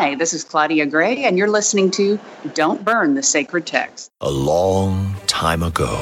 [0.00, 2.18] Hi, this is Claudia Gray, and you're listening to
[2.54, 4.10] Don't Burn the Sacred Text.
[4.22, 5.92] A long time ago,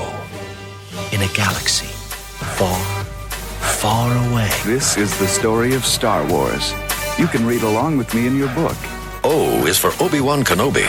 [1.11, 1.89] in a galaxy
[2.55, 2.79] far,
[3.59, 4.49] far away.
[4.65, 6.73] This is the story of Star Wars.
[7.19, 8.77] You can read along with me in your book.
[9.25, 10.87] O is for Obi Wan Kenobi.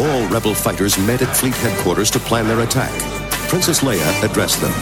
[0.00, 2.90] All rebel fighters met at fleet headquarters to plan their attack.
[3.50, 4.72] Princess Leia addressed them.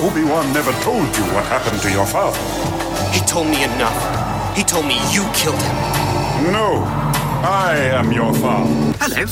[0.00, 2.38] Obi-Wan never told you what happened to your father.
[3.12, 4.21] He told me enough.
[4.54, 5.74] He told me you killed him.
[6.52, 6.84] No,
[7.42, 8.70] I am your father.
[9.00, 9.24] Hello,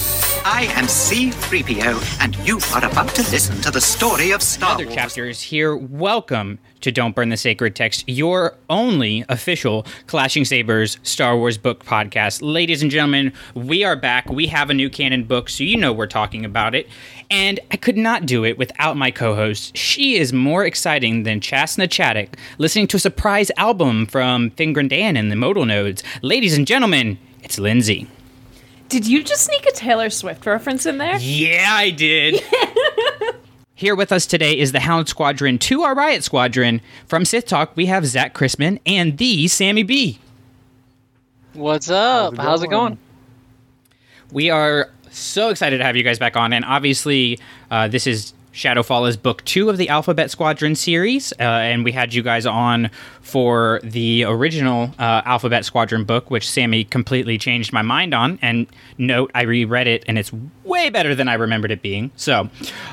[0.42, 4.74] I am C3PO, and you are about to listen to the story of Star Wars.
[4.74, 4.94] Other Wars.
[4.94, 5.76] chapters here.
[5.76, 11.84] Welcome to Don't Burn the Sacred Text, your only official Clashing Sabers Star Wars book
[11.84, 12.40] podcast.
[12.40, 14.30] Ladies and gentlemen, we are back.
[14.30, 16.88] We have a new canon book, so you know we're talking about it.
[17.30, 19.76] And I could not do it without my co host.
[19.76, 25.18] She is more exciting than Chasna Chaddock listening to a surprise album from Figrin D'an
[25.18, 26.02] and the Modal Nodes.
[26.22, 28.09] Ladies and gentlemen, it's Lindsay.
[28.90, 31.16] Did you just sneak a Taylor Swift reference in there?
[31.18, 32.42] Yeah, I did.
[33.76, 36.80] Here with us today is the Hound Squadron to our Riot Squadron.
[37.06, 40.18] From Sith Talk, we have Zach Chrisman and the Sammy B.
[41.52, 42.37] What's up?
[42.37, 42.98] How's it going?
[44.32, 47.38] We are so excited to have you guys back on, and obviously,
[47.70, 51.93] uh, this is Shadowfall is book two of the Alphabet Squadron series, uh, and we
[51.93, 57.73] had you guys on for the original uh, Alphabet Squadron book, which Sammy completely changed
[57.73, 58.38] my mind on.
[58.43, 58.66] And
[58.98, 60.32] note, I reread it, and it's
[60.65, 62.10] way better than I remembered it being.
[62.16, 62.51] So,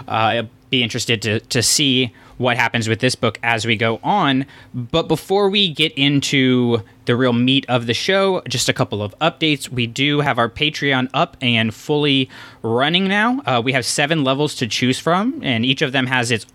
[0.08, 3.99] uh, I'll be interested to to see what happens with this book as we go
[4.03, 4.45] on.
[4.73, 9.17] But before we get into the real meat of the show, just a couple of
[9.19, 9.69] updates.
[9.69, 12.29] We do have our Patreon up and fully
[12.61, 13.41] running now.
[13.45, 16.45] Uh, we have seven levels to choose from, and each of them has its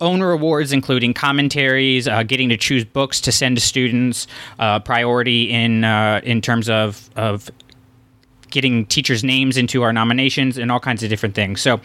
[0.00, 4.26] own rewards, including commentaries, uh, getting to choose books to send to students,
[4.58, 7.50] uh, priority in uh, in terms of of
[8.50, 11.60] getting teachers' names into our nominations, and all kinds of different things.
[11.60, 11.80] So,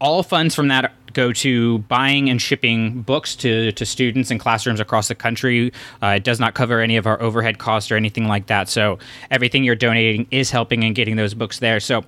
[0.00, 4.80] all funds from that go to buying and shipping books to, to students in classrooms
[4.80, 5.72] across the country.
[6.02, 8.68] Uh, it does not cover any of our overhead costs or anything like that.
[8.68, 8.98] So
[9.30, 11.80] everything you're donating is helping in getting those books there.
[11.80, 12.04] So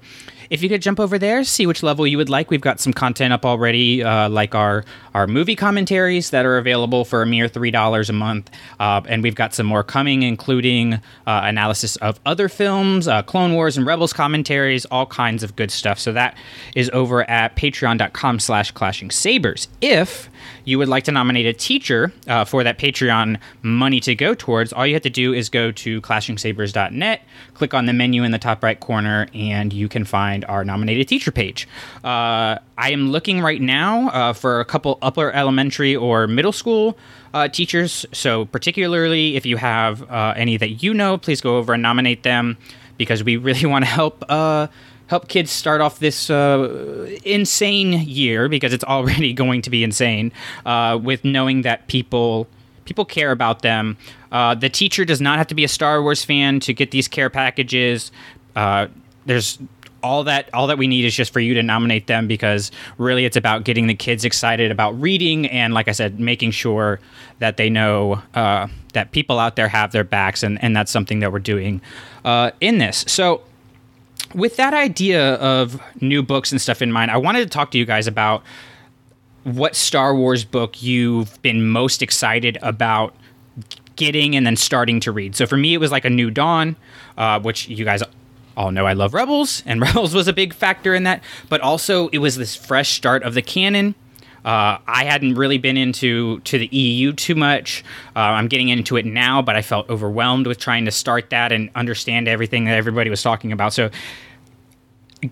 [0.54, 2.48] if you could jump over there, see which level you would like.
[2.48, 7.04] We've got some content up already, uh, like our our movie commentaries that are available
[7.04, 10.94] for a mere three dollars a month, uh, and we've got some more coming, including
[10.94, 15.70] uh, analysis of other films, uh, Clone Wars and Rebels commentaries, all kinds of good
[15.70, 15.98] stuff.
[15.98, 16.36] So that
[16.74, 19.68] is over at Patreon.com/slash Clashing Sabers.
[19.80, 20.30] If
[20.64, 24.72] you would like to nominate a teacher uh, for that Patreon money to go towards,
[24.72, 27.22] all you have to do is go to clashingsabers.net,
[27.54, 31.08] click on the menu in the top right corner, and you can find our nominated
[31.08, 31.68] teacher page.
[32.02, 36.98] Uh, I am looking right now uh, for a couple upper elementary or middle school
[37.32, 38.06] uh, teachers.
[38.12, 42.22] So, particularly if you have uh, any that you know, please go over and nominate
[42.22, 42.56] them
[42.96, 44.68] because we really want to help uh,
[45.08, 50.32] help kids start off this uh, insane year because it's already going to be insane
[50.66, 52.46] uh, with knowing that people
[52.84, 53.96] people care about them.
[54.30, 57.08] Uh, the teacher does not have to be a Star Wars fan to get these
[57.08, 58.12] care packages.
[58.54, 58.88] Uh,
[59.26, 59.58] there's
[60.02, 63.24] all that all that we need is just for you to nominate them because really
[63.24, 67.00] it's about getting the kids excited about reading and like I said, making sure
[67.38, 71.20] that they know uh, that people out there have their backs and, and that's something
[71.20, 71.80] that we're doing
[72.24, 73.04] uh, in this.
[73.08, 73.42] So
[74.34, 77.78] with that idea of new books and stuff in mind, I wanted to talk to
[77.78, 78.42] you guys about
[79.44, 83.14] what Star Wars book you've been most excited about
[83.96, 85.36] getting and then starting to read.
[85.36, 86.76] So for me, it was like a New Dawn,
[87.16, 88.02] uh, which you guys
[88.56, 91.22] all know I love Rebels, and Rebels was a big factor in that.
[91.48, 93.94] But also, it was this fresh start of the canon.
[94.44, 97.82] Uh, I hadn't really been into to the EU too much.
[98.14, 101.50] Uh, I'm getting into it now, but I felt overwhelmed with trying to start that
[101.50, 103.72] and understand everything that everybody was talking about.
[103.72, 103.90] So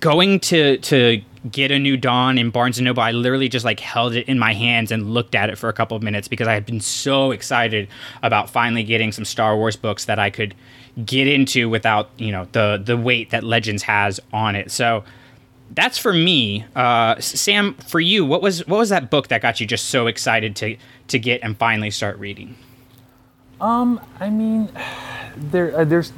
[0.01, 3.81] going to to get a new Dawn in Barnes and Noble, I literally just like
[3.81, 6.49] held it in my hands and looked at it for a couple of minutes because
[6.49, 7.89] I had been so excited
[8.23, 10.55] about finally getting some Star Wars books that I could
[11.05, 14.71] get into without you know the the weight that Legends has on it.
[14.71, 15.05] So
[15.75, 16.65] that's for me.
[16.77, 20.07] Uh, Sam, for you, what was what was that book that got you just so
[20.07, 20.77] excited to
[21.09, 22.57] to get and finally start reading?
[23.61, 24.69] Um, I mean,
[25.37, 26.13] there uh, there's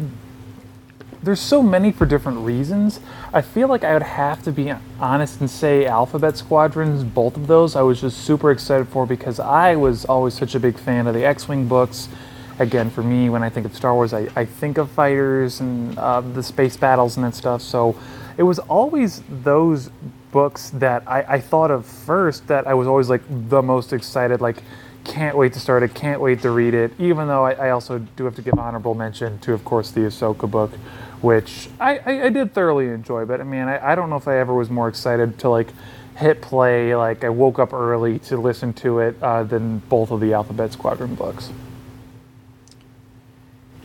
[1.22, 3.00] there's so many for different reasons.
[3.32, 7.46] I feel like I would have to be honest and say Alphabet Squadrons, both of
[7.46, 11.06] those, I was just super excited for because I was always such a big fan
[11.06, 12.10] of the X-wing books.
[12.58, 15.98] Again, for me, when I think of Star Wars, I, I think of fighters and
[15.98, 17.62] uh, the space battles and that stuff.
[17.62, 17.96] So
[18.36, 19.90] it was always those
[20.32, 24.40] books that I, I thought of first that I was always like the most excited.
[24.40, 24.62] Like,
[25.04, 25.94] can't wait to start it.
[25.94, 26.92] Can't wait to read it.
[26.98, 30.00] Even though I, I also do have to give honorable mention to, of course, the
[30.00, 30.72] Ahsoka book,
[31.20, 33.24] which I, I, I did thoroughly enjoy.
[33.26, 35.68] But I mean, I, I don't know if I ever was more excited to like
[36.16, 36.96] hit play.
[36.96, 40.72] Like I woke up early to listen to it uh, than both of the Alphabet
[40.72, 41.50] Squadron books.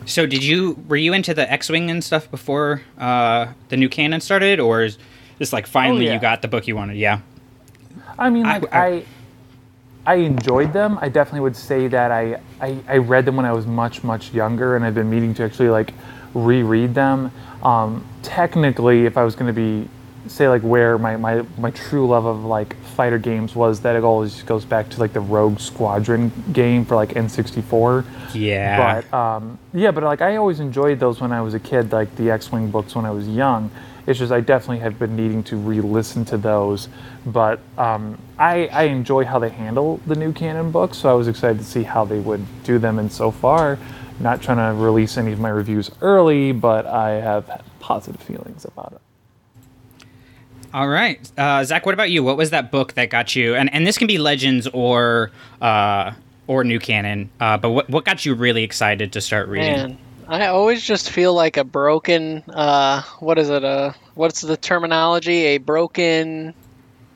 [0.09, 4.21] So did you were you into the X-wing and stuff before uh, the new canon
[4.21, 4.97] started, or is
[5.37, 6.13] this like finally Oh, yeah.
[6.15, 6.97] you got the book you wanted?
[6.97, 7.19] Yeah.
[8.17, 9.03] I mean, like I- I,
[10.05, 10.97] I, enjoyed them.
[10.99, 14.33] I definitely would say that I, I, I read them when I was much, much
[14.33, 15.93] younger, and I've been meaning to actually like
[16.33, 17.31] reread them.
[17.63, 19.87] Um, technically, if I was going to be
[20.27, 24.03] say like where my, my my true love of like fighter games was, that it
[24.03, 28.03] always goes back to like the Rogue Squadron game for like N64.
[28.33, 29.01] Yeah.
[29.09, 32.13] But um, yeah, but like I always enjoyed those when I was a kid, like
[32.17, 33.71] the X-wing books when I was young.
[34.05, 36.89] It's just I definitely have been needing to re-listen to those,
[37.25, 41.29] but um, I, I enjoy how they handle the new canon books, so I was
[41.29, 42.99] excited to see how they would do them.
[42.99, 43.79] And so far,
[44.19, 48.91] not trying to release any of my reviews early, but I have positive feelings about
[48.91, 49.01] it.
[50.73, 51.85] All right, uh, Zach.
[51.85, 52.23] What about you?
[52.23, 53.55] What was that book that got you?
[53.55, 55.31] And and this can be Legends or
[55.61, 56.11] uh,
[56.47, 57.29] or new canon.
[57.39, 59.73] Uh, but what what got you really excited to start reading?
[59.73, 62.43] Man, I always just feel like a broken.
[62.47, 63.63] Uh, what is it?
[63.65, 65.45] Uh, what's the terminology?
[65.45, 66.53] A broken.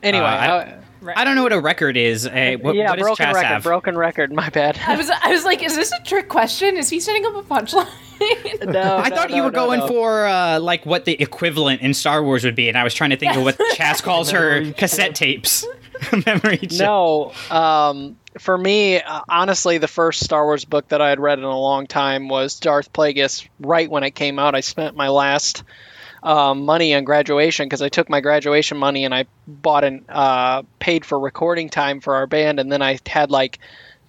[0.02, 0.66] Anyway, Uh,
[1.08, 2.26] I- I don't know what a record is.
[2.26, 3.46] A, what, yeah, what does broken Chas record.
[3.46, 3.62] have?
[3.62, 4.32] Broken record.
[4.32, 4.78] My bad.
[4.86, 6.76] I was I was like, is this a trick question?
[6.76, 7.88] Is he setting up a punchline?
[8.66, 9.88] no, I no, thought no, you were no, going no.
[9.88, 13.10] for uh, like what the equivalent in Star Wars would be, and I was trying
[13.10, 15.66] to think of what Chas calls her cassette tapes.
[16.26, 16.80] Memory chip.
[16.80, 21.38] No, um, for me, uh, honestly, the first Star Wars book that I had read
[21.38, 23.46] in a long time was Darth Plagueis.
[23.60, 25.62] Right when it came out, I spent my last
[26.24, 30.62] um, money on graduation because I took my graduation money and I bought and uh,
[30.80, 33.58] paid for recording time for our band, and then I had like.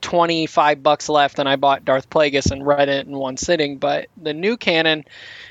[0.02, 4.08] 25 bucks left and I bought Darth Plagueis and read it in one sitting but
[4.22, 5.04] the new canon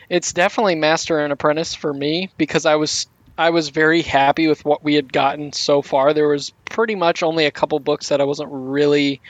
[0.08, 4.64] it's definitely Master and Apprentice for me because I was I was very happy with
[4.64, 6.14] what we had gotten so far.
[6.14, 9.20] There was pretty much only a couple books that I wasn't really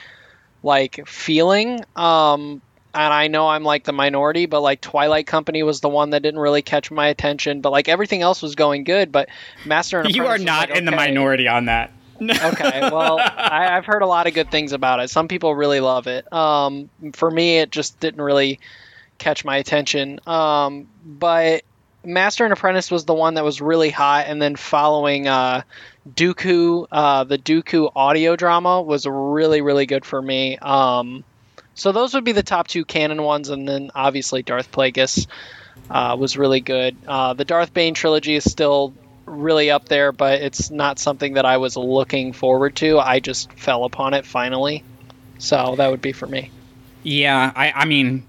[0.62, 1.80] like feeling.
[1.96, 2.60] Um,
[2.94, 6.22] and I know I'm like the minority, but like Twilight Company was the one that
[6.22, 7.60] didn't really catch my attention.
[7.60, 9.12] But like everything else was going good.
[9.12, 9.28] But
[9.64, 11.92] Master and Apprentice You are not like, in the minority on that.
[12.22, 15.10] okay, well, I, I've heard a lot of good things about it.
[15.10, 16.32] Some people really love it.
[16.32, 18.60] Um, for me, it just didn't really
[19.18, 20.20] catch my attention.
[20.26, 21.64] Um, but
[22.04, 25.62] Master and Apprentice was the one that was really hot, and then following uh,
[26.08, 30.56] Dooku, uh, the Dooku audio drama was really, really good for me.
[30.58, 31.24] Um,
[31.74, 35.26] so those would be the top two canon ones, and then obviously Darth Plagueis
[35.90, 36.96] uh, was really good.
[37.06, 38.94] Uh, the Darth Bane trilogy is still
[39.26, 42.98] really up there, but it's not something that I was looking forward to.
[42.98, 44.84] I just fell upon it finally.
[45.38, 46.50] So that would be for me.
[47.02, 48.24] Yeah, I, I mean,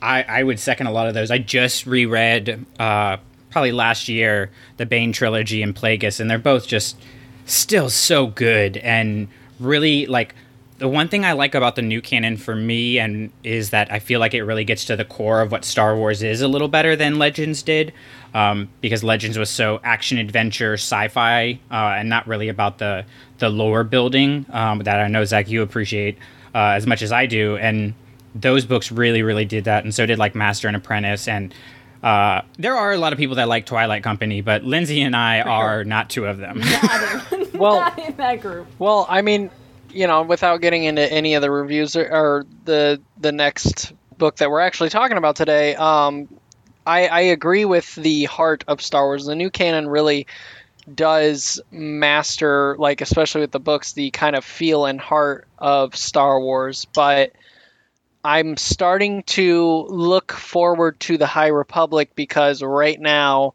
[0.00, 1.30] I, I would second a lot of those.
[1.30, 3.18] I just reread uh,
[3.50, 6.96] probably last year the Bane trilogy and Plagueis, and they're both just
[7.44, 9.28] still so good and
[9.60, 10.34] really like.
[10.78, 13.98] The one thing I like about the new canon for me and is that I
[13.98, 16.68] feel like it really gets to the core of what Star Wars is a little
[16.68, 17.94] better than Legends did,
[18.34, 23.04] um, because Legends was so action adventure sci-fi uh, and not really about the
[23.38, 26.18] the lore building um, that I know Zach you appreciate
[26.54, 27.94] uh, as much as I do, and
[28.34, 31.54] those books really really did that, and so did like Master and Apprentice and.
[32.02, 35.40] Uh, there are a lot of people that like Twilight Company, but Lindsay and I
[35.40, 36.60] are not two of them.
[37.54, 38.68] Well, Not in that group.
[38.78, 39.50] Well, I mean,
[39.96, 44.36] you know, without getting into any of the reviews or, or the the next book
[44.36, 46.28] that we're actually talking about today, um,
[46.86, 49.26] I, I agree with the heart of Star Wars.
[49.26, 50.26] The new canon really
[50.92, 56.40] does master, like especially with the books, the kind of feel and heart of Star
[56.40, 56.86] Wars.
[56.94, 57.32] But
[58.24, 63.54] I'm starting to look forward to the High Republic because right now,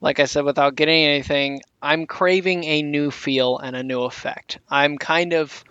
[0.00, 4.58] like I said, without getting anything, I'm craving a new feel and a new effect.
[4.68, 5.64] I'm kind of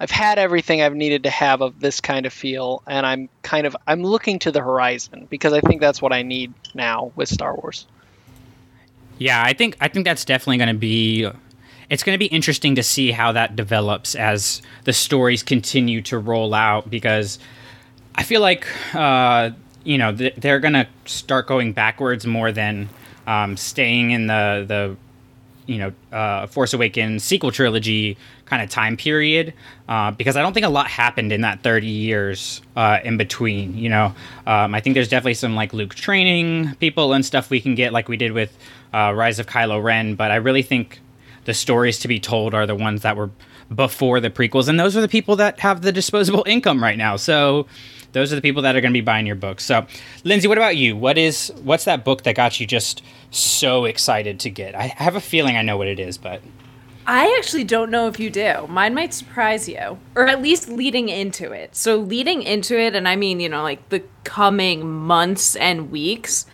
[0.00, 3.66] I've had everything I've needed to have of this kind of feel and I'm kind
[3.66, 7.28] of I'm looking to the horizon because I think that's what I need now with
[7.28, 7.86] Star Wars.
[9.18, 11.30] Yeah, I think I think that's definitely going to be.
[11.90, 16.18] It's going to be interesting to see how that develops as the stories continue to
[16.18, 17.38] roll out because
[18.14, 19.50] I feel like uh,
[19.84, 22.88] you know th- they're going to start going backwards more than
[23.26, 24.96] um, staying in the the
[25.66, 28.16] you know uh, Force Awakens sequel trilogy
[28.46, 29.54] kind of time period
[29.88, 33.76] uh, because I don't think a lot happened in that 30 years uh, in between.
[33.76, 34.14] You know,
[34.46, 37.92] um, I think there's definitely some like Luke training people and stuff we can get
[37.92, 38.56] like we did with
[38.92, 41.00] uh, Rise of Kylo Ren, but I really think
[41.44, 43.30] the stories to be told are the ones that were
[43.74, 47.16] before the prequels, and those are the people that have the disposable income right now.
[47.16, 47.66] So
[48.14, 49.60] those are the people that are going to be buying your book.
[49.60, 49.86] So,
[50.22, 50.96] Lindsay, what about you?
[50.96, 54.74] What is what's that book that got you just so excited to get?
[54.74, 56.40] I have a feeling I know what it is, but
[57.06, 58.66] I actually don't know if you do.
[58.68, 61.76] Mine might surprise you, or at least leading into it.
[61.76, 66.46] So, leading into it, and I mean, you know, like the coming months and weeks,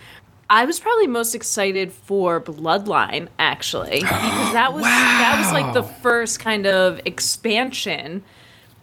[0.48, 5.82] I was probably most excited for Bloodline, actually, because that was that was like the
[6.02, 8.24] first kind of expansion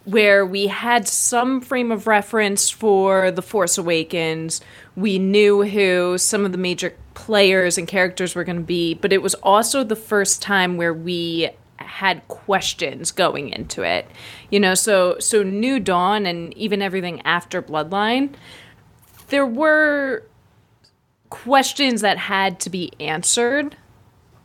[0.08, 4.62] where we had some frame of reference for The Force Awakens.
[4.96, 9.12] We knew who some of the major players and characters were going to be, but
[9.12, 14.06] it was also the first time where we had questions going into it.
[14.50, 18.34] You know, so so New Dawn and even everything after Bloodline,
[19.28, 20.24] there were
[21.28, 23.76] questions that had to be answered,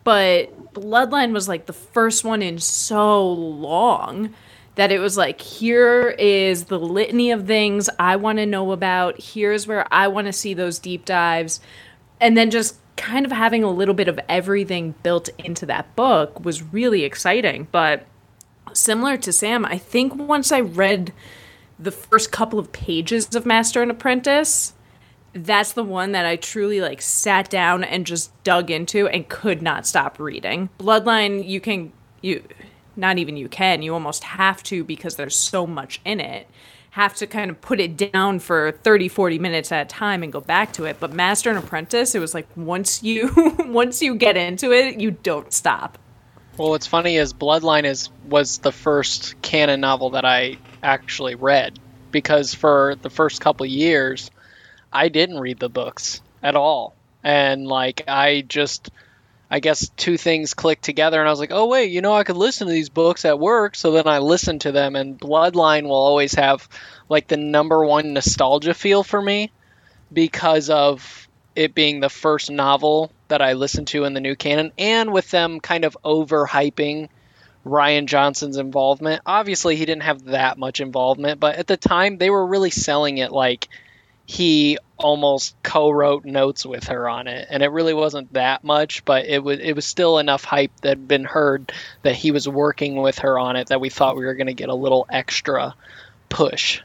[0.03, 4.34] but Bloodline was like the first one in so long
[4.75, 9.22] that it was like here is the litany of things I want to know about.
[9.22, 11.60] Here's where I want to see those deep dives.
[12.20, 16.44] And then just kind of having a little bit of everything built into that book
[16.44, 17.68] was really exciting.
[17.72, 18.06] But
[18.74, 21.13] similar to Sam, I think once I read
[21.77, 24.74] the first couple of pages of Master and Apprentice,
[25.34, 29.62] that's the one that I truly like sat down and just dug into and could
[29.62, 30.70] not stop reading.
[30.80, 32.44] Bloodline, you can you
[32.95, 36.47] not even you can, you almost have to because there's so much in it.
[36.91, 40.31] Have to kind of put it down for 30 40 minutes at a time and
[40.31, 40.97] go back to it.
[41.00, 45.12] But Master and Apprentice, it was like once you once you get into it, you
[45.12, 45.97] don't stop.
[46.55, 51.79] Well, what's funny is Bloodline is was the first canon novel that I actually read
[52.12, 54.29] because for the first couple years
[54.93, 56.93] I didn't read the books at all.
[57.23, 58.91] And like I just
[59.53, 62.24] I guess two things clicked together and I was like, "Oh wait, you know I
[62.24, 65.83] could listen to these books at work." So then I listened to them and Bloodline
[65.83, 66.67] will always have
[67.07, 69.51] like the number one nostalgia feel for me
[70.12, 74.72] because of it being the first novel that I listened to in the new canon
[74.79, 77.10] and with them kind of overhyping
[77.63, 79.22] Rian Johnson's involvement.
[79.24, 83.19] Obviously, he didn't have that much involvement, but at the time they were really selling
[83.19, 83.69] it like
[84.25, 89.25] he almost co-wrote notes with her on it and it really wasn't that much but
[89.25, 92.96] it was it was still enough hype that had been heard that he was working
[92.96, 95.75] with her on it that we thought we were going to get a little extra
[96.30, 96.82] push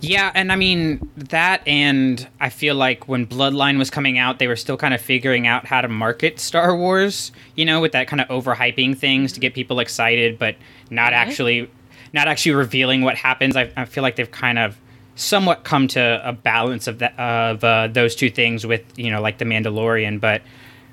[0.00, 4.48] Yeah, and I mean that, and I feel like when Bloodline was coming out, they
[4.48, 7.32] were still kind of figuring out how to market Star Wars.
[7.54, 10.56] You know, with that kind of overhyping things to get people excited, but
[10.88, 11.28] not mm-hmm.
[11.28, 11.70] actually,
[12.12, 13.56] not actually revealing what happens.
[13.56, 14.78] I, I feel like they've kind of
[15.14, 19.20] somewhat come to a balance of that of uh, those two things with you know
[19.20, 20.20] like the Mandalorian.
[20.20, 20.42] But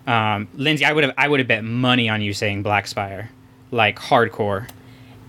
[0.06, 3.30] um, Lindsay, I would have I would have bet money on you saying Black Spire,
[3.72, 4.70] like hardcore.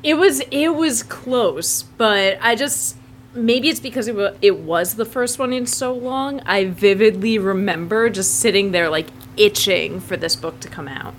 [0.02, 2.97] It was it was close, but I just
[3.35, 6.40] maybe it's because it, wa it was the first one in so long.
[6.40, 11.14] I vividly remember just sitting there like itching for this book to come out.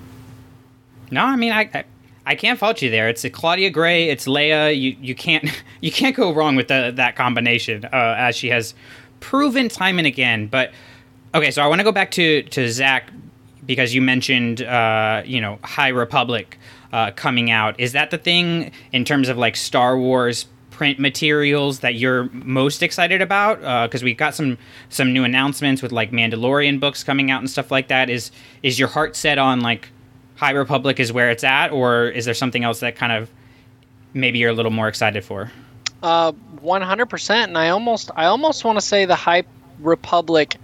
[1.11, 1.83] No, I mean I, I
[2.29, 3.09] I can't fault you there.
[3.09, 4.79] It's Claudia Gray, it's Leia.
[4.79, 5.43] You you can't
[5.81, 8.75] you can't go wrong with the, that combination, uh, as she has
[9.19, 10.45] proven time and again.
[10.45, 10.71] But
[11.33, 13.12] okay, so I want to go back to to Zach
[13.65, 16.59] because you mentioned uh, you know High Republic
[16.93, 17.79] uh, coming out.
[17.79, 22.83] Is that the thing in terms of like Star Wars print materials that you're most
[22.83, 23.88] excited about?
[23.89, 24.59] Because we've got some
[24.89, 28.07] some new announcements with like Mandalorian books coming out and stuff like that.
[28.07, 28.29] Is
[28.62, 29.89] is your heart set on like
[30.39, 33.29] High Republic is where it's at, or is there something else that kind of
[34.13, 35.51] maybe you're a little more excited for?
[36.01, 37.29] Uh, 100%.
[37.43, 39.43] And I almost, I almost want to say the High
[39.79, 40.55] Republic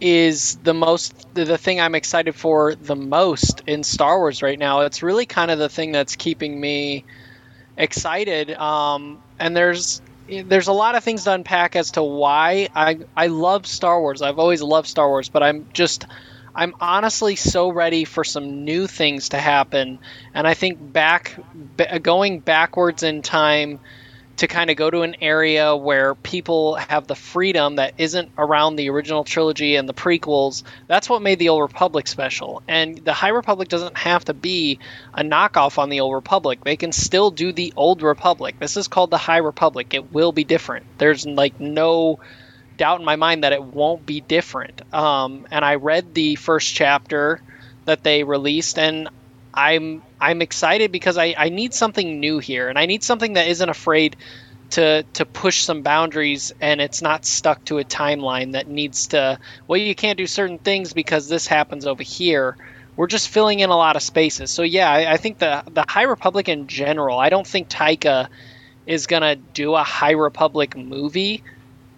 [0.00, 4.80] is the most, the, thing I'm excited for the most in Star Wars right now.
[4.80, 7.04] It's really kind of the thing that's keeping me
[7.76, 8.50] excited.
[8.50, 13.28] Um, and there's, there's a lot of things to unpack as to why I, I
[13.28, 14.20] love Star Wars.
[14.20, 16.06] I've always loved Star Wars, but I'm just,
[16.56, 20.00] I'm honestly so ready for some new things to happen.
[20.32, 21.38] And I think back,
[21.76, 23.78] b- going backwards in time
[24.36, 28.76] to kind of go to an area where people have the freedom that isn't around
[28.76, 32.62] the original trilogy and the prequels, that's what made the Old Republic special.
[32.66, 34.78] And the High Republic doesn't have to be
[35.12, 36.64] a knockoff on the Old Republic.
[36.64, 38.56] They can still do the Old Republic.
[38.58, 39.92] This is called the High Republic.
[39.92, 40.86] It will be different.
[40.98, 42.18] There's like no
[42.76, 44.82] doubt in my mind that it won't be different.
[44.94, 47.42] Um, and I read the first chapter
[47.86, 49.08] that they released, and
[49.54, 53.48] I'm I'm excited because I, I need something new here, and I need something that
[53.48, 54.16] isn't afraid
[54.70, 59.38] to to push some boundaries, and it's not stuck to a timeline that needs to.
[59.68, 62.56] Well, you can't do certain things because this happens over here.
[62.96, 64.50] we're just filling in a lot of spaces.
[64.50, 67.18] So yeah, I, I think the the High Republic in general.
[67.18, 68.28] I don't think Taika
[68.86, 71.42] is gonna do a High Republic movie,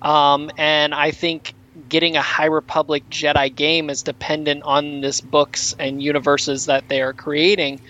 [0.03, 1.55] um, and I think
[1.89, 7.03] getting a High Republic Jedi game is dependent on this books and universes that they
[7.03, 7.81] are creating.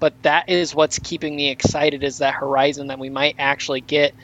[0.00, 4.14] But that is what's keeping me excited is that horizon that we might actually get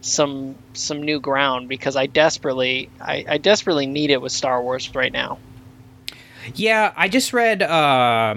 [0.00, 4.94] some some new ground because I desperately I, I desperately need it with Star Wars
[4.94, 5.38] right now.
[6.54, 8.36] Yeah, I just read uh,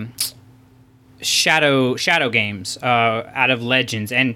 [1.21, 4.35] Shadow Shadow Games uh, out of Legends, and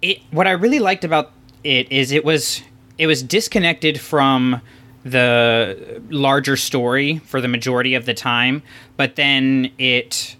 [0.00, 1.32] it what I really liked about
[1.64, 2.62] it is it was
[2.98, 4.60] it was disconnected from
[5.04, 8.62] the larger story for the majority of the time,
[8.96, 10.36] but then it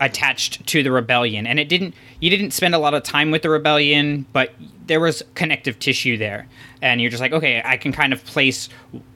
[0.00, 1.46] attached to the rebellion.
[1.46, 4.52] And it didn't you didn't spend a lot of time with the rebellion but
[4.86, 6.48] there was connective tissue there.
[6.80, 8.70] And you're just like okay i can kind of place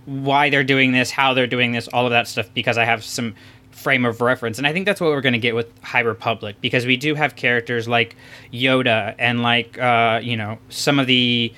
[0.05, 3.03] why they're doing this how they're doing this all of that stuff because i have
[3.03, 3.35] some
[3.71, 4.59] frame of reference.
[4.59, 7.15] And i think that's what we're going to get with high republic because we do
[7.15, 8.15] have characters like
[8.53, 11.53] yoda and like uh, you know some of the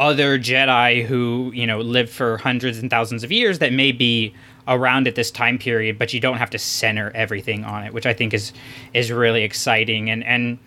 [0.00, 4.34] other jedi who you know lived for hundreds and thousands of years that may be
[4.66, 8.06] around at this time period, but you don't have to center everything on it, which
[8.06, 8.52] I think is
[8.94, 10.58] is really exciting and and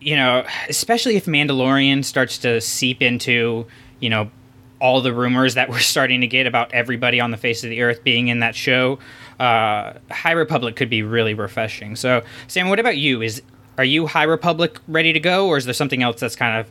[0.00, 3.66] you know, especially if Mandalorian starts to seep into,
[4.00, 4.30] you know,
[4.78, 7.80] all the rumors that we're starting to get about everybody on the face of the
[7.80, 8.98] earth being in that show,
[9.40, 11.96] uh, High Republic could be really refreshing.
[11.96, 13.22] So, Sam, what about you?
[13.22, 13.40] Is
[13.78, 16.70] are you High Republic ready to go, or is there something else that's kind of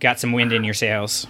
[0.00, 1.26] got some wind in your sails?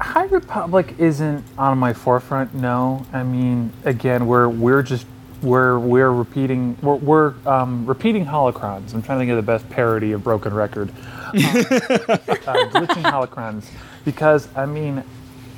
[0.00, 2.54] High Republic isn't on my forefront.
[2.54, 5.06] No, I mean, again, we're we're just
[5.42, 8.94] we're we're repeating we're, we're um, repeating holocrons.
[8.94, 10.96] I'm trying to think of the best parody of Broken Record, um,
[11.34, 11.38] uh,
[12.72, 13.66] glitching holocrons,
[14.04, 15.04] because I mean,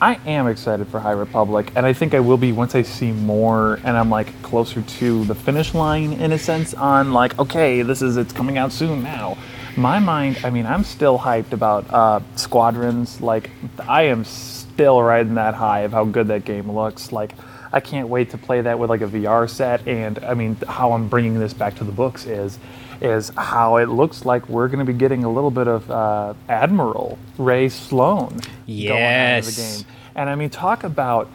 [0.02, 3.12] I am excited for High Republic, and I think I will be once I see
[3.12, 6.74] more, and I'm like closer to the finish line in a sense.
[6.74, 9.38] On like, okay, this is it's coming out soon now
[9.76, 13.20] my mind, I mean, I'm still hyped about uh, Squadrons.
[13.20, 13.50] Like,
[13.86, 17.12] I am still riding that high of how good that game looks.
[17.12, 17.32] Like,
[17.72, 19.86] I can't wait to play that with like a VR set.
[19.88, 22.58] And I mean, how I'm bringing this back to the books is,
[23.00, 26.34] is how it looks like we're going to be getting a little bit of uh,
[26.48, 28.88] Admiral Rae Sloane yes.
[28.88, 29.94] going on in the game.
[30.14, 31.28] And I mean, talk about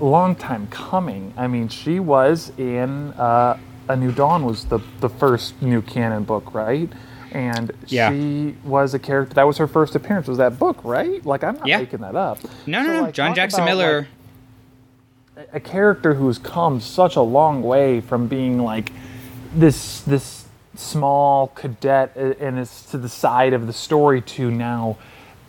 [0.00, 1.34] long time coming.
[1.36, 6.24] I mean, she was in uh, A New Dawn was the the first new canon
[6.24, 6.90] book, right?
[7.32, 8.10] And yeah.
[8.10, 11.24] she was a character that was her first appearance was that book right?
[11.24, 11.78] Like i'm not yeah.
[11.78, 12.38] making that up.
[12.66, 14.08] No no so, no like, john jackson miller.
[15.36, 18.92] like, a character who's come such a long way from being like
[19.54, 24.96] this this small cadet and is to the side of the story to now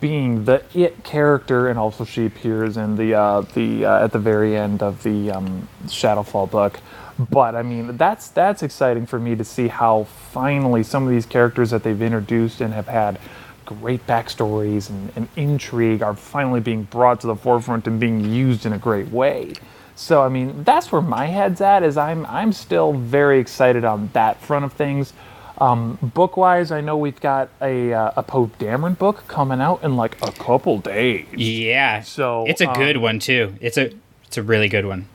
[0.00, 1.68] being the it character.
[1.68, 5.30] And also she appears in the uh, the uh, at the very end of the
[5.30, 6.80] um, shadowfall book
[7.18, 11.26] but I mean, that's that's exciting for me to see how finally some of these
[11.26, 13.18] characters that they've introduced and have had
[13.64, 18.66] great backstories and, and intrigue are finally being brought to the forefront and being used
[18.66, 19.54] in a great way.
[19.96, 21.82] So I mean, that's where my head's at.
[21.82, 25.12] Is I'm I'm still very excited on that front of things.
[25.58, 29.84] Um, book wise, I know we've got a uh, a Poe Dameron book coming out
[29.84, 31.28] in like a couple days.
[31.32, 33.54] Yeah, so it's a um, good one too.
[33.60, 33.92] It's a
[34.24, 35.06] it's a really good one.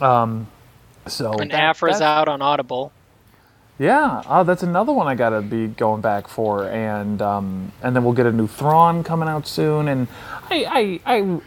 [0.00, 0.48] Um,
[1.06, 2.92] so and Aphra's out on Audible.
[3.78, 8.04] Yeah, oh, that's another one I gotta be going back for, and um, and then
[8.04, 10.08] we'll get a new Thrawn coming out soon, and
[10.50, 11.40] I, I I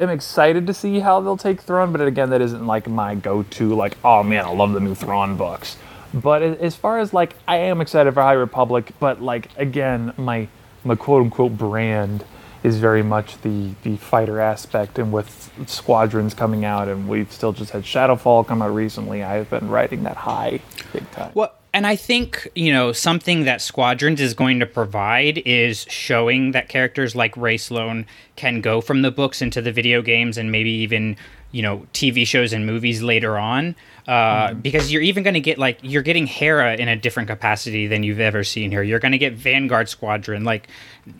[0.00, 3.74] am excited to see how they'll take Thrawn, but again, that isn't like my go-to.
[3.74, 5.76] Like, oh man, I love the new Thrawn books.
[6.14, 10.48] But as far as like, I am excited for High Republic, but like again, my
[10.84, 12.24] my quote unquote brand
[12.64, 17.52] is very much the the fighter aspect, and with squadrons coming out, and we've still
[17.52, 19.22] just had Shadowfall come out recently.
[19.22, 20.60] I've been riding that high
[20.92, 21.30] big time.
[21.34, 26.52] Well, and I think you know something that Squadrons is going to provide is showing
[26.52, 30.50] that characters like Rae Sloane can go from the books into the video games, and
[30.50, 31.16] maybe even
[31.52, 34.60] you know TV shows and movies later on uh, mm-hmm.
[34.60, 38.02] because you're even going to get like you're getting Hera in a different capacity than
[38.02, 38.82] you've ever seen her.
[38.82, 40.44] You're going to get Vanguard Squadron.
[40.44, 40.68] Like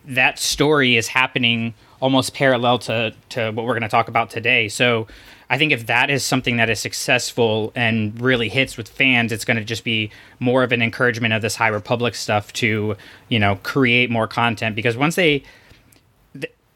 [0.07, 4.69] that story is happening almost parallel to to what we're going to talk about today.
[4.69, 5.07] So
[5.49, 9.45] I think if that is something that is successful and really hits with fans, it's
[9.45, 12.97] going to just be more of an encouragement of this High Republic stuff to
[13.29, 15.43] you know create more content because once they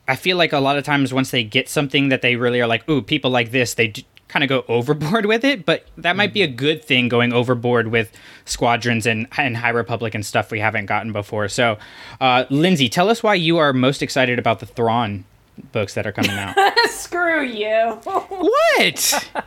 [0.09, 2.67] I feel like a lot of times once they get something that they really are
[2.67, 3.93] like, ooh, people like this, they
[4.29, 7.89] kind of go overboard with it, but that might be a good thing going overboard
[7.89, 8.13] with
[8.45, 11.49] squadrons and, and High Republic and stuff we haven't gotten before.
[11.49, 11.79] So,
[12.21, 15.25] uh, Lindsay, tell us why you are most excited about the Thrawn
[15.73, 16.55] books that are coming out.
[16.91, 17.99] Screw you.
[18.05, 19.31] what?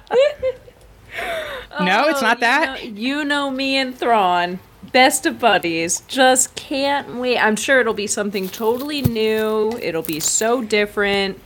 [1.80, 2.80] No, it's Oh, not you that.
[2.84, 4.60] know- You know, me and Thrawn,
[4.92, 6.02] best of buddies.
[6.08, 7.38] Just can't wait.
[7.38, 9.78] I'm sure it'll be something totally new.
[9.82, 11.40] It'll be so different.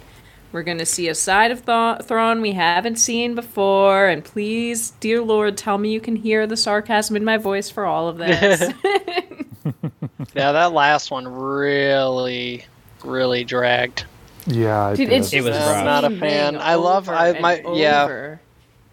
[0.55, 4.07] We're gonna see a side of Th- Thrawn we haven't seen before.
[4.07, 7.85] And please, dear Lord, tell me you can hear the sarcasm in my voice for
[7.85, 8.71] all of this.
[10.33, 12.65] Yeah, that last one really,
[13.03, 14.05] really dragged.
[14.47, 15.83] Yeah, Dude, it's It was rough.
[15.83, 16.57] Not a fan.
[16.57, 18.37] I love I my yeah.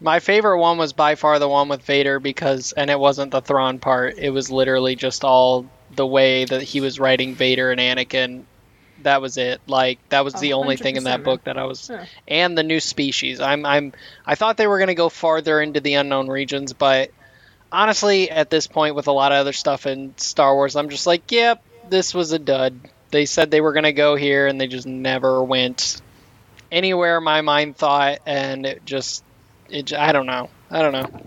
[0.01, 3.39] My favorite one was by far the one with Vader because, and it wasn't the
[3.39, 4.17] Thrawn part.
[4.17, 8.43] It was literally just all the way that he was writing Vader and Anakin.
[9.01, 9.59] That was it.
[9.67, 11.85] Like that was the Oh, only thing in that book that I was.
[11.85, 12.05] Sure.
[12.27, 13.41] And the new species.
[13.41, 13.93] I'm I'm
[14.25, 17.11] I thought they were gonna go farther into the unknown regions, but
[17.71, 21.07] honestly, at this point, with a lot of other stuff in Star Wars, I'm just
[21.07, 22.75] like, yep, this was a dud.
[23.11, 26.01] They said they were gonna go here, and they just never went
[26.71, 29.23] anywhere my mind thought, and it just,
[29.69, 31.21] it, I don't know, I don't know.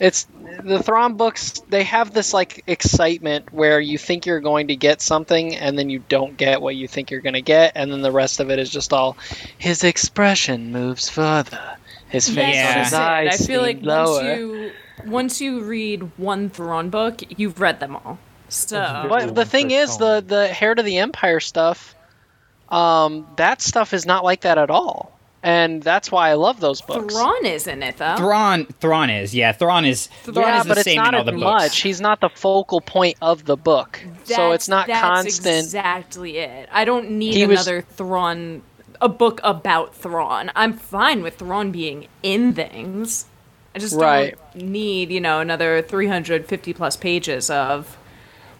[0.00, 0.26] It's
[0.62, 1.62] the Thrawn books.
[1.68, 5.90] They have this like excitement where you think you're going to get something, and then
[5.90, 8.50] you don't get what you think you're going to get, and then the rest of
[8.50, 9.16] it is just all
[9.58, 11.76] his expression moves further.
[12.08, 12.72] His face Yeah.
[12.76, 14.72] on his eyes I feel like seem once you
[15.06, 18.18] once you read one Thrawn book, you've read them all.
[18.48, 21.94] So But the thing is, the the Heir to the Empire stuff,
[22.68, 26.80] um, that stuff is not like that at all, and that's why I love those
[26.80, 27.14] books.
[27.14, 28.16] Thrawn is in it though.
[28.16, 29.52] Thrawn, Thrawn is yeah.
[29.52, 31.42] Thrawn is Thrawn yeah, is the but it's same not in all as the books.
[31.42, 31.80] much.
[31.82, 35.64] He's not the focal point of the book, so it's not that's constant.
[35.64, 36.68] Exactly it.
[36.72, 38.62] I don't need He was- another Thrawn,
[39.00, 40.50] a book about Thrawn.
[40.54, 43.26] I'm fine with Thrawn being in things.
[43.74, 44.36] I just Right.
[44.54, 47.96] don't need, you know, another 350 plus pages of.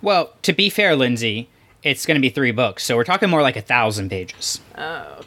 [0.01, 1.49] Well, to be fair, Lindsay,
[1.83, 4.61] it's going to be three books, so we're talking more like a thousand pages.
[4.77, 5.27] Oh dear lord.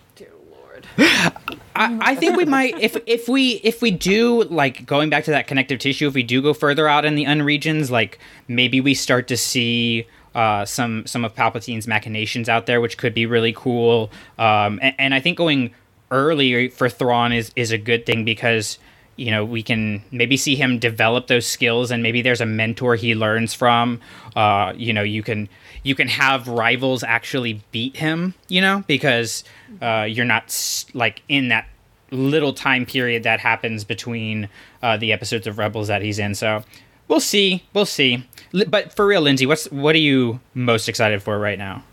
[0.98, 5.32] I, I think we might if if we if we do like going back to
[5.32, 8.94] that connective tissue if we do go further out in the unregions like maybe we
[8.94, 13.54] start to see uh, some some of Palpatine's machinations out there which could be really
[13.54, 14.12] cool.
[14.38, 15.74] Um, and, and I think going
[16.12, 18.78] early for Thrawn is is a good thing because
[19.16, 22.96] you know we can maybe see him develop those skills and maybe there's a mentor
[22.96, 24.02] he learns from.
[24.36, 25.48] Uh, you know you can
[25.86, 29.44] you can have rivals actually beat him you know because
[29.82, 31.68] uh, you're not like in that
[32.12, 34.50] little time period that happens between
[34.82, 36.36] uh, the episodes of rebels that he's in.
[36.36, 36.64] So
[37.08, 38.26] we'll see we'll see.
[38.68, 41.84] But for real lindsay what's what are you most excited for right now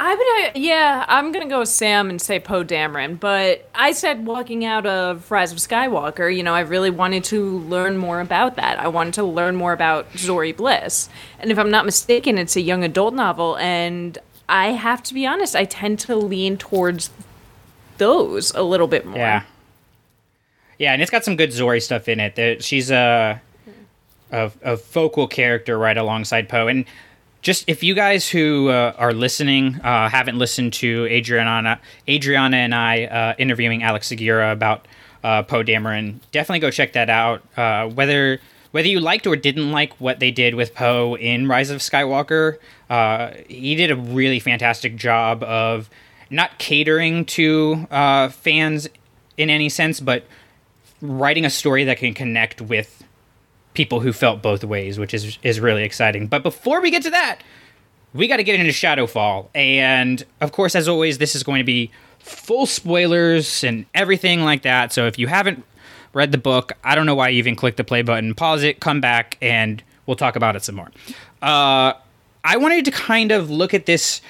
[0.00, 3.18] I'm gonna, uh, yeah, I'm gonna go with Sam and say Poe Dameron.
[3.18, 7.58] But I said walking out of Rise of Skywalker, you know, I really wanted to
[7.58, 8.78] learn more about that.
[8.78, 11.08] I wanted to learn more about Zorii Bliss.
[11.40, 13.56] And if I'm not mistaken, it's a young adult novel.
[13.56, 14.16] And
[14.48, 17.10] I have to be honest, I tend to lean towards
[17.96, 19.18] those a little bit more.
[19.18, 19.42] Yeah.
[20.78, 22.62] Yeah, and it's got some good Zorii stuff in it.
[22.62, 23.42] She's a,
[24.30, 26.68] a a focal character right alongside Poe.
[26.68, 26.84] And
[27.42, 32.74] just if you guys who uh, are listening uh, haven't listened to Adriana, Adriana and
[32.74, 34.86] I uh, interviewing Alex Segura about
[35.22, 37.42] uh, Poe Dameron, definitely go check that out.
[37.56, 41.70] Uh, whether whether you liked or didn't like what they did with Poe in Rise
[41.70, 42.58] of Skywalker,
[42.90, 45.88] uh, he did a really fantastic job of
[46.30, 47.86] not catering to
[48.30, 48.88] fans
[49.38, 50.24] in any sense, but
[51.00, 53.04] writing a story that can connect with
[53.74, 56.26] people who felt both ways, which is is really exciting.
[56.26, 57.40] But before we get to that,
[58.14, 61.64] we got to get into Shadowfall, and of course, as always, this is going to
[61.64, 64.92] be full spoilers and everything like that.
[64.92, 65.64] So if you haven't
[66.12, 68.34] read the book, I don't know why you even click the play button.
[68.34, 70.90] Pause it, come back, and we'll talk about it some more.
[71.40, 71.92] Uh,
[72.44, 74.20] I wanted to kind of look at this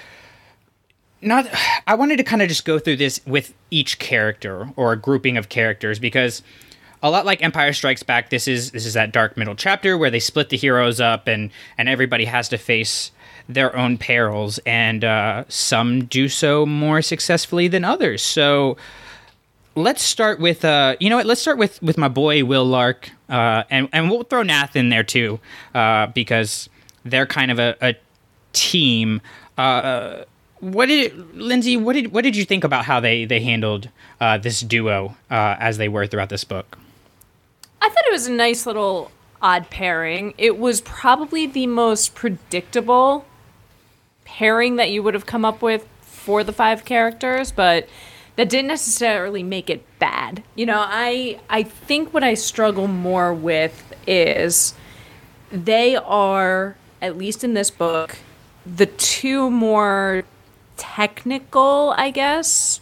[1.21, 1.49] not
[1.87, 5.37] I wanted to kind of just go through this with each character or a grouping
[5.37, 6.43] of characters because
[7.03, 10.11] a lot like Empire Strikes Back this is this is that dark middle chapter where
[10.11, 13.13] they split the heroes up and and everybody has to face
[13.49, 18.77] their own perils and uh, some do so more successfully than others so
[19.75, 23.11] let's start with uh you know what let's start with with my boy Wyl Lark
[23.29, 25.39] uh and and we'll throw Nath in there too
[25.75, 26.69] uh because
[27.05, 27.95] they're kind of a, a
[28.53, 29.21] team
[29.57, 30.25] uh
[30.61, 31.77] what did Lindsay?
[31.77, 35.79] What did what did you think about how they they handled uh, this duo as
[35.79, 36.79] they were throughout this book?
[37.81, 39.11] I thought it was a nice little
[39.41, 40.35] odd pairing.
[40.37, 43.25] It was probably the most predictable
[44.25, 47.89] pairing that you would have come up with for the five characters, but
[48.37, 50.43] that didn't necessarily make it bad.
[50.55, 54.75] You know, I I think what I struggle more with is
[55.51, 58.17] they are at least in this book
[58.67, 60.25] the two more
[60.77, 62.81] technical, I guess,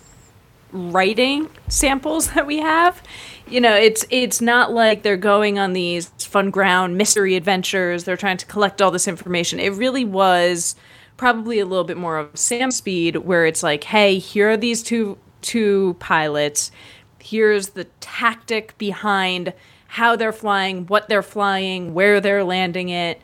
[0.72, 3.02] writing samples that we have.
[3.48, 8.02] You know, it's it's not like they're going on these fun ground mystery adventures.
[8.02, 9.60] They're trying to collect all this information.
[9.60, 10.74] It really was
[11.16, 14.82] probably a little bit more of Sam speed where it's like, hey, here are these
[14.82, 16.72] two two pilots.
[17.20, 19.52] Here's the tactic behind
[19.86, 23.20] how they're flying, what they're flying, where they're landing it.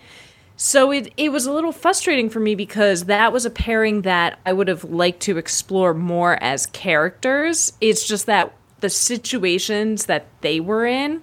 [0.57, 4.39] So it it was a little frustrating for me because that was a pairing that
[4.47, 7.73] I would have liked to explore more as characters.
[7.81, 11.23] It's just that the situations that they were in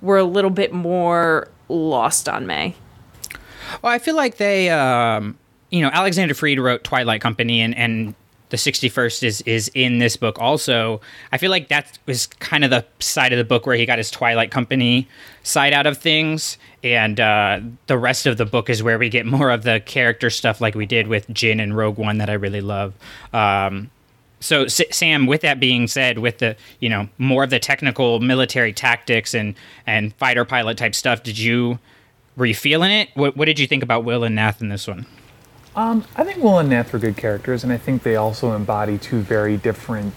[0.00, 2.74] were a little bit more lost on me.
[3.82, 5.38] Well, I feel like they, um,
[5.70, 8.14] you know, Alexander Freed wrote Twilight Company, and and
[8.48, 11.00] the 61st is is in this book also.
[11.32, 13.98] I feel like that was kind of the side of the book where he got
[13.98, 15.06] his Twilight Company
[15.42, 19.26] side out of things, and uh, the rest of the book is where we get
[19.26, 22.34] more of the character stuff, like we did with Jyn and Rogue One, that I
[22.34, 22.94] really love.
[23.32, 23.90] Um,
[24.40, 28.20] so S- Sam, with that being said, with the you know more of the technical
[28.20, 29.54] military tactics and
[29.86, 31.78] and fighter pilot type stuff, did you
[32.36, 33.10] were you feeling it?
[33.14, 35.06] What, what did you think about Wyl and Nath in this one?
[35.76, 38.98] Um, I think Wyl and Nath were good characters, and I think they also embody
[38.98, 40.14] two very different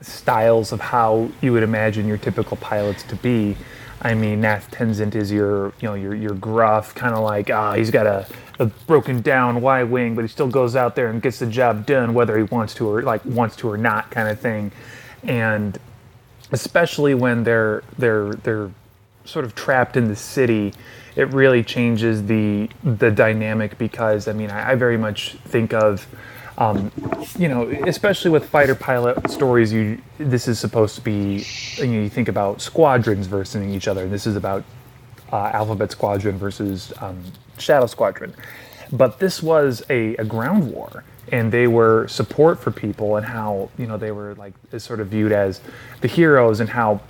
[0.00, 3.56] styles of how you would imagine your typical pilots to be.
[4.00, 7.74] I mean, Nath Tensent is your, you know, your your gruff kind of like ah,
[7.74, 8.26] he's got a,
[8.58, 11.84] a broken down Y wing, but he still goes out there and gets the job
[11.86, 14.70] done whether he wants to or like wants to or not kind of thing.
[15.24, 15.78] And
[16.52, 18.70] especially when they're they're they're
[19.24, 20.72] sort of trapped in the city,
[21.16, 26.06] it really changes the the dynamic because I mean I, I very much think of
[26.58, 26.92] um,
[27.38, 31.44] you know especially with fighter pilot stories you this is supposed to be
[31.76, 34.64] you, know, you think about squadrons versus each other this is about
[35.32, 37.22] uh, Alphabet Squadron versus um,
[37.58, 38.34] Shadow Squadron
[38.92, 43.70] but this was a, a ground war and they were support for people and how
[43.78, 45.60] you know they were like sort of viewed as
[46.00, 47.00] the heroes and how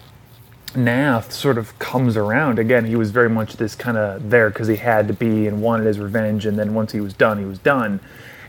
[0.77, 2.85] Nath sort of comes around again.
[2.85, 5.87] He was very much this kind of there because he had to be and wanted
[5.87, 8.01] his revenge, and then once he was done, he was done,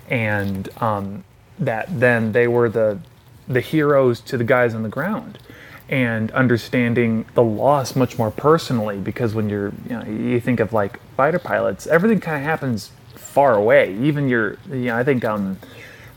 [0.10, 1.24] and um,
[1.60, 3.00] that then they were the
[3.48, 5.40] the heroes to the guys on the ground,
[5.88, 10.74] and understanding the loss much more personally because when you're you know you think of
[10.74, 13.96] like fighter pilots, everything kind of happens far away.
[14.00, 15.58] Even your you know I think um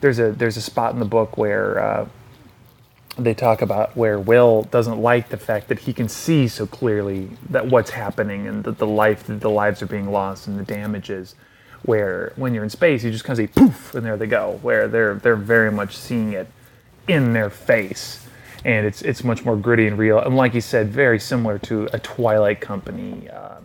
[0.01, 1.81] there's a there's a spot in the book where.
[1.81, 2.09] Uh,
[3.19, 7.29] they talk about where Wyl doesn't like the fact that he can see so clearly
[7.51, 10.65] that what's happening and that the life that the lives are being lost and the
[10.65, 11.35] damages.
[11.85, 14.59] Where when you're in space, you just kind of see poof and there they go.
[14.63, 16.49] Where they're they're very much seeing it
[17.09, 18.27] in their face,
[18.65, 20.19] and it's it's much more gritty and real.
[20.19, 23.65] And like you said, very similar to a Twilight Company um,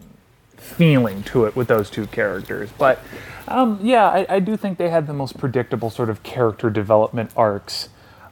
[0.55, 2.69] feeling to it with those two characters.
[2.77, 2.99] But
[3.47, 7.31] um, yeah, I, I, do think they had the most predictable sort of character development
[7.37, 7.87] arcs.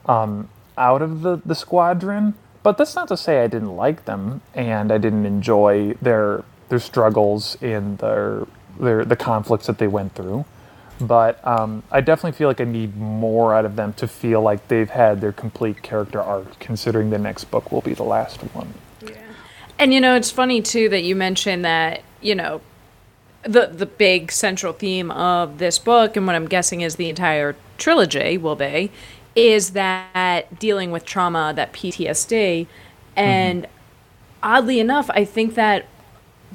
[0.08, 4.42] Um, out of the, the squadron, but that's not to say I didn't like them
[4.54, 8.48] and I didn't enjoy their their struggles in their
[8.80, 10.46] their the conflicts that they went through.
[11.00, 14.70] But um, I definitely feel like I need more out of them to feel like
[14.70, 18.74] they've had their complete character arc, considering the next book will be the last one.
[19.06, 19.18] Yeah.
[19.78, 22.62] And you know, it's funny too that you mentioned that, you know,
[23.44, 27.56] the the big central theme of this book and what I'm guessing is the entire
[27.78, 28.92] trilogy will be
[29.36, 32.68] is that dealing with trauma, that PTSD.
[33.16, 33.72] And mm-hmm.
[34.42, 35.86] oddly enough, I think that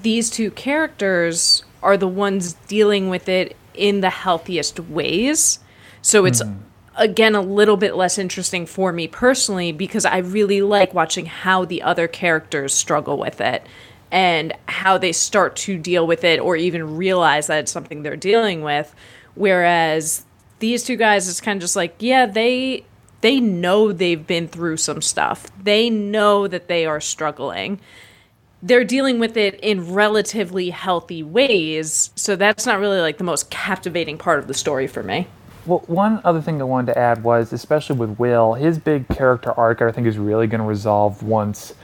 [0.00, 5.61] these two characters are the ones dealing with it in the healthiest ways.
[6.03, 6.57] So it's mm.
[6.97, 11.64] again a little bit less interesting for me personally because I really like watching how
[11.64, 13.66] the other characters struggle with it
[14.11, 18.16] and how they start to deal with it or even realize that it's something they're
[18.16, 18.95] dealing with.
[19.35, 20.25] Whereas
[20.61, 22.85] these two guys it's kind of just like yeah they
[23.23, 27.81] they know they've been through some stuff they know that they are struggling
[28.62, 33.51] they're dealing with it in relatively healthy ways so that's not really like the most
[33.51, 35.27] captivating part of the story for me
[35.66, 39.53] well one other thing i wanted to add was especially with wyl his big character
[39.53, 41.75] arc i think is really going to resolve once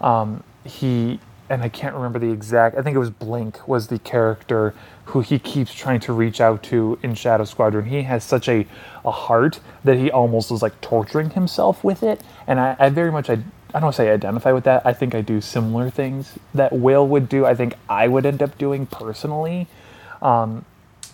[0.00, 1.18] um, he
[1.48, 4.74] and i can't remember the exact i think it was blink was the character
[5.06, 7.86] who he keeps trying to reach out to in Shadow Squadron.
[7.86, 8.66] He has such a,
[9.04, 12.20] a heart that he almost is like torturing himself with it.
[12.46, 13.38] And I, I very much, I,
[13.76, 14.86] I don't say identify with that.
[14.86, 17.44] I think I do similar things that Wyl would do.
[17.44, 19.66] I think I would end up doing personally.
[20.22, 20.64] Um,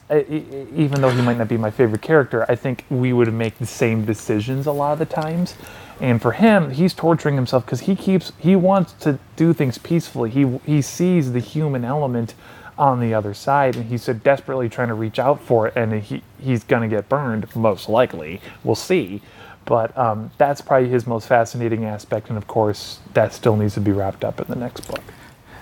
[0.08, 3.66] even though he might not be my favorite character, I think we would make the
[3.66, 5.56] same decisions a lot of the times.
[6.00, 10.30] And for him, he's torturing himself because he keeps he wants to do things peacefully.
[10.30, 12.34] He he sees the human element
[12.78, 16.00] on the other side, and he's so desperately trying to reach out for it, and
[16.00, 18.40] he he's gonna get burned most likely.
[18.62, 19.20] We'll see,
[19.64, 23.80] but um, that's probably his most fascinating aspect, and of course that still needs to
[23.80, 25.02] be wrapped up in the next book.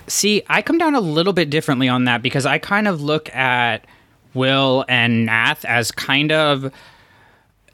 [0.07, 3.33] See, I come down a little bit differently on that because I kind of look
[3.35, 3.85] at
[4.33, 6.73] Wyl and Nath as kind of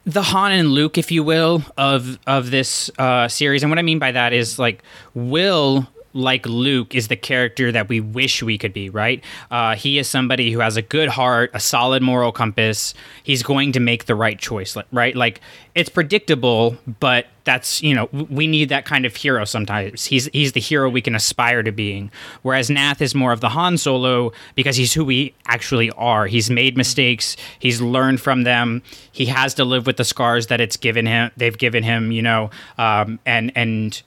[0.06, 3.64] the Han and Luke, if you will, of of this uh, series.
[3.64, 5.88] And what I mean by that is like Wyl
[6.18, 9.24] like Luke, is the character that we wish we could be, right?
[9.52, 12.94] Uh, he is somebody who has a good heart, a solid moral compass.
[13.24, 15.16] He's going to make the right choice, right?
[15.16, 15.42] Like
[15.76, 20.06] it's predictable, but that's you know we need that kind of hero sometimes.
[20.06, 22.12] He's he's the hero we can aspire to being.
[22.42, 26.28] Whereas Nath is more of the Han Solo because he's who we actually are.
[26.28, 27.38] He's made mistakes.
[27.60, 28.82] He's learned from them.
[29.12, 31.32] He has to live with the scars that it's given him.
[31.38, 34.02] They've given him, you know, um, and and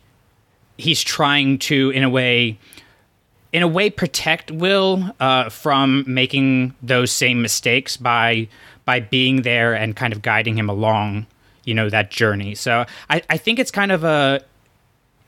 [0.81, 2.59] he's trying to, in a way,
[3.53, 8.49] in a way, protect Wyl uh, from making those same mistakes by
[8.85, 11.27] by being there and kind of guiding him along,
[11.65, 12.55] you know, that journey.
[12.55, 14.41] So I, I think it's kind of a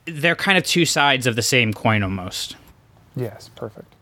[0.04, 2.56] they're kind of two sides of the same coin almost.
[3.14, 3.94] Yes, perfect.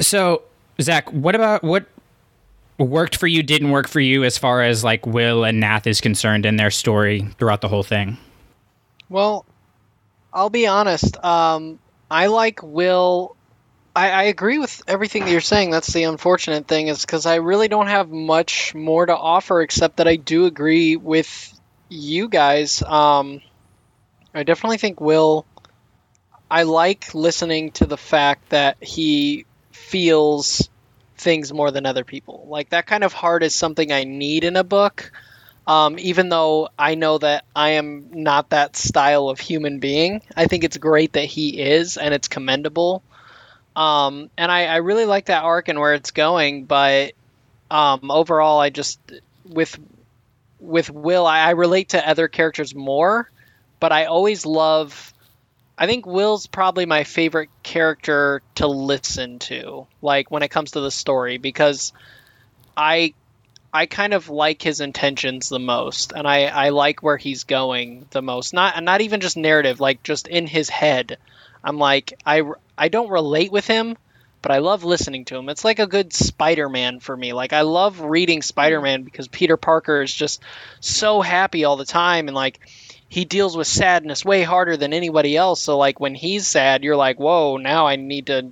[0.00, 0.42] So
[0.80, 1.86] Zach, what about what
[2.78, 6.00] worked for you, didn't work for you as far as like Wyl and Nath is
[6.00, 8.16] concerned in their story throughout the whole thing?
[9.08, 9.44] Well,
[10.32, 11.22] I'll be honest.
[11.22, 11.78] Um,
[12.10, 13.36] I like Wyl.
[13.94, 15.70] I, I agree with everything that you're saying.
[15.70, 19.96] That's the unfortunate thing, is because I really don't have much more to offer except
[19.96, 21.52] that I do agree with
[21.88, 22.82] you guys.
[22.82, 23.40] Um,
[24.34, 25.46] I definitely think Wyl.
[26.50, 30.68] I like listening to the fact that he feels
[31.16, 32.46] things more than other people.
[32.48, 35.12] Like that kind of heart is something I need in a book.
[35.70, 40.48] Um, even though I know that I am not that style of human being, I
[40.48, 43.04] think it's great that he is, and it's commendable.
[43.76, 47.12] Um, and I, I, really like that arc and where it's going, but
[47.70, 48.98] um, overall, I just
[49.48, 49.78] with
[50.58, 53.30] with Wyl, I, I relate to other characters more,
[53.78, 55.14] but I always love.
[55.78, 60.80] I think Wyl's probably my favorite character to listen to, like when it comes to
[60.80, 61.92] the story, because
[62.76, 63.14] I
[63.72, 68.06] I kind of like his intentions the most, and I, I like where he's going
[68.10, 68.52] the most.
[68.52, 71.18] Not not even just narrative, like just in his head.
[71.62, 72.42] I'm like I
[72.76, 73.96] I don't relate with him,
[74.42, 75.48] but I love listening to him.
[75.48, 77.32] It's like a good Spider-Man for me.
[77.32, 80.42] Like I love reading Spider-Man because Peter Parker is just
[80.80, 82.58] so happy all the time, and like
[83.08, 85.62] he deals with sadness way harder than anybody else.
[85.62, 88.50] So like when he's sad, you're like, whoa, now I need to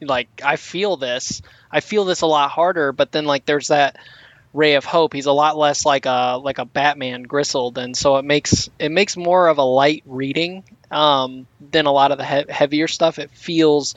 [0.00, 1.40] like I feel this.
[1.70, 2.92] I feel this a lot harder.
[2.92, 3.96] But then like there's that
[4.54, 5.12] ray of hope.
[5.12, 8.90] He's a lot less like a like a Batman gristled, and so it makes it
[8.90, 13.18] makes more of a light reading um, than a lot of the he- heavier stuff.
[13.18, 13.94] It feels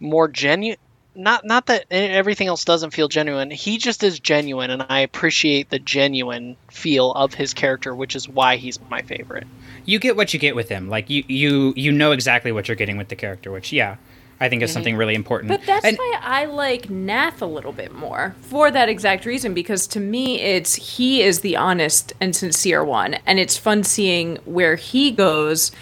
[0.00, 0.78] more genuine.
[1.14, 3.50] Not not that everything else doesn't feel genuine.
[3.50, 8.28] He just is genuine, and I appreciate the genuine feel of his character, which is
[8.28, 9.46] why he's my favorite.
[9.84, 10.88] You get what you get with him.
[10.88, 13.96] Like you you you know exactly what you're getting with the character, which yeah.
[14.40, 14.74] I think is mm-hmm.
[14.74, 15.48] something really important.
[15.48, 19.54] But that's and, why I like Nath a little bit more for that exact reason
[19.54, 24.36] because to me it's he is the honest and sincere one and it's fun seeing
[24.44, 25.72] where he goes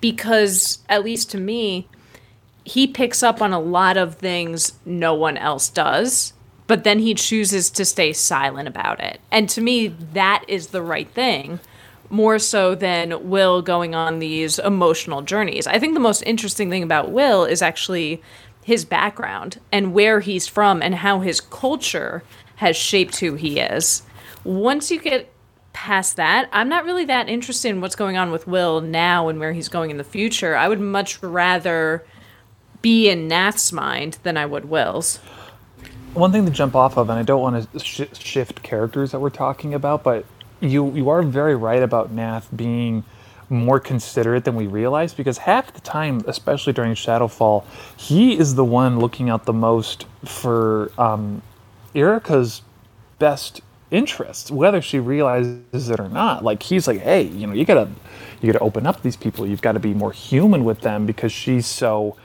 [0.00, 1.88] because at least to me
[2.64, 6.32] he picks up on a lot of things no one else does
[6.68, 9.20] but then he chooses to stay silent about it.
[9.32, 11.58] And to me that is the right thing
[12.10, 15.66] more so than Wyl going on these emotional journeys.
[15.66, 18.22] I think the most interesting thing about Wyl is actually
[18.64, 22.22] his background and where he's from and how his culture
[22.56, 24.02] has shaped who he is.
[24.44, 25.32] Once you get
[25.72, 29.38] past that, I'm not really that interested in what's going on with Wyl now and
[29.38, 30.56] where he's going in the future.
[30.56, 32.04] I would much rather
[32.82, 35.18] be in Nath's mind than I would Wyl's.
[36.14, 39.20] One thing to jump off of, and I don't want to sh- shift characters that
[39.20, 40.24] we're talking about, but
[40.60, 43.04] you you are very right about Nath being
[43.50, 47.64] more considerate than we realize because half the time, especially during Shadowfall,
[47.96, 51.40] he is the one looking out the most for um,
[51.94, 52.62] Yrica's
[53.18, 56.44] best interests, whether she realizes it or not.
[56.44, 57.88] Like he's like, hey, you know, you gotta
[58.40, 59.46] you gotta open up these people.
[59.46, 62.16] You've got to be more human with them because she's so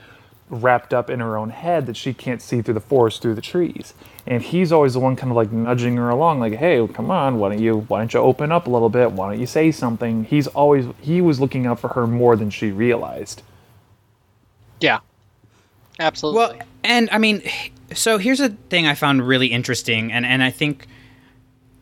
[0.62, 3.40] wrapped up in her own head that she can't see through the forest through the
[3.40, 3.94] trees.
[4.26, 7.38] And he's always the one kind of like nudging her along like hey come on
[7.38, 9.12] why don't you why don't you open up a little bit?
[9.12, 10.24] Why don't you say something?
[10.24, 13.42] He's always he was looking out for her more than she realized.
[14.80, 15.00] Yeah.
[15.98, 16.38] Absolutely.
[16.38, 17.42] Well and i mean
[17.94, 20.86] so here's a thing i found really interesting and and i think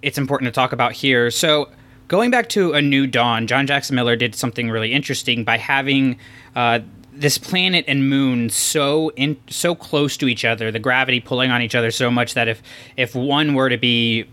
[0.00, 1.30] it's important to talk about here.
[1.30, 1.68] So
[2.08, 6.18] going back to a new dawn john jackson miller did something really interesting by having
[6.56, 6.80] uh,
[7.12, 11.62] this planet and moon so in so close to each other, the gravity pulling on
[11.62, 12.62] each other so much that if
[12.96, 14.26] if one were to be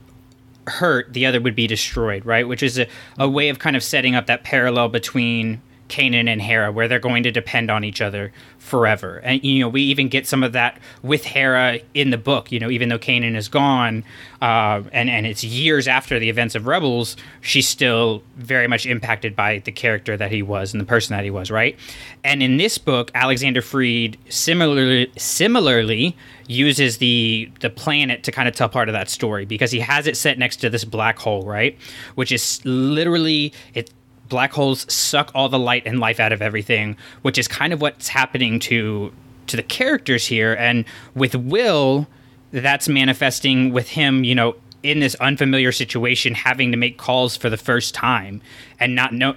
[0.67, 2.47] hurt, the other would be destroyed, right?
[2.47, 6.41] Which is a, a way of kind of setting up that parallel between Kanan and
[6.41, 9.17] Hera, where they're going to depend on each other forever.
[9.23, 12.51] And you know, we even get some of that with Hera in the book.
[12.51, 14.03] You know, even though Kanan is gone,
[14.41, 19.35] uh, and and it's years after the events of Rebels, she's still very much impacted
[19.35, 21.77] by the character that he was and the person that he was, right?
[22.23, 26.15] And in this book, Alexander Freed similarly similarly
[26.47, 30.07] uses the the planet to kind of tell part of that story because he has
[30.07, 31.77] it set next to this black hole, right?
[32.15, 33.91] Which is literally it
[34.29, 37.81] black holes suck all the light and life out of everything, which is kind of
[37.81, 39.11] what's happening to
[39.47, 40.53] to the characters here.
[40.53, 42.07] And with Wyl,
[42.51, 47.49] that's manifesting with him, you know, in this unfamiliar situation, having to make calls for
[47.49, 48.41] the first time
[48.79, 49.35] and not know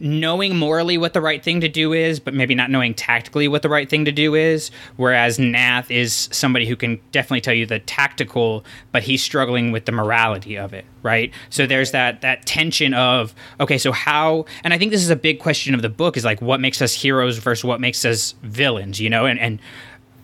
[0.00, 3.62] knowing morally what the right thing to do is, but maybe not knowing tactically what
[3.62, 4.70] the right thing to do is.
[4.96, 9.86] Whereas Nath is somebody who can definitely tell you the tactical, but he's struggling with
[9.86, 11.32] the morality of it, right?
[11.50, 14.46] So there's that that tension of okay, so how?
[14.64, 16.80] And I think this is a big question of the book is like what makes
[16.80, 19.60] us heroes versus what makes us villains, you know, and and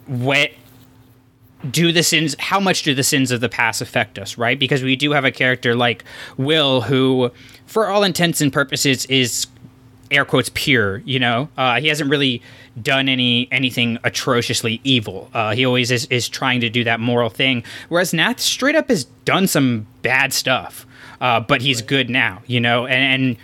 [0.07, 0.51] what
[1.70, 4.83] do the sins how much do the sins of the past affect us right because
[4.83, 6.05] we do have a character like
[6.37, 7.31] wyl who
[7.64, 9.47] for all intents and purposes is
[10.14, 10.98] air quotes pure.
[10.98, 12.42] You know, uh, he hasn't really
[12.80, 15.30] done any anything atrociously evil.
[15.34, 17.64] Uh, he always is, is trying to do that moral thing.
[17.88, 20.86] Whereas Nath straight up has done some bad stuff,
[21.20, 22.42] uh, but he's good now.
[22.46, 23.36] You know, and, and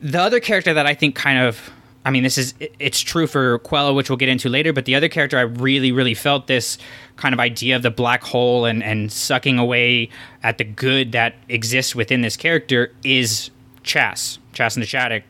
[0.00, 1.70] the other character that I think kind of
[2.06, 4.72] I mean, this is it's true for Quella, which we'll get into later.
[4.72, 6.78] But the other character, I really, really felt this
[7.16, 10.08] kind of idea of the black hole and and sucking away
[10.44, 13.50] at the good that exists within this character is
[13.82, 15.22] Chass, Chass na Chadic.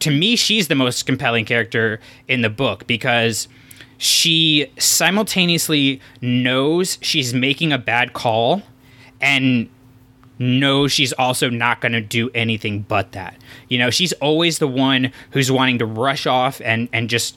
[0.00, 3.46] To me, she's the most compelling character in the book because
[3.98, 8.62] she simultaneously knows she's making a bad call
[9.20, 9.68] and
[10.40, 13.36] knows she's also not going to do anything but that.
[13.68, 17.36] You know, she's always the one who's wanting to rush off and and just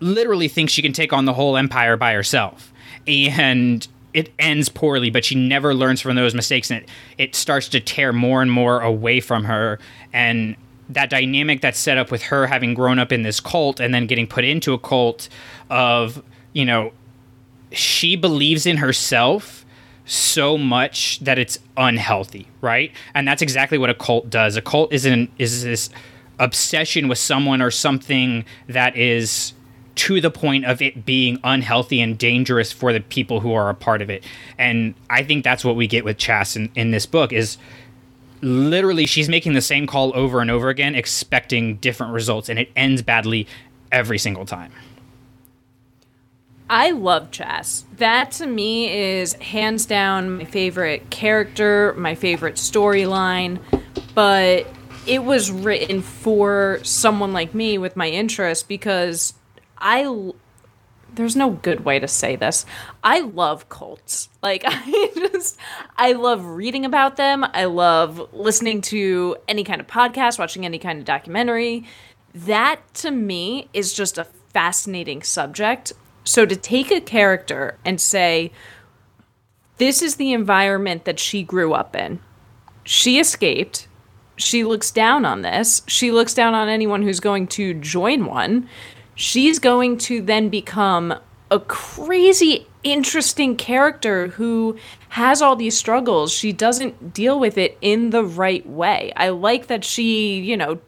[0.00, 2.72] literally thinks she can take on the whole empire by herself.
[3.06, 6.88] And it ends poorly, but she never learns from those mistakes, and it,
[7.18, 9.78] it starts to tear more and more away from her.
[10.12, 10.56] And
[10.88, 14.06] that dynamic that's set up with her having grown up in this cult and then
[14.06, 15.28] getting put into a cult
[15.70, 16.92] of, you know,
[17.70, 19.64] she believes in herself
[20.04, 22.92] so much that it's unhealthy, right?
[23.14, 24.56] And that's exactly what a cult does.
[24.56, 25.88] A cult isn't is this
[26.38, 29.54] obsession with someone or something that is
[29.94, 33.74] to the point of it being unhealthy and dangerous for the people who are a
[33.74, 34.24] part of it.
[34.58, 37.58] And I think that's what we get with Chass in, in this book is
[38.40, 42.70] literally she's making the same call over and over again, expecting different results, and it
[42.74, 43.46] ends badly
[43.90, 44.72] every single time.
[46.68, 47.84] I love Chass.
[47.98, 53.60] That to me is hands down my favorite character, my favorite storyline,
[54.14, 54.66] but
[55.06, 59.34] it was written for someone like me with my interest because
[59.82, 60.32] I
[61.14, 62.64] there's no good way to say this.
[63.04, 64.28] I love cults.
[64.42, 65.56] Like I just
[65.96, 67.46] I love reading about them.
[67.54, 71.84] I love listening to any kind of podcast, watching any kind of documentary.
[72.34, 75.92] That to me is just a fascinating subject.
[76.24, 78.50] So to take a character and say
[79.76, 82.18] this is the environment that she grew up in.
[82.82, 83.86] She escaped.
[84.36, 85.82] She looks down on this.
[85.86, 88.68] She looks down on anyone who's going to join one
[89.14, 91.14] she's going to then become
[91.50, 94.76] a crazy interesting character who
[95.10, 96.32] has all these struggles.
[96.32, 99.12] She doesn't deal with it in the right way.
[99.16, 100.80] I like that she, you know,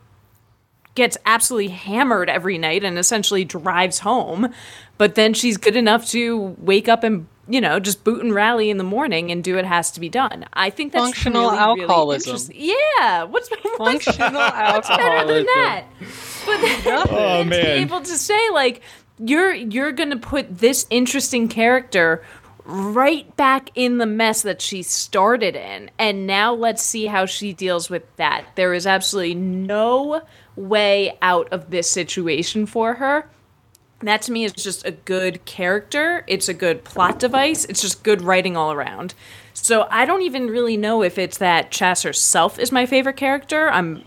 [0.94, 4.52] gets absolutely hammered every night and essentially drives home,
[4.96, 8.70] but then she's good enough to wake up and you know, just boot and rally
[8.70, 10.46] in the morning and do what has to be done.
[10.52, 12.36] I think that's functional really, alcoholism.
[12.48, 15.84] Really yeah, what's functional what's, what's better than that?
[16.46, 16.80] But then,
[17.10, 17.78] Oh, to be man.
[17.78, 18.82] able to say like
[19.18, 22.24] you're you're gonna put this interesting character
[22.66, 27.52] right back in the mess that she started in, and now let's see how she
[27.52, 28.44] deals with that.
[28.54, 30.22] There is absolutely no
[30.56, 33.28] way out of this situation for her
[34.08, 36.24] that to me is just a good character.
[36.26, 37.64] It's a good plot device.
[37.66, 39.14] It's just good writing all around.
[39.52, 43.68] So I don't even really know if it's that Chass herself is my favorite character.
[43.68, 44.04] I'm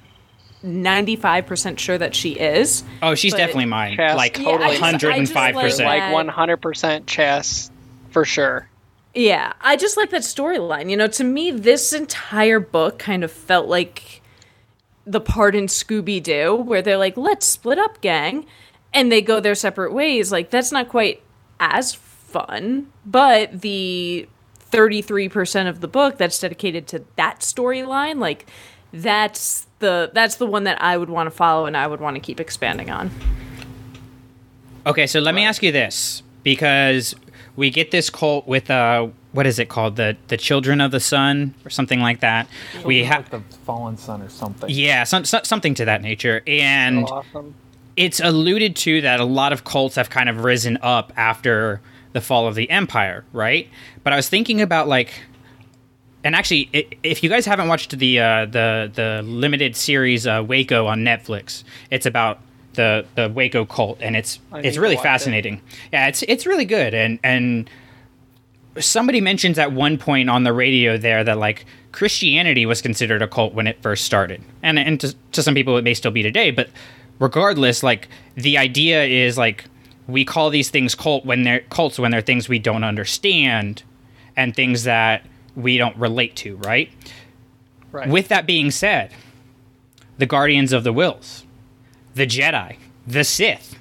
[0.63, 2.83] 95% sure that she is.
[3.01, 3.97] Oh, she's definitely mine.
[3.97, 5.85] Chass like Yeah, I just- I just 105%.
[5.85, 7.71] like Like 100% Chass
[8.11, 8.67] for sure.
[9.13, 10.89] Yeah, I just like that storyline.
[10.89, 14.21] You know, to me, this entire book kind of felt like
[15.05, 18.45] the part in Scooby Doo where they're like, let's split up, gang.
[18.93, 21.21] And they go their separate ways, like that's not quite
[21.59, 22.87] as fun.
[23.05, 24.27] But the
[24.71, 28.45] 33% of the book that's dedicated to that storyline, like
[28.93, 32.15] that's the that's the one that I would want to follow and I would want
[32.15, 33.11] to keep expanding on.
[34.85, 37.13] Okay, so let me ask you this because
[37.55, 40.99] we get this cult with uh what is it called the the children of the
[40.99, 42.47] sun or something like that.
[42.85, 44.69] we have like the fallen sun or something.
[44.69, 47.53] yeah, some, some, something to that nature, and awesome.
[47.97, 51.81] It's alluded to that a lot of cults have kind of risen up after
[52.13, 53.67] the fall of the empire, right?
[54.03, 55.11] But I was thinking about like,
[56.23, 56.69] and actually,
[57.03, 61.63] if you guys haven't watched the uh, the the limited series uh, Waco on Netflix,
[61.89, 62.39] it's about
[62.73, 65.07] the the Waco cult, and it's I it's really watch it.
[65.07, 65.61] fascinating.
[65.91, 67.69] Yeah, it's it's really good, and and
[68.79, 73.27] somebody mentions at one point on the radio there that like Christianity was considered a
[73.27, 76.21] cult when it first started, and and to, to some people it may still be
[76.23, 76.69] today, but
[77.19, 79.65] regardless, like the idea is like
[80.07, 83.83] we call these things cult when they're cults when they're things we don't understand
[84.35, 86.89] and things that we don't relate to, right?
[87.91, 88.09] Right.
[88.09, 89.11] With that being said,
[90.17, 91.43] the Guardians of the Whills,
[92.15, 93.79] the Jedi, the Sith,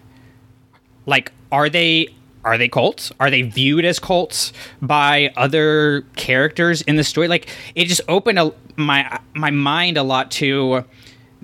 [1.05, 2.09] like are they
[2.45, 3.11] are they cults?
[3.18, 7.26] Are they viewed as cults by other characters in the story?
[7.28, 10.84] Like it just opened a, my my mind a lot to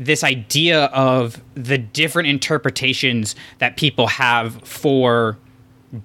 [0.05, 5.39] this idea of the different interpretations that people have for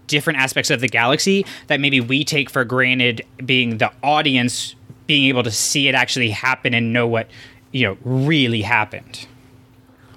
[0.07, 4.75] different aspects of the galaxy that maybe we take for granted being the audience
[5.05, 7.29] being able to see it actually happen and know what
[7.71, 9.27] you know really happened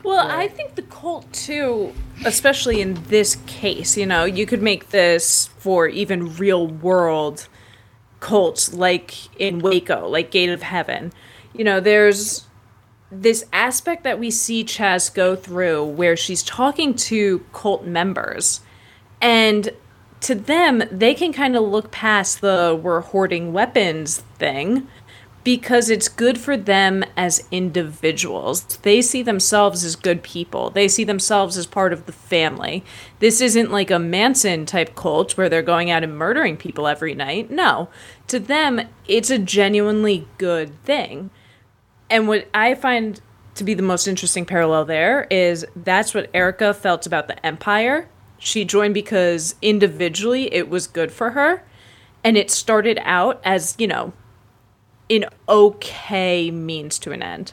[0.02, 1.92] Well, I think the cult too,
[2.24, 7.48] especially in this case, you know, you could make this for even real world
[8.20, 11.12] cults like in Waco, like Gate of Heaven.
[11.52, 12.46] You know, there's
[13.10, 18.60] this aspect that we see Chass go through where she's talking to cult members
[19.20, 19.70] and
[20.20, 24.86] to them they can kind of look past the we're hoarding weapons thing
[25.42, 28.62] because it's good for them as individuals.
[28.82, 30.70] They see themselves as good people.
[30.70, 32.84] They see themselves as part of the family.
[33.20, 37.14] This isn't like a Manson type cult where they're going out and murdering people every
[37.14, 37.50] night.
[37.50, 37.88] No.
[38.26, 41.30] To them, it's a genuinely good thing.
[42.10, 43.20] And what I find
[43.54, 48.08] to be the most interesting parallel there is that's what Yrica felt about the Empire.
[48.38, 51.64] She joined because individually it was good for her.
[52.24, 54.12] And it started out as, you know,
[55.08, 57.52] an okay means to an end.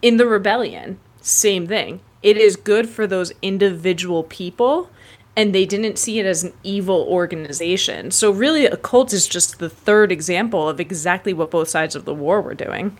[0.00, 2.00] In the rebellion, same thing.
[2.22, 4.90] It is good for those individual people,
[5.36, 8.10] and they didn't see it as an evil organization.
[8.10, 12.04] So, really, a cult is just the third example of exactly what both sides of
[12.04, 12.98] the war were doing.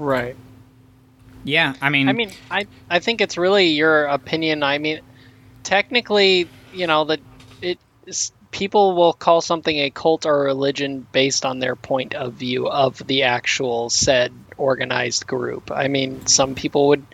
[0.00, 0.34] Right.
[1.44, 4.62] yeah i mean I mean, I I think it's really your opinion.
[4.62, 5.00] I mean,
[5.62, 7.20] technically, you know, that
[7.62, 12.14] it is, people will call something a cult or a religion based on their point
[12.14, 15.70] of view of the actual said organized group.
[15.70, 17.04] I mean, some people would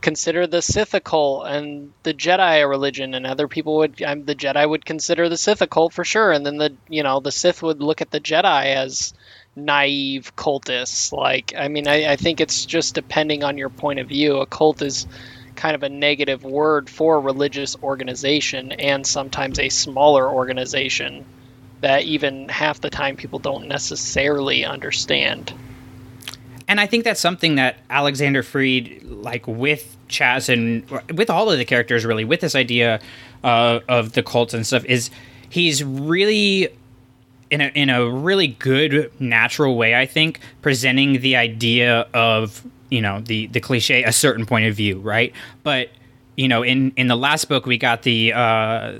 [0.00, 4.24] consider the Sith a cult and the Jedi a religion, and other people would um,
[4.24, 7.20] the Jedi would consider the Sith a cult for sure, and then the you know
[7.20, 9.14] the Sith would look at the Jedi as
[9.56, 11.12] naive cultists.
[11.12, 14.36] Like, I mean, I, I think it's just depending on your point of view.
[14.38, 15.06] A cult is
[15.54, 21.24] kind of a negative word for religious organization and sometimes a smaller organization
[21.82, 25.52] that even half the time people don't necessarily understand.
[26.68, 31.58] and I think that's something that Alexander Freed, like with Chass and with all of
[31.58, 33.00] the characters, really, with this idea
[33.44, 35.10] uh, of the cults and stuff, is
[35.50, 36.68] he's really
[37.52, 39.94] in a in a really good natural way.
[39.94, 44.74] I think presenting the idea of you know the the cliche a certain point of
[44.74, 45.34] view, right?
[45.62, 45.90] But
[46.34, 48.94] you know, in in the last book, we got the uh,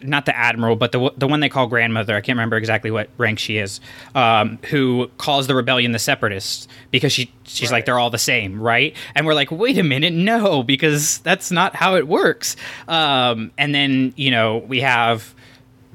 [0.00, 2.16] not the admiral, but the the one they call grandmother.
[2.16, 3.80] I can't remember exactly what rank she is.
[4.16, 8.60] Um, who calls the rebellion the separatists because she she's like they're all the same,
[8.60, 8.96] right?
[9.14, 12.56] And we're like, wait a minute, no, because that's not how it works.
[12.88, 15.36] Um, and then you know we have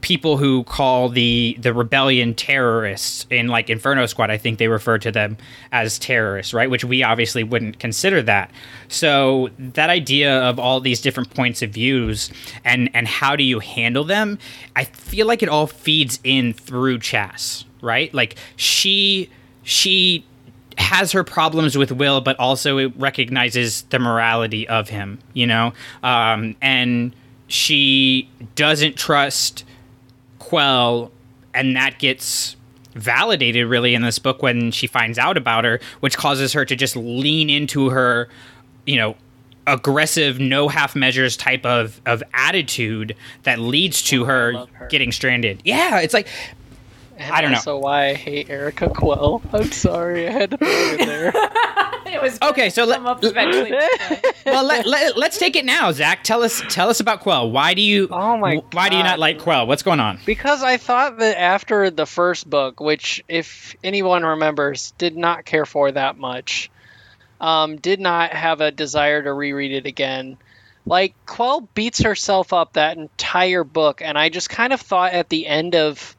[0.02, 4.30] people who call the the rebellion terrorists in like Inferno Squad.
[4.30, 5.38] I think they refer to them
[5.72, 6.70] as terrorists, right?
[6.70, 8.52] Which we obviously wouldn't consider that.
[8.88, 12.30] So that idea of all these different points of views
[12.64, 14.38] and and how do you handle them?
[14.76, 18.14] I feel like it all feeds in through Chass, right?
[18.14, 19.30] Like she
[19.64, 20.26] she
[20.78, 25.74] has her problems with Wyl, but also it recognizes the morality of him, you know,
[26.04, 27.16] um, and
[27.48, 29.64] she doesn't trust
[30.48, 31.12] Quell,
[31.54, 32.56] and that gets
[32.94, 36.76] validated really in this book when she finds out about her, which causes her to
[36.76, 38.30] just lean into her,
[38.86, 39.16] you know,
[39.68, 45.62] aggressive, no half measures type of of attitude that leads to oh, her, getting stranded.
[45.66, 46.30] Yeah, it's like
[47.18, 47.58] And I don't know.
[47.58, 49.42] Also, why I hate Yrica Quell.
[49.52, 51.28] I'm sorry, I had to throw it there.
[52.14, 52.70] it was okay.
[52.70, 53.72] So let, up eventually.
[54.46, 56.24] well, let, let, us take it now, Zach.
[56.24, 57.50] Tell us tell us about Quell.
[57.50, 58.08] Why do you?
[58.12, 59.66] Oh my Why do you not like Quell?
[59.66, 60.20] What's going on?
[60.26, 65.66] Because I thought that after the first book, which, if anyone remembers, did not care
[65.66, 66.70] for that much,
[67.42, 70.38] um, did not have a desire to reread it again.
[70.86, 75.30] Like, Quell beats herself up that entire book, and I just kind of thought at
[75.30, 76.17] the end of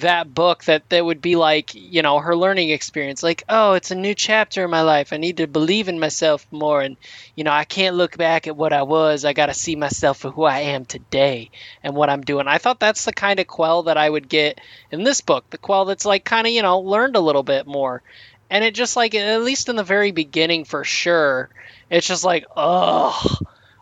[0.00, 3.22] that book that that would be like, you know, her learning experience.
[3.22, 5.12] Like, oh, it's a new chapter in my life.
[5.12, 6.96] I need to believe in myself more, and,
[7.34, 9.24] you know, I can't look back at what I was.
[9.24, 11.50] I got to see myself for who I am today
[11.82, 12.48] and what I'm doing.
[12.48, 15.48] I thought that's the kind of Quell that I would get in this book.
[15.50, 18.02] The Quell that's like kind of, you know, learned a little bit more.
[18.50, 21.50] And it just like, at least in the very beginning for sure,
[21.90, 23.38] it's just like, oh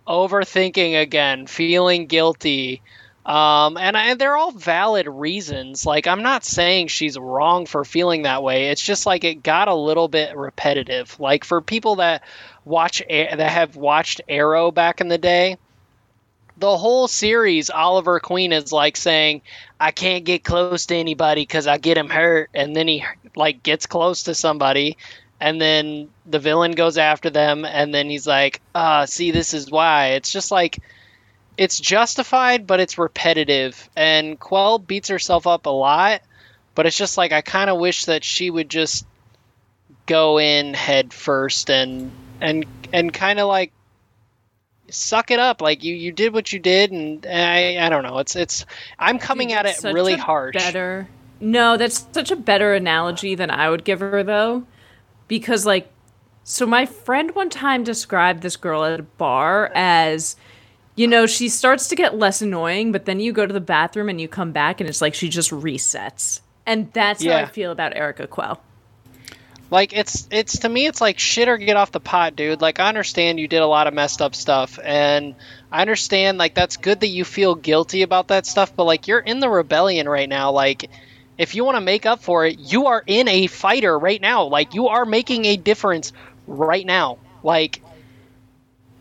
[0.07, 2.83] overthinking again, feeling guilty.
[3.27, 5.85] Um, and, I, and they're all valid reasons.
[5.85, 8.69] Like, I'm not saying she's wrong for feeling that way.
[8.71, 11.19] It's just like it got a little bit repetitive.
[11.19, 12.23] Like, for people that
[12.65, 15.59] watch, that have watched Arrow back in the day,
[16.57, 19.43] the whole series, Oliver Queen is like saying,
[19.81, 22.51] I can't get close to anybody because I get him hurt.
[22.55, 23.05] And then he,
[23.35, 24.99] like, gets close to somebody.
[25.41, 27.65] And then the villain goes after them.
[27.65, 30.11] And then he's like, ah, see, this is why.
[30.11, 30.79] It's just like,
[31.57, 33.89] it's justified, but it's repetitive.
[33.97, 36.23] And Quell beats herself up a lot,
[36.75, 39.07] but it's just like I kind of wish that she would just
[40.07, 43.73] go in head first and and and kind of like
[44.91, 45.61] suck it up.
[45.61, 48.19] Like you you did what you did, and I I don't know.
[48.19, 48.67] It's it's
[48.99, 50.55] I'm coming at it really a harsh.
[50.55, 51.09] Better.
[51.41, 54.65] No, that's such a better analogy than I would give her though,
[55.29, 55.91] because like,
[56.45, 60.37] so my friend one time described this girl at a bar as,
[60.97, 64.09] you know, she starts to get less annoying, but then you go to the bathroom
[64.09, 67.71] and you come back and it's like she just resets, and that's how I feel
[67.71, 68.61] about Yrica Quell.
[69.71, 72.61] Like it's it's to me it's like shit or get off the pot, dude.
[72.61, 75.35] Like I understand you did a lot of messed up stuff and
[75.73, 79.19] I understand like that's good that you feel guilty about that stuff, but like you're
[79.19, 80.53] in the rebellion right now.
[80.53, 80.89] Like
[81.37, 84.45] if you want to make up for it, you are in a fighter right now.
[84.45, 86.13] Like you are making a difference
[86.47, 87.19] right now.
[87.43, 87.83] Like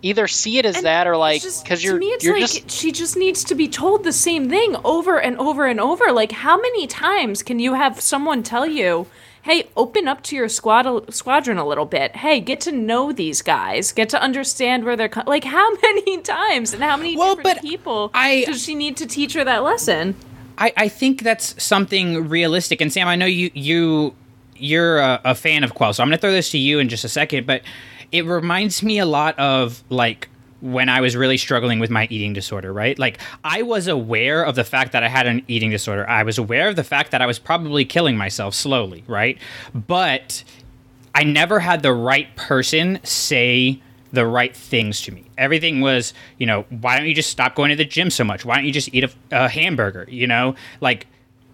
[0.05, 2.71] either see it as that or like cuz you're to me, it's you're like just
[2.71, 6.11] she just needs to be told the same thing over and over and over.
[6.11, 9.07] Like, how many times can you have someone tell you,
[9.41, 12.17] "Hey, open up to your squad squadron a little bit.
[12.17, 13.91] Hey, get to know these guys.
[13.91, 15.23] Get to understand where they're co-.
[15.27, 19.07] like." How many times and how many well, different people I, does she need to
[19.07, 20.15] teach her that lesson?
[20.57, 22.79] I, I think that's something realistic.
[22.79, 24.13] And Sam, I know you you
[24.55, 26.89] you're a, a fan of Quell, so I'm going to throw this to you in
[26.89, 27.45] just a second.
[27.45, 27.61] But
[28.11, 30.29] it reminds me a lot of like
[30.61, 32.97] when I was really struggling with my eating disorder, right?
[32.97, 36.09] Like I was aware of the fact that I had an eating disorder.
[36.09, 39.37] I was aware of the fact that I was probably killing myself slowly, right?
[39.73, 40.43] But
[41.13, 43.79] I never had the right person say
[44.11, 45.25] the right things to me.
[45.37, 48.45] Everything was, you know, why don't you just stop going to the gym so much?
[48.45, 50.07] Why don't you just eat a, a hamburger?
[50.09, 51.05] You know, like,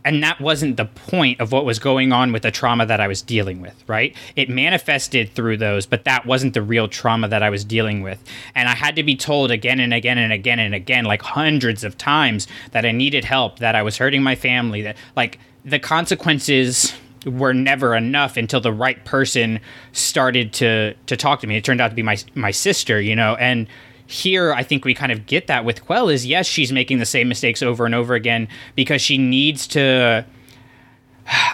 [0.03, 3.07] and that wasn't the point of what was going on with the trauma that I
[3.07, 4.15] was dealing with, right?
[4.35, 8.23] It manifested through those, but that wasn't the real trauma that I was dealing with.
[8.55, 11.83] And I had to be told again and again and again and again, like hundreds
[11.83, 15.79] of times, that I needed help, that I was hurting my family, that, like, the
[15.79, 16.93] consequences
[17.25, 19.59] were never enough until the right person
[19.91, 21.55] started to to talk to me.
[21.55, 23.67] It turned out to be my my sister, you know, and
[24.11, 27.05] here I think we kind of get that with Quell is yes, she's making the
[27.05, 30.25] same mistakes over and over again because she needs to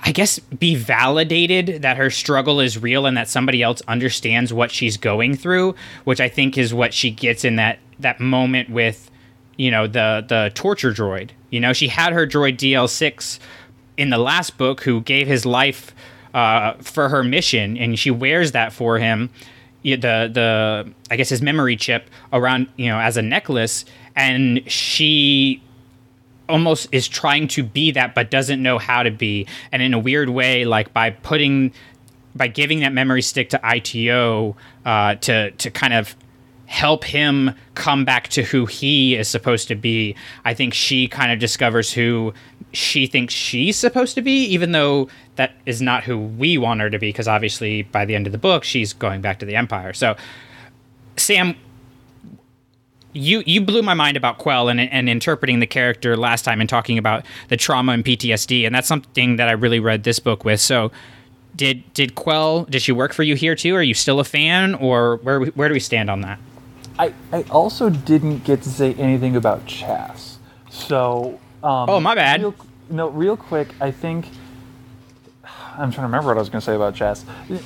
[0.04, 4.72] I guess be validated that her struggle is real and that somebody else understands what
[4.72, 9.12] she's going through, which I think is what she gets in that that moment with
[9.58, 11.32] you know the the torture droid.
[11.50, 13.40] You know, she had her droid DL6
[13.98, 15.94] in the last book who gave his life
[16.34, 19.30] uh, for her mission, and she wears that for him.
[19.96, 23.86] The the I guess his memory chip around you know as a necklace,
[24.16, 25.62] and she
[26.50, 29.48] almost is trying to be that but doesn't know how to be.
[29.72, 31.74] And in a weird way like by putting
[32.36, 36.16] by giving that memory stick to IT-O uh, to to kind of
[36.68, 40.16] help him come back to who he is supposed to be
[40.46, 42.34] I think she kind of discovers who
[42.74, 45.08] she thinks she's supposed to be even though
[45.38, 48.34] that is not who we want her to be because obviously by the end of
[48.34, 50.16] the book she's going back to the empire so
[51.16, 51.56] Sam
[53.14, 56.70] you you blew my mind about Quell and and interpreting the character last time and
[56.70, 60.46] talking about the trauma and PTSD, and that's something that I really read this book
[60.46, 60.62] with.
[60.62, 60.92] So,
[61.56, 63.76] did did Quell did she work for you here too?
[63.76, 66.40] Are you still a fan, or where where do we stand on that?
[67.00, 70.38] I, I also didn't get to say anything about Chass.
[70.70, 71.40] So.
[71.64, 72.42] Um, Oh, my bad.
[72.42, 72.56] Real,
[72.90, 74.28] no, real quick, I think.
[75.80, 77.24] I'm trying to remember what I was going to say about Chass.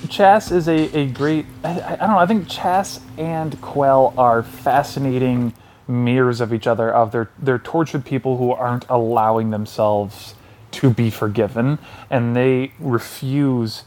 [0.08, 1.46] Chass is a, a great.
[1.64, 2.18] I, I don't know.
[2.18, 5.54] I think Chass and Quell are fascinating
[5.88, 6.94] mirrors of each other.
[6.94, 10.36] Of their they're tortured people who aren't allowing themselves
[10.72, 11.80] to be forgiven,
[12.10, 13.84] and they refuse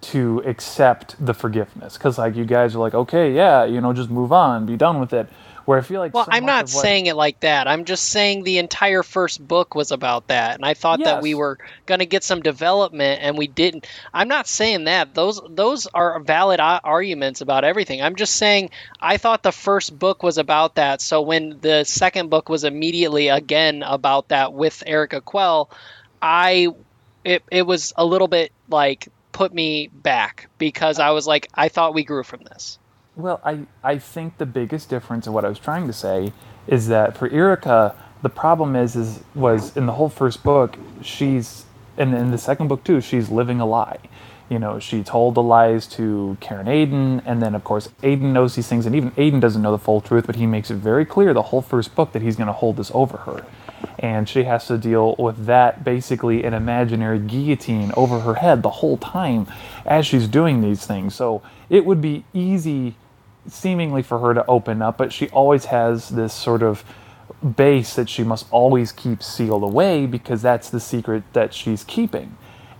[0.00, 4.10] to accept the forgiveness because like you guys are like okay yeah you know just
[4.10, 5.28] move on be done with it
[5.66, 7.68] where i feel like Well, so I'm not saying it like that.
[7.68, 11.34] I'm just saying the entire first book was about that, and I thought that we
[11.34, 13.86] were going to get some development, and we didn't.
[14.12, 15.14] I'm not saying that.
[15.14, 18.02] Those those are valid uh, arguments about everything.
[18.02, 18.70] I'm just saying
[19.00, 21.00] I thought the first book was about that.
[21.02, 25.70] So when the second book was immediately again about that with Yrica Quell,
[26.20, 26.68] I
[27.24, 31.68] it it was a little bit like put me back because I was like I
[31.68, 32.78] thought we grew from this.
[33.16, 36.32] Well, I, I think the biggest difference in what I was trying to say
[36.66, 41.64] is that for Yrica, the problem is is was in the whole first book, she's
[41.96, 43.98] and in the second book too, she's living a lie.
[44.48, 48.56] You know, she told the lies to Caern Adan, and then of course Adan knows
[48.56, 51.04] these things, and even Adan doesn't know the full truth, but he makes it very
[51.04, 53.44] clear the whole first book that he's going to hold this over her,
[53.98, 58.70] and she has to deal with that basically an imaginary guillotine over her head the
[58.70, 59.46] whole time
[59.86, 61.14] as she's doing these things.
[61.14, 62.94] So it would be easy
[63.46, 66.84] seemingly for her to open up, but she always has this sort of
[67.56, 72.36] base that she must always keep sealed away because that's the secret that she's keeping.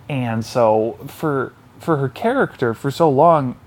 [0.09, 3.57] And so for for her character for so long,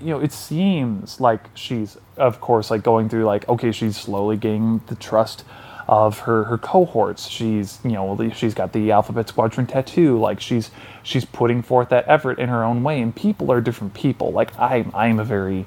[0.00, 4.36] you know, it seems like she's of course like going through like okay, she's slowly
[4.36, 5.44] gaining the trust
[5.90, 7.26] of her her cohorts.
[7.26, 10.18] She's you know she's got the alphabet squadron tattoo.
[10.20, 10.70] Like she's
[11.02, 13.02] she's putting forth that effort in her own way.
[13.02, 14.30] And people are different people.
[14.30, 15.66] Like I'm I'm a very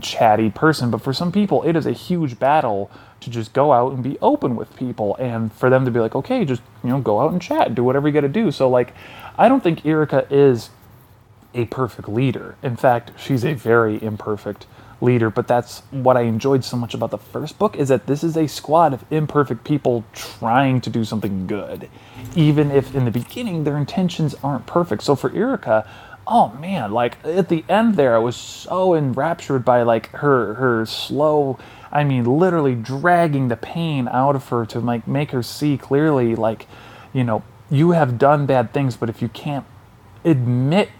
[0.00, 2.90] chatty person, but for some people it is a huge battle
[3.20, 6.14] to just go out and be open with people and for them to be like,
[6.14, 8.50] okay, just you know, go out and chat, do whatever you gotta do.
[8.50, 8.94] So like
[9.36, 10.70] I don't think Yrica is
[11.52, 12.56] a perfect leader.
[12.62, 14.66] In fact, she's a very imperfect
[15.00, 18.22] leader, but that's what I enjoyed so much about the first book is that this
[18.22, 21.88] is a squad of imperfect people trying to do something good.
[22.34, 25.02] Even if in the beginning their intentions aren't perfect.
[25.02, 25.86] So for Yrica,
[26.26, 30.86] oh man, like at the end there I was so enraptured by like her her
[30.86, 31.58] slow
[31.90, 36.34] I mean literally dragging the pain out of her to like make her see clearly
[36.36, 36.66] like,
[37.12, 39.66] you know, you have done bad things, but if you can't
[40.24, 40.90] admit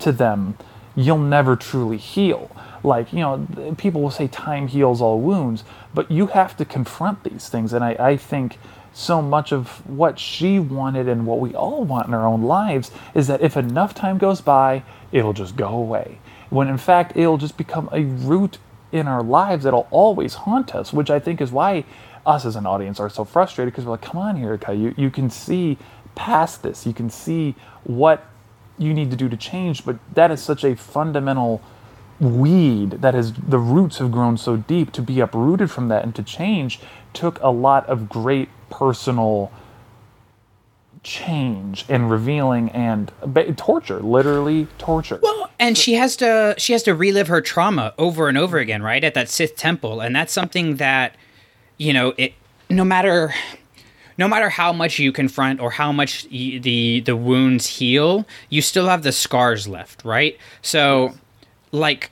[0.00, 0.56] to them,
[0.94, 2.50] you'll never truly heal.
[2.82, 5.64] Like, you know, people will say time heals all wounds,
[5.94, 7.72] but you have to confront these things.
[7.72, 8.58] And I, I think
[8.92, 12.90] so much of what she wanted and what we all want in our own lives
[13.14, 16.18] is that if enough time goes by, it'll just go away.
[16.48, 18.58] When in fact, it'll just become a root
[18.92, 21.84] in our lives that'll always haunt us, which I think is why
[22.24, 25.10] us as an audience are so frustrated because we're like, come on, Yrica, you, you
[25.10, 25.78] can see
[26.14, 26.86] past this.
[26.86, 27.54] You can see
[27.84, 28.24] what
[28.78, 31.62] you need to do to change, but that is such a fundamental
[32.20, 36.14] weed that has the roots have grown so deep to be uprooted from that and
[36.14, 36.80] to change
[37.12, 39.52] took a lot of great personal
[41.02, 43.12] change and revealing and
[43.56, 48.28] torture literally torture Well, and she has to she has to relive her trauma over
[48.28, 49.02] and over again, right?
[49.04, 51.14] At that Sith temple, and that's something that
[51.78, 52.34] you know, it
[52.68, 53.34] no matter
[54.18, 58.60] no matter how much you confront or how much y- the the wounds heal, you
[58.62, 60.36] still have the scars left, right?
[60.62, 61.14] So
[61.76, 62.10] like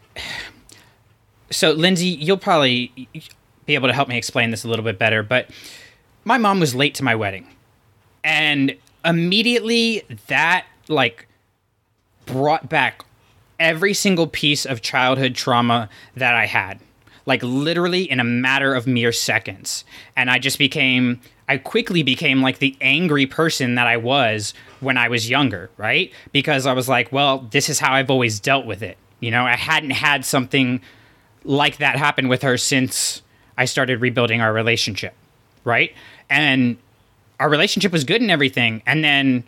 [1.50, 3.08] so Lindsay, you'll probably
[3.66, 5.50] be able to help me explain this a little bit better, but
[6.24, 7.46] my mom was late to my wedding.
[8.22, 11.26] And immediately that like
[12.26, 13.04] brought back
[13.60, 16.80] every single piece of childhood trauma that I had.
[17.26, 19.84] Like literally in a matter of mere seconds.
[20.16, 24.96] And I just became I quickly became like the angry person that I was when
[24.96, 26.10] I was younger, right?
[26.32, 28.96] Because I was like, well, this is how I've always dealt with it.
[29.24, 30.80] You know, I hadn't had something
[31.44, 33.22] like that happen with her since
[33.56, 35.14] I started rebuilding our relationship,
[35.64, 35.94] right?
[36.28, 36.76] And
[37.40, 39.44] our relationship was good and everything, and then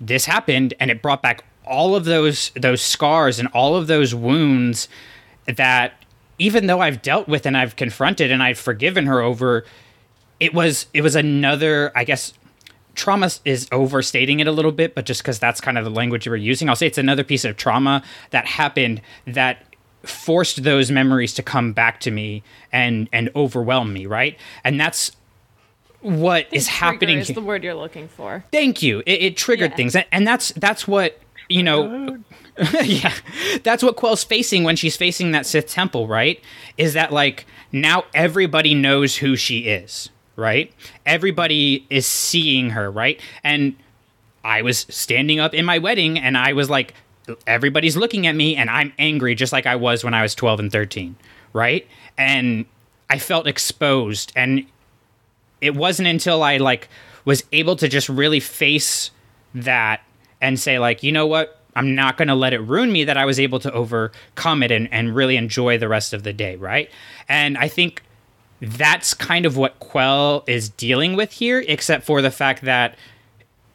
[0.00, 4.14] this happened, and it brought back all of those those scars and all of those
[4.14, 4.88] wounds
[5.46, 6.04] that
[6.38, 9.64] even though I've dealt with and I've confronted and I've forgiven her over,
[10.40, 12.32] it was it was another, I guess.
[12.98, 16.26] Trauma is overstating it a little bit, but just because that's kind of the language
[16.26, 19.64] you were using, I'll say it's another piece of trauma that happened that
[20.02, 22.42] forced those memories to come back to me
[22.72, 24.36] and and overwhelm me, right?
[24.64, 25.12] And that's
[26.00, 27.18] what is Trigger happening.
[27.18, 28.44] is the word you're looking for.
[28.52, 29.00] Thank you.
[29.06, 29.76] It, it triggered Yeah.
[29.76, 31.18] things, and, and that's that's what
[31.48, 32.18] you know,
[32.84, 33.12] yeah,
[33.62, 36.40] that's what Quell's facing when she's facing that Sith temple, right?
[36.76, 40.72] Is that like now everybody knows who she is, right?
[41.04, 43.20] Everybody is seeing her, right?
[43.42, 43.74] And
[44.44, 46.94] I was standing up in my wedding and I was like,
[47.46, 50.60] everybody's looking at me and I'm angry just like I was when I was 12
[50.60, 51.16] and 13,
[51.52, 51.86] right?
[52.16, 52.66] And
[53.10, 54.64] I felt exposed and
[55.60, 56.88] it wasn't until I like
[57.24, 59.10] was able to just really face
[59.54, 60.02] that
[60.40, 61.60] and say like, you know what?
[61.74, 64.70] I'm not going to let it ruin me that I was able to overcome it
[64.70, 66.90] and, and really enjoy the rest of the day, right?
[67.28, 68.02] And I think
[68.60, 72.96] that's kind of what Quell is dealing with here, except for the fact that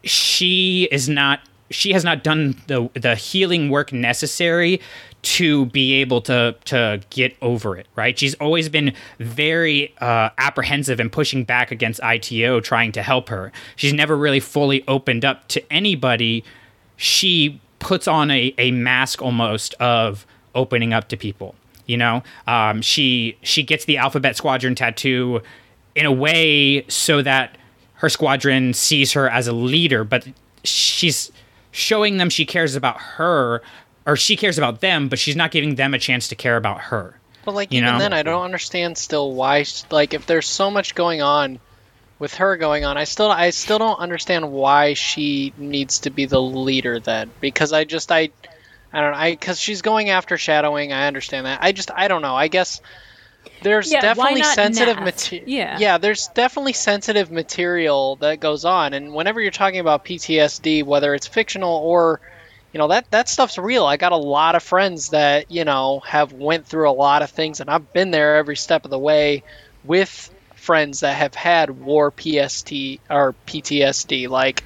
[0.04, 4.80] she is not she has not done the the healing work necessary
[5.22, 8.20] to be able to to get over it right?
[8.20, 13.52] She's always been very uh, apprehensive and pushing back against IT-O trying to help her.
[13.76, 16.44] She's never really fully opened up to anybody.
[16.98, 21.56] She puts on a, a mask almost of opening up to people
[21.86, 25.42] you know um, she she gets the alphabet squadron tattoo
[25.96, 27.58] in a way so that
[27.96, 30.28] her squadron sees her as a leader but
[30.64, 31.32] she's
[31.72, 33.62] showing them she cares about her
[34.06, 36.82] or she cares about them, but she's not giving them a chance to care about
[36.82, 37.20] her.
[37.46, 38.00] But like you even know?
[38.00, 39.66] then, I don't understand still why.
[39.92, 41.60] Like if there's so much going on
[42.20, 46.26] with her going on, I still I still don't understand why she needs to be
[46.26, 47.32] the leader then.
[47.42, 48.30] Because I just I
[48.94, 49.18] I don't know.
[49.18, 50.94] I because she's going after Shadow Wing.
[50.94, 51.60] I understand that.
[51.62, 52.36] I just I don't know.
[52.36, 52.80] I guess
[53.62, 55.50] there's Yeah, definitely sensitive material.
[55.50, 55.78] Yeah.
[55.80, 61.14] yeah, there's definitely sensitive material that goes on, and whenever you're talking about PTSD, whether
[61.16, 62.22] it's fictional or
[62.72, 63.86] you know that that stuff's real.
[63.86, 67.30] I got a lot of friends that you know have went through a lot of
[67.32, 69.44] things, and I've been there every step of the way
[69.84, 72.72] with friends that have had war PST
[73.10, 74.30] or PTSD.
[74.30, 74.64] Like,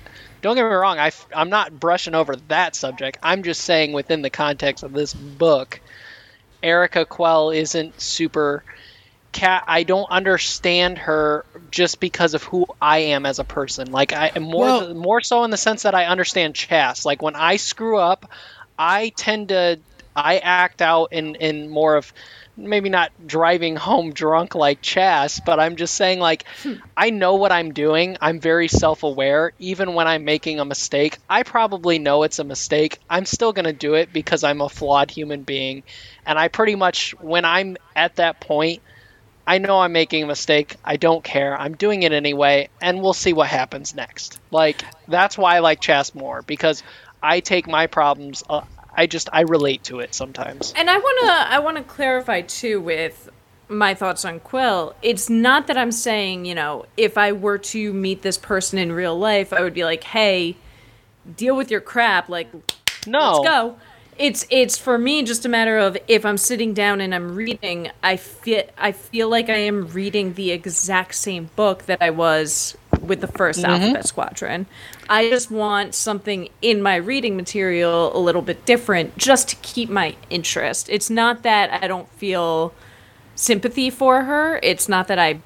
[0.48, 3.18] don't get me wrong, I I'm not brushing over that subject.
[3.22, 5.82] I'm just saying within the context of this book,
[6.64, 8.64] Erica Quell isn't super
[9.34, 13.92] cat I don't understand her just because of who I am as a person.
[13.92, 17.06] Like I am more Well- more so in the sense that I understand Chass.
[17.06, 18.32] Like when I screw up,
[18.80, 19.80] I tend to
[20.16, 22.14] I act out in in more of
[22.58, 26.44] maybe not driving home drunk like Chass, but I'm just saying like
[26.96, 28.18] I know what I'm doing.
[28.20, 31.20] I'm very self-aware even when I'm making a mistake.
[31.30, 33.00] I probably know it's a mistake.
[33.10, 35.84] I'm still going to do it because I'm a flawed human being.
[36.26, 38.82] And I pretty much when I'm at that point
[39.48, 40.76] I know I'm making a mistake.
[40.84, 41.58] I don't care.
[41.58, 44.38] I'm doing it anyway, and we'll see what happens next.
[44.52, 46.84] Like that's why I like Chass more because
[47.24, 48.44] I take my problems.
[48.50, 48.62] Uh,
[48.98, 50.74] I just I relate to it sometimes.
[50.76, 53.30] And I wanna I wanna clarify too with
[53.70, 54.96] my thoughts on Quell.
[55.02, 58.92] It's not that I'm saying, you know, if I were to meet this person in
[58.92, 60.56] real life, I would be like, hey,
[61.36, 62.50] deal with your crap, like
[63.06, 63.34] No.
[63.42, 63.76] let's go.
[64.18, 67.92] It's it's for me just a matter of if I'm sitting down and I'm reading,
[68.02, 72.76] I feel I feel like I am reading the exact same book that I was
[73.02, 73.68] with the 1st Mhm.
[73.70, 74.66] Alphabet Squadron.
[75.10, 79.90] I just want something in my reading material a little bit different just to keep
[79.90, 80.88] my interest.
[80.90, 82.74] It's not that I don't feel
[83.36, 84.60] sympathy for her.
[84.64, 85.40] It's not that I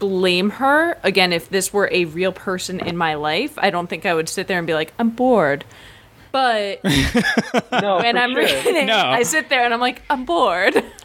[0.00, 0.98] blame her.
[1.02, 4.28] Again, if this were a real person in my life, I don't think I would
[4.28, 5.64] sit there and be like, I'm bored.
[6.32, 6.82] But
[7.72, 8.42] no, when I'm sure.
[8.42, 8.96] reading, No.
[8.98, 10.74] I sit there and I'm like, I'm bored.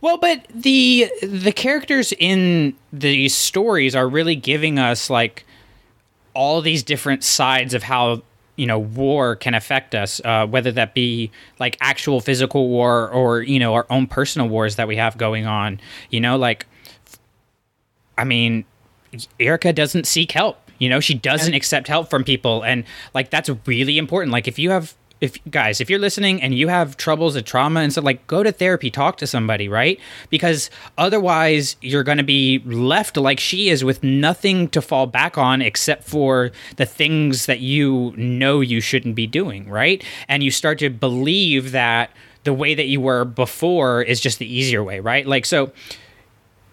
[0.00, 5.44] Well, but the the characters in these stories are really giving us like
[6.34, 8.22] all these different sides of how
[8.56, 13.42] you know war can affect us, uh, whether that be like actual physical war or
[13.42, 15.80] you know our own personal wars that we have going on.
[16.10, 16.66] You know, like
[18.16, 18.64] I mean,
[19.38, 20.58] Yrica doesn't seek help.
[20.78, 24.32] You know, she doesn't accept help from people, and like that's really important.
[24.32, 27.80] Like if you have, if guys, if you're listening and you have troubles and trauma
[27.80, 29.98] and stuff, like go to therapy, talk to somebody, right?
[30.28, 35.38] Because otherwise, you're going to be left like she is with nothing to fall back
[35.38, 40.04] on except for the things that you know you shouldn't be doing, right?
[40.28, 42.10] And you start to believe that
[42.42, 45.26] the way that you were before is just the easier way, right?
[45.26, 45.72] Like so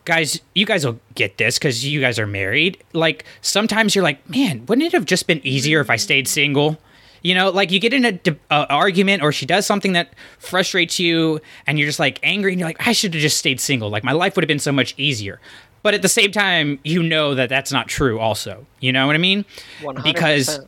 [0.05, 2.83] guys, you guys will get this because you guys are married.
[2.93, 6.77] Like sometimes you're like, man, wouldn't it have just been easier if I stayed single?
[7.21, 10.13] You know, like you get in a, de- a argument or she does something that
[10.39, 13.59] frustrates you, and you're just like angry, and you're like, I should have just stayed
[13.59, 13.89] single.
[13.89, 15.39] Like my life would have been so much easier.
[15.83, 18.19] But at the same time, you know that that's not true.
[18.19, 19.45] Also, you know what I mean?
[19.81, 20.03] 100%.
[20.03, 20.59] Because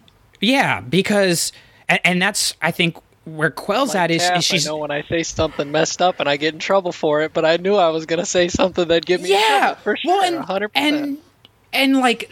[0.41, 1.51] yeah, because
[1.88, 5.04] and, and that's I think where Quell's at is, is she's I know when I
[5.04, 7.89] say something messed up and I get in trouble for it, but I knew I
[7.89, 10.12] was gonna say something that'd get me yeah for sure.
[10.12, 10.70] well and, 100%.
[10.76, 11.18] and
[11.72, 12.32] and like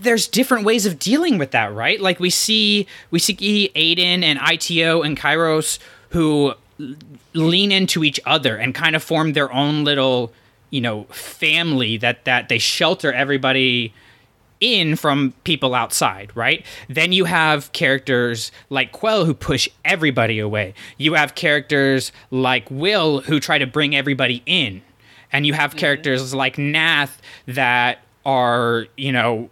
[0.00, 2.00] there's different ways of dealing with that, right?
[2.00, 5.78] Like we see we see Adan and IT-O and Kairos
[6.10, 6.54] who
[7.34, 10.32] lean into each other and kind of form their own little,
[10.70, 13.92] you know, family that that they shelter everybody
[14.60, 16.64] in from people outside, right?
[16.88, 20.74] Then you have characters like Quell who push everybody away.
[20.98, 24.82] You have characters like Wyl who try to bring everybody in.
[25.32, 25.78] And you have mm-hmm.
[25.78, 29.48] characters like Nath that are, you know,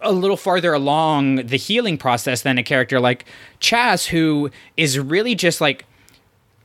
[0.00, 3.24] a little farther along the healing process than a character like
[3.60, 5.84] Chass who is really just like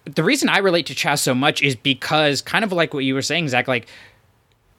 [0.05, 3.13] the reason I relate to Chass so much is because kind of like what you
[3.13, 3.87] were saying, Zach, like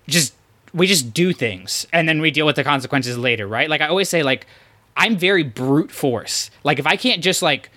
[0.07, 0.35] just
[0.73, 3.71] we just do things and then we deal with the consequences later, right?
[3.71, 4.47] Like I always say, like
[4.97, 6.51] I'm very brute force.
[6.63, 7.71] Like if I can't just like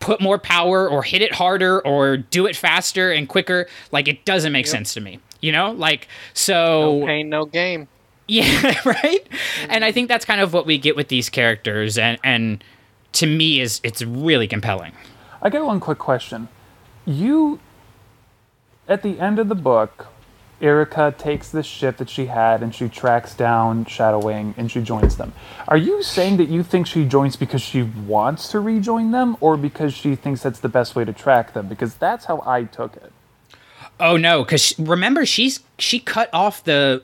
[0.00, 4.24] put more power or hit it harder or do it faster and quicker, like it
[4.24, 4.72] doesn't make yep.
[4.72, 5.20] sense to me.
[5.40, 7.00] You know, like so.
[7.00, 7.88] No pain, no game.
[8.28, 9.26] Yeah, right.
[9.68, 12.64] And I think that's kind of what we get with these characters, and and
[13.12, 14.92] to me is it's really compelling.
[15.42, 16.48] I got one quick question.
[17.04, 17.60] You,
[18.88, 20.06] at the end of the book,
[20.60, 24.80] Yrica takes this ship that she had and she tracks down Shadow Wing and she
[24.80, 25.34] joins them.
[25.68, 29.58] Are you saying that you think she joins because she wants to rejoin them or
[29.58, 31.68] because she thinks that's the best way to track them?
[31.68, 33.12] Because that's how I took it.
[34.00, 37.02] Oh no, because remember she's she cut off the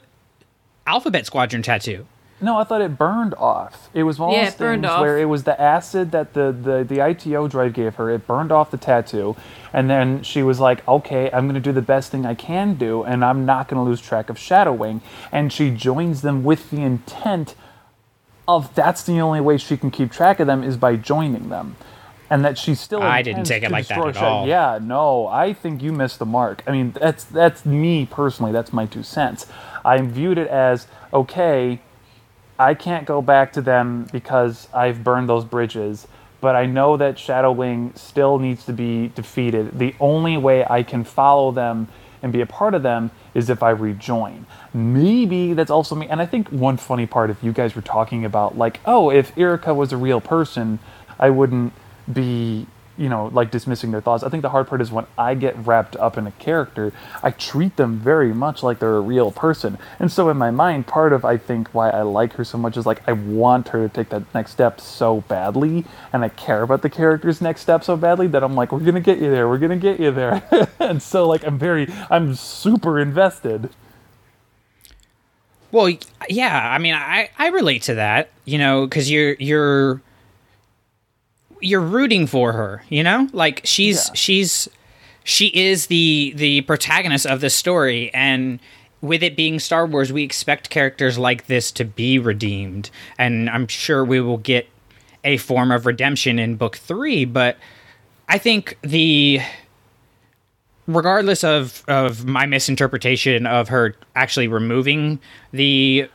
[0.91, 2.05] Alphabet Squadron tattoo.
[2.41, 3.89] No, I thought it burned off.
[3.95, 6.83] It was one yeah, of those things where it was the acid that the, the,
[6.83, 8.11] the IT-O drive gave her.
[8.11, 9.37] It burned off the tattoo.
[9.73, 12.75] And then she was like, okay, I'm going to do the best thing I can
[12.75, 15.01] do, and I'm not going to lose track of Shadow Wing.
[15.31, 17.55] And she joins them with the intent
[18.49, 21.77] of that's the only way she can keep track of them is by joining them.
[22.31, 23.03] And that she's still.
[23.03, 24.47] I didn't take it like that at all.
[24.47, 26.63] Yeah, no, I think you missed the mark.
[26.67, 28.53] I mean, that's that's me personally.
[28.53, 29.47] That's my two cents.
[29.85, 31.81] I viewed it as okay
[32.61, 36.07] I can't go back to them because I've burned those bridges,
[36.43, 39.79] but I know that Shadow Wing still needs to be defeated.
[39.79, 41.89] The only way I can follow them
[42.23, 44.45] and be a part of them is if I rejoin.
[44.75, 46.07] Maybe that's also me.
[46.09, 49.35] And I think one funny part, if you guys were talking about, like, oh, if
[49.37, 50.81] Yrica was a real person,
[51.19, 51.73] I wouldn't
[52.13, 52.67] be
[53.01, 54.23] you know, like dismissing their thoughts.
[54.23, 56.93] I think the hard part is when I get wrapped up in a character,
[57.23, 59.79] I treat them very much like they're a real person.
[59.99, 62.77] And so in my mind, part of I think why I like her so much
[62.77, 66.63] is like I want her to take that next step so badly, and I care
[66.63, 69.49] about the character's next step so badly that I'm like, we're gonna get you there,
[69.49, 70.43] we're gonna get you there.
[70.79, 73.71] and so like I'm very, I'm super invested.
[75.73, 75.91] Well,
[76.29, 80.03] yeah, I mean, I I relate to that, you know, because you're you're
[81.61, 83.29] you're rooting for her, you know?
[83.33, 84.15] Like she's yeah.
[84.15, 84.69] she's
[85.25, 88.61] she is the the protagonist of this story and
[89.03, 92.91] with it being Star Wars, we expect characters like this to be redeemed.
[93.19, 94.69] And I'm sure we will get
[95.25, 97.57] a form of redemption in book 3, but
[98.29, 99.41] I think the
[100.87, 105.21] regardless of of my misinterpretation of her actually removing
[105.53, 106.09] the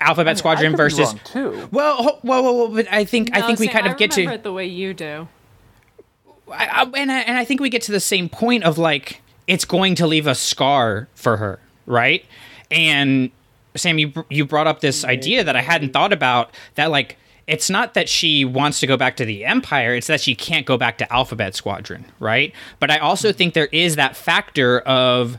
[0.00, 1.14] Alphabet I mean, Squadron versus.
[1.24, 1.68] too.
[1.70, 4.12] Well, well, well, well, but I think no, I think we kind I of get
[4.12, 5.28] to it the way you do.
[6.50, 9.20] I, I, and I, and I think we get to the same point of like
[9.46, 12.24] it's going to leave a scar for her, right?
[12.70, 13.30] And
[13.76, 16.54] Sam, you you brought up this idea that I hadn't thought about.
[16.76, 17.16] That like
[17.46, 20.66] it's not that she wants to go back to the Empire; it's that she can't
[20.66, 22.52] go back to Alphabet Squadron, right?
[22.78, 23.38] But I also mm-hmm.
[23.38, 25.38] think there is that factor of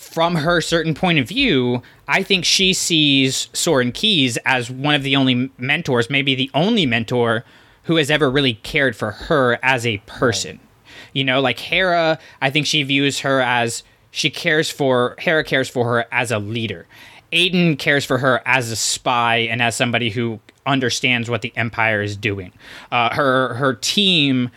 [0.00, 5.02] from her certain point of view, I think she sees Soran Keize as one of
[5.02, 7.44] the only mentors, maybe the only mentor
[7.84, 10.58] who has ever really cared for her as a person.
[10.58, 10.90] Right.
[11.12, 15.68] You know, like Hera, I think she views her as she cares for Hera cares
[15.68, 16.86] for her as a leader.
[17.32, 22.02] Adan cares for her as a spy and as somebody who understands what the Empire
[22.02, 22.52] is doing.
[22.90, 24.50] Uh, her her team,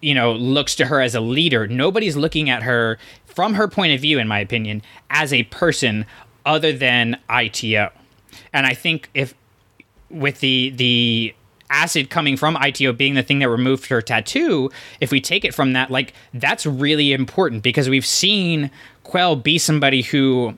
[0.00, 1.66] you know, looks to her as a leader.
[1.66, 2.98] Nobody's looking at her
[3.34, 6.06] from her point of view, in my opinion, as a person
[6.44, 7.88] other than IT-O.
[8.52, 9.34] And I think if
[10.10, 11.34] with the the
[11.70, 14.70] acid coming from IT-O being the thing that removed her tattoo,
[15.00, 18.70] if we take it from that, like that's really important because we've seen
[19.04, 20.56] Quell be somebody who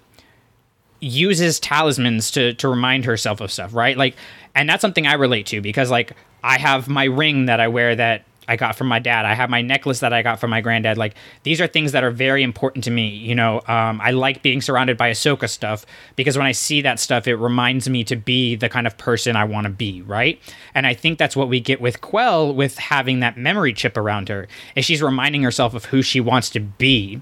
[1.00, 3.96] uses talismans to to remind herself of stuff, right?
[3.96, 4.16] Like
[4.54, 6.12] and that's something I relate to because like
[6.42, 9.24] I have my ring that I wear that I got from my dad.
[9.24, 10.98] I have my necklace that I got from my granddad.
[10.98, 13.08] Like these are things that are very important to me.
[13.08, 15.86] You know, um, I like being surrounded by Ahsoka stuff
[16.16, 19.36] because when I see that stuff, it reminds me to be the kind of person
[19.36, 20.40] I want to be, right?
[20.74, 24.28] And I think that's what we get with Quell with having that memory chip around
[24.28, 27.20] her, is she's reminding herself of who she wants to be.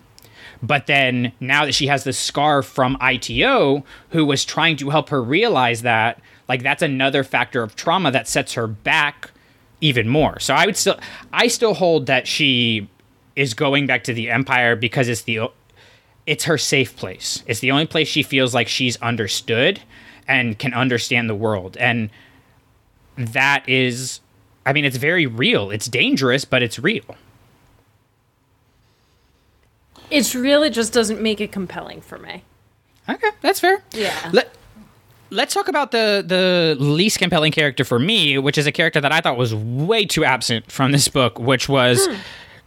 [0.62, 5.08] But then now that she has the scar from IT-O, who was trying to help
[5.08, 9.32] her realize that, like that's another factor of trauma that sets her back
[9.82, 10.38] even more.
[10.40, 10.98] So I would still,
[11.32, 12.88] I still hold that she
[13.36, 15.50] is going back to the Empire because it's the,
[16.24, 17.42] it's her safe place.
[17.46, 19.80] It's the only place she feels like she's understood
[20.26, 21.76] and can understand the world.
[21.76, 22.08] And
[23.18, 24.20] that is,
[24.64, 25.70] I mean, it's very real.
[25.70, 27.16] It's dangerous, but it's real.
[30.10, 30.62] It's real.
[30.62, 32.44] It just doesn't make it compelling for me.
[33.08, 33.82] Okay, that's fair.
[33.92, 34.30] Yeah.
[34.32, 34.54] Let,
[35.32, 39.10] let's talk about the the least compelling character for me, which is a character that
[39.12, 42.14] I thought was way too absent from this book, which was Hmm.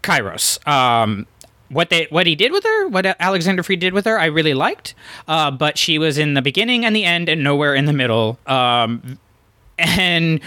[0.03, 0.67] Kairos.
[0.67, 1.25] Um,
[1.69, 4.53] what they what he did with her, what Alexander Freed did with her, I really
[4.53, 4.93] liked.
[5.27, 8.37] Uh, but she was in the beginning and the end, and nowhere in the middle.
[8.45, 9.17] Um,
[9.77, 10.39] and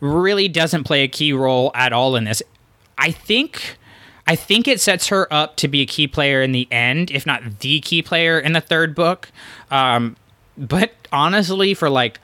[0.00, 2.42] really doesn't play a key role at all in this.
[2.98, 3.78] I think.
[4.26, 7.26] I think it sets her up to be a key player in the end, if
[7.26, 9.30] not the key player in the third book.
[9.70, 10.16] Um,
[10.56, 12.20] but honestly, for like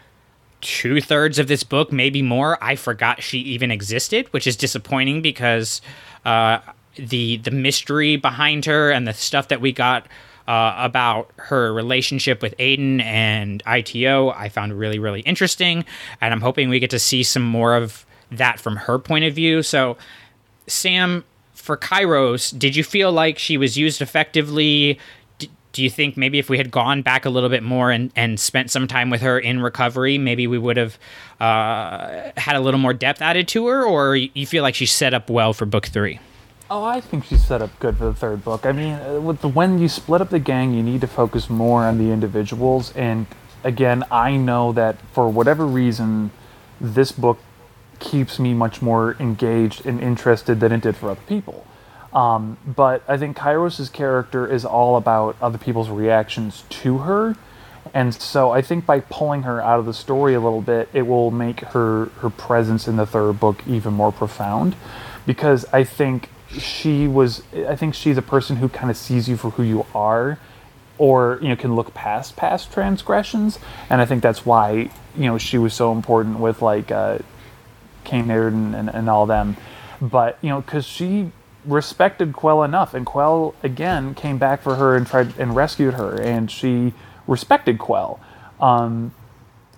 [0.60, 5.22] two thirds of this book, maybe more, I forgot she even existed, which is disappointing
[5.22, 5.80] because
[6.24, 6.58] uh,
[6.96, 10.06] the the mystery behind her and the stuff that we got
[10.48, 15.84] uh, about her relationship with Adan and IT-O, I found really really interesting,
[16.20, 19.34] and I'm hoping we get to see some more of that from her point of
[19.34, 19.62] view.
[19.62, 19.96] So,
[20.66, 21.24] Sam,
[21.54, 24.98] for Kairos, did you feel like she was used effectively?
[25.72, 28.40] Do you think maybe if we had gone back a little bit more and, and
[28.40, 30.98] spent some time with her in recovery, maybe we would have
[31.38, 33.84] uh, had a little more depth added to her?
[33.84, 36.18] Or you feel like she's set up well for book three?
[36.70, 38.64] Oh, I think she's set up good for the third book.
[38.64, 41.50] I mean, uh, with the, when you split up the gang, you need to focus
[41.50, 42.92] more on the individuals.
[42.94, 43.26] And
[43.64, 46.30] again, I know that for whatever reason,
[46.80, 47.38] this book
[47.98, 51.66] keeps me much more engaged and interested than it did for other people.
[52.12, 57.36] Um, but I think Kairos' character is all about other people's reactions to her.
[57.94, 61.02] And so I think by pulling her out of the story a little bit, it
[61.02, 64.76] will make her, her presence in the third book even more profound.
[65.24, 69.36] Because I think she was, I think she's a person who kind of sees you
[69.36, 70.38] for who you are
[71.00, 73.58] or you know can look past past transgressions
[73.88, 77.18] and i think that's why you know she was so important with like uh
[78.04, 79.56] Kane and, and, and all them
[80.00, 81.32] but you know because she
[81.64, 86.20] respected quell enough and quell again came back for her and tried and rescued her
[86.20, 86.92] and she
[87.26, 88.18] respected quell
[88.60, 89.12] um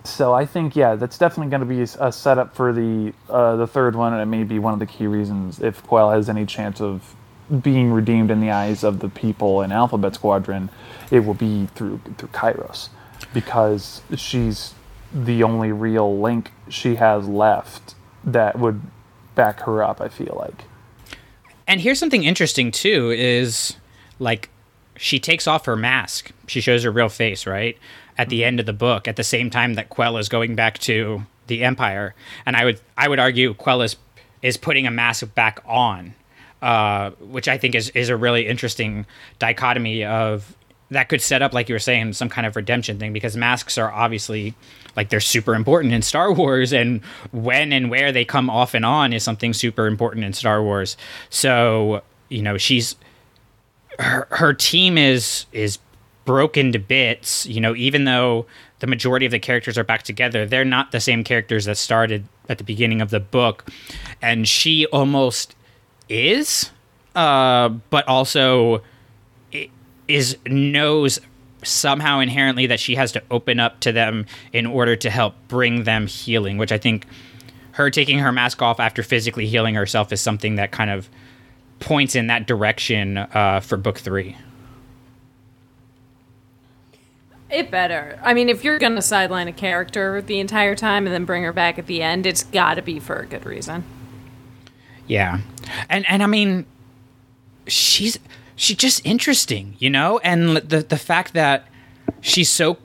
[0.04, 3.66] so I think yeah, that's definitely going to be a setup for the uh, the
[3.66, 6.44] third one, and it may be one of the key reasons if Quell has any
[6.44, 7.14] chance of
[7.62, 10.70] being redeemed in the eyes of the people in Alphabet Squadron,
[11.10, 12.88] it will be through through Kairos,
[13.32, 14.74] because she's
[15.12, 18.80] the only real link she has left that would
[19.34, 20.00] back her up.
[20.00, 20.64] I feel like.
[21.72, 23.76] And here's something interesting too is
[24.18, 24.50] like
[24.98, 26.30] she takes off her mask.
[26.46, 27.78] She shows her real face, right?
[28.18, 30.76] At the end of the book, at the same time that Quell is going back
[30.80, 32.14] to the Empire.
[32.44, 33.96] And I would I would argue Quell is
[34.42, 36.14] is putting a mask back on.
[36.60, 39.06] Uh, which I think is is a really interesting
[39.38, 40.54] dichotomy of
[40.92, 43.78] that could set up, like you were saying, some kind of redemption thing because masks
[43.78, 44.54] are obviously
[44.96, 48.84] like they're super important in Star Wars, and when and where they come off and
[48.84, 50.96] on is something super important in Star Wars.
[51.30, 52.96] So you know, she's
[53.98, 55.78] her, her team is is
[56.24, 57.46] broken to bits.
[57.46, 58.46] You know, even though
[58.80, 62.26] the majority of the characters are back together, they're not the same characters that started
[62.48, 63.70] at the beginning of the book,
[64.20, 65.54] and she almost
[66.08, 66.70] is,
[67.14, 68.82] uh, but also
[70.08, 71.20] is knows
[71.62, 75.84] somehow inherently that she has to open up to them in order to help bring
[75.84, 77.06] them healing, which I think
[77.72, 81.08] her taking her mask off after physically healing herself is something that kind of
[81.80, 84.36] points in that direction uh, for book three.
[87.50, 88.18] It better.
[88.22, 91.42] I mean, if you're going to sideline a character the entire time and then bring
[91.42, 93.84] her back at the end, it's got to be for a good reason.
[95.06, 95.40] Yeah.
[95.90, 96.64] And and I mean
[97.66, 98.18] she's
[98.62, 100.18] she's just interesting, you know?
[100.20, 101.66] And the the fact that
[102.20, 102.78] she's so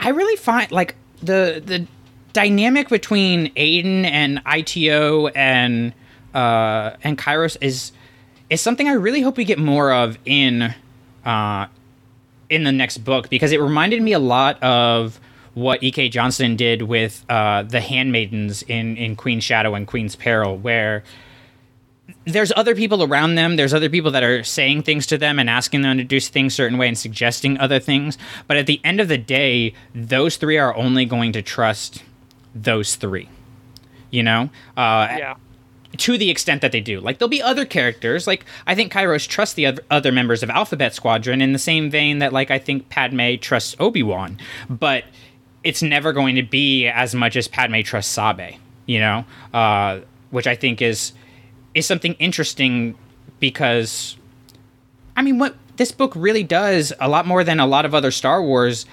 [0.00, 1.86] I really find like the the
[2.32, 5.94] dynamic between Adan and IT-O and
[6.34, 7.92] uh and Kairos is
[8.50, 10.74] is something I really hope we get more of in
[11.24, 11.66] uh
[12.50, 15.20] in the next book because it reminded me a lot of
[15.54, 16.10] what E.K.
[16.10, 21.02] Johnston did with uh, the handmaidens in, in Queen's Shadow and Queen's Peril, where
[22.26, 23.54] there's other people around them.
[23.56, 26.54] There's other people that are saying things to them and asking them to do things
[26.54, 28.18] a certain way and suggesting other things.
[28.48, 32.02] But at the end of the day, those three are only going to trust
[32.54, 33.28] those three.
[34.10, 34.50] You know?
[34.76, 35.34] Uh, yeah.
[35.98, 37.00] to the extent that they do.
[37.00, 38.26] Like there'll be other characters.
[38.26, 41.90] Like I think Kairos trusts the other, other members of Alphabet Squadron in the same
[41.90, 44.38] vein that like I think Padme trusts Obi Wan,
[44.68, 45.04] but
[45.62, 48.56] it's never going to be as much as Padme trusts Sabe.
[48.86, 49.24] You know,
[49.54, 50.00] uh,
[50.30, 51.12] which I think is
[51.76, 52.96] is something interesting
[53.38, 54.16] because
[55.14, 58.10] I mean what this book really does a lot more than a lot of other
[58.10, 58.86] Star Wars.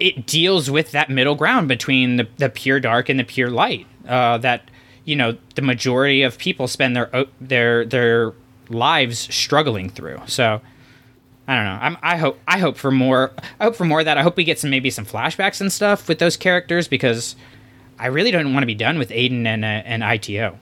[0.00, 3.86] It deals with that middle ground between the, the pure dark and the pure light.
[4.06, 4.70] Uh, that
[5.04, 8.32] you know the majority of people spend their their their
[8.68, 10.20] lives struggling through.
[10.26, 10.60] So
[11.46, 11.78] I don't know.
[11.80, 13.32] I'm, I hope I hope for more.
[13.60, 14.18] I hope for more of that.
[14.18, 17.36] I hope we get some maybe some flashbacks and stuff with those characters because
[18.00, 20.58] I really don't want to be done with Adan and uh, and IT-O.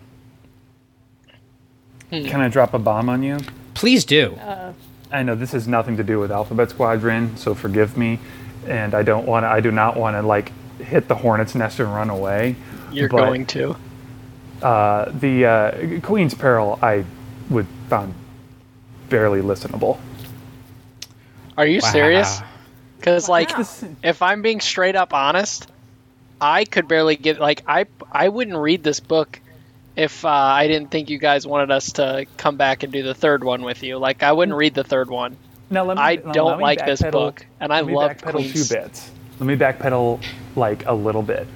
[2.10, 3.38] Can I drop a bomb on you?
[3.74, 4.32] Please do.
[4.34, 4.72] Uh,
[5.10, 8.18] I know this has nothing to do with Alphabet Squadron, so forgive me.
[8.66, 9.48] And I don't want to.
[9.48, 12.56] I do not want to like hit the hornet's nest and run away.
[12.92, 13.76] You're but, going to.
[14.62, 17.04] Uh, the uh, Queen's Peril, I
[17.50, 18.14] would found
[19.08, 19.98] barely listenable.
[21.56, 21.90] Are you Wow.
[21.92, 22.40] serious?
[22.98, 23.64] Because like, Wow.
[24.02, 25.70] if I'm being straight up honest,
[26.40, 29.40] I could barely get like I I wouldn't read this book
[29.97, 33.14] if uh, I didn't think you guys wanted us to come back and do the
[33.14, 33.98] third one with you.
[33.98, 35.36] Like I wouldn't read the third one.
[35.70, 36.02] Now let me.
[36.02, 38.68] I don't like this book, and I love Queens.
[38.68, 39.10] two bits.
[39.40, 40.23] Let me backpedal
[40.55, 41.48] like a little bit.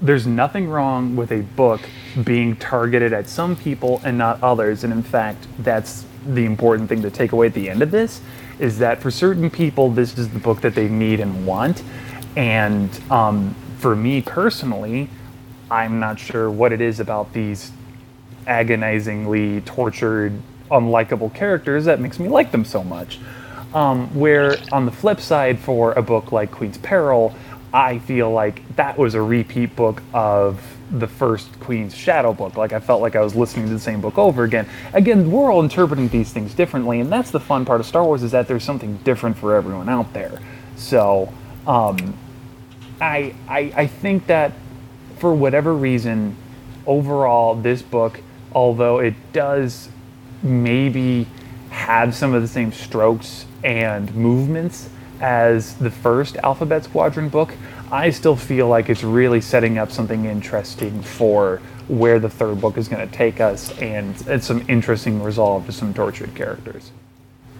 [0.00, 1.80] There's nothing wrong with a book
[2.24, 7.02] being targeted at some people and not others, and in fact, that's the important thing
[7.02, 8.20] to take away at the end of this.
[8.58, 11.82] Is that for certain people, this is the book that they need and want,
[12.36, 15.10] and um, for me personally,
[15.70, 17.72] I'm not sure what it is about these
[18.48, 20.32] agonizingly tortured,
[20.70, 23.18] unlikable characters that makes me like them so much.
[23.74, 27.34] Um, where on the flip side, for a book like Queen's Peril,
[27.72, 32.56] I feel like that was a repeat book of the first Queen's Shadow book.
[32.56, 34.66] Like I felt like I was listening to the same book over again.
[34.94, 38.22] Again, we're all interpreting these things differently, and that's the fun part of Star Wars
[38.22, 40.40] is that there's something different for everyone out there.
[40.76, 41.30] So,
[41.66, 42.16] um,
[43.00, 44.52] I, I I think that
[45.18, 46.36] for whatever reason,
[46.86, 48.20] overall, this book,
[48.52, 49.88] although it does
[50.42, 51.26] maybe
[51.70, 54.88] have some of the same strokes and movements
[55.20, 57.54] as the first Alphabet Squadron book,
[57.90, 62.76] I still feel like it's really setting up something interesting for where the third book
[62.76, 66.92] is going to take us and, and some interesting resolve to some tortured characters.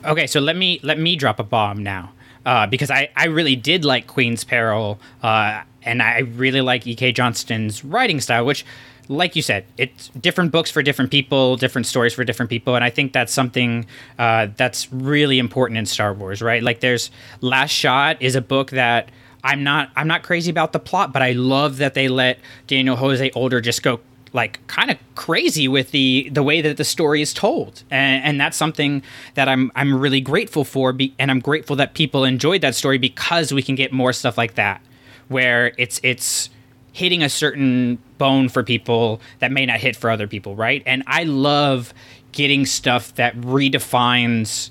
[0.05, 2.13] Okay, so let me let me drop a bomb now.
[2.47, 7.13] Uh, because I, I really did like Queen's Peril, uh, and I really like E.K.
[7.13, 8.65] Johnston's writing style, which,
[9.09, 12.85] like you said, it's different books for different people, different stories for different people, and
[12.85, 13.87] I think that's something
[14.19, 16.63] uh, that's really important in Star Wars, right?
[16.63, 17.11] Like, there's
[17.41, 19.11] Last Shot is a book that
[19.43, 22.97] I'm not I'm not crazy about the plot, but I love that they let Daniel
[22.97, 24.01] Jose Older just go
[24.33, 28.41] like kind of crazy with the the way that the story is told and, and
[28.41, 29.03] that's something
[29.35, 32.99] that i'm i'm really grateful for be, and i'm grateful that people enjoyed that story
[32.99, 34.83] because we can get more stuff like that
[35.29, 36.51] where it's it's
[36.93, 40.83] hitting a certain bone for people that may not hit for other people right?
[40.87, 41.93] And i love
[42.33, 44.71] getting stuff that redefines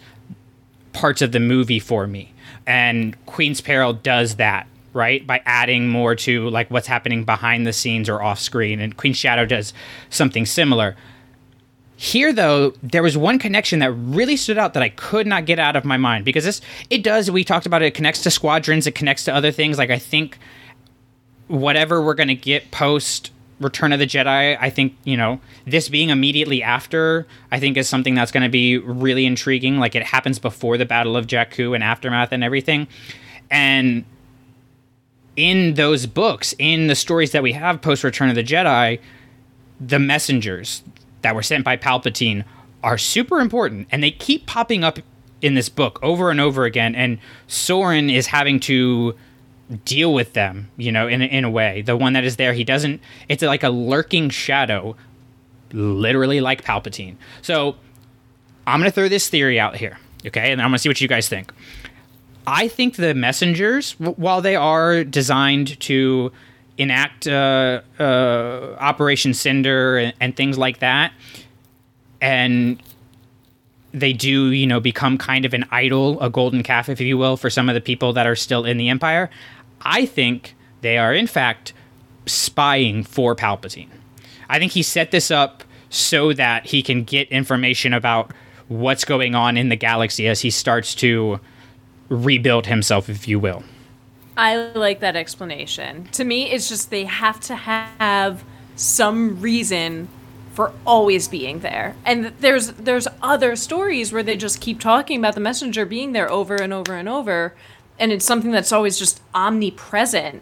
[0.94, 2.34] parts of the movie for me.
[2.66, 5.28] And queen's peril does that right?
[5.28, 8.80] By adding more to like what's happening behind the scenes or off screen.
[8.80, 9.72] And queen shadow does
[10.10, 10.96] something similar.
[11.98, 15.60] Here though there was one connection that really stood out that i could not get
[15.60, 16.26] out of my mind.
[16.26, 19.34] Because this it does we talked about it, it connects to squadrons it connects to
[19.34, 19.78] other things.
[19.78, 20.40] Like i think
[21.48, 25.90] whatever we're going to get post return of the jedi i think you know this
[25.90, 30.04] being immediately after i think is something that's going to be really intriguing like it
[30.04, 32.88] happens before the battle of jakku and aftermath and everything
[33.50, 34.06] and
[35.38, 39.00] in those books, in the stories that we have post Return of the Jedi,
[39.80, 40.84] the messengers
[41.22, 42.44] that were sent by Palpatine
[42.84, 45.00] are super important, and they keep popping up
[45.42, 46.96] in this book over and over again.
[46.96, 49.16] And Soran is having to
[49.86, 51.82] deal with them, you know, in in a way.
[51.82, 53.02] The one that is there, he doesn't.
[53.28, 54.96] It's like a lurking shadow,
[55.72, 57.16] literally like Palpatine.
[57.42, 57.76] So
[58.66, 61.28] I'm gonna throw this theory out here, okay, and I'm gonna see what you guys
[61.28, 61.52] think.
[62.46, 66.32] I think the messengers, while they are designed to
[66.78, 71.12] enact uh, uh, Operation Cinder and, and things like that,
[72.22, 72.82] and
[73.94, 77.38] they do, you know, become kind of an idol, a golden calf, if you will,
[77.38, 79.30] for some of the people that are still in the Empire.
[79.82, 81.74] I think they are, in fact,
[82.26, 83.90] spying for Palpatine.
[84.50, 88.32] I think he set this up so that he can get information about
[88.68, 91.40] what's going on in the galaxy as he starts to
[92.10, 93.64] rebuild himself, if you will.
[94.36, 96.10] I like that explanation.
[96.12, 98.44] To me, it's just they have to have
[98.76, 100.08] some reason
[100.54, 101.96] for always being there.
[102.06, 106.32] And there's there's other stories where they just keep talking about the messenger being there
[106.32, 107.56] over and over and over
[108.00, 110.42] and it's something that's always just omnipresent.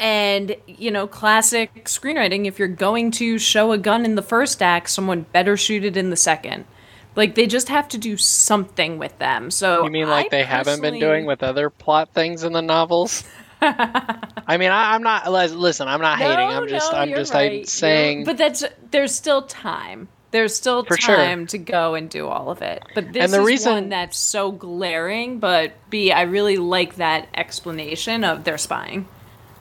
[0.00, 4.62] And, you know, classic screenwriting, if you're going to show a gun in the first
[4.62, 6.64] act, someone better shoot it in the second.
[7.16, 9.50] Like they just have to do something with them.
[9.50, 12.62] So You mean like I they haven't been doing with other plot things in the
[12.62, 13.24] novels?
[13.60, 15.28] I mean, I, I'm not.
[15.28, 16.38] Listen, I'm not hating.
[16.38, 16.92] I'm just.
[16.92, 17.34] No, I'm you're just.
[17.34, 17.60] right.
[17.60, 18.24] I'm saying.
[18.24, 20.06] But that's there's still time.
[20.30, 21.16] There's still For sure.
[21.16, 22.82] time to go and do all of it.
[22.94, 25.38] But this And the is reason- one that's so glaring.
[25.38, 29.08] But B, I really like that explanation of their spying.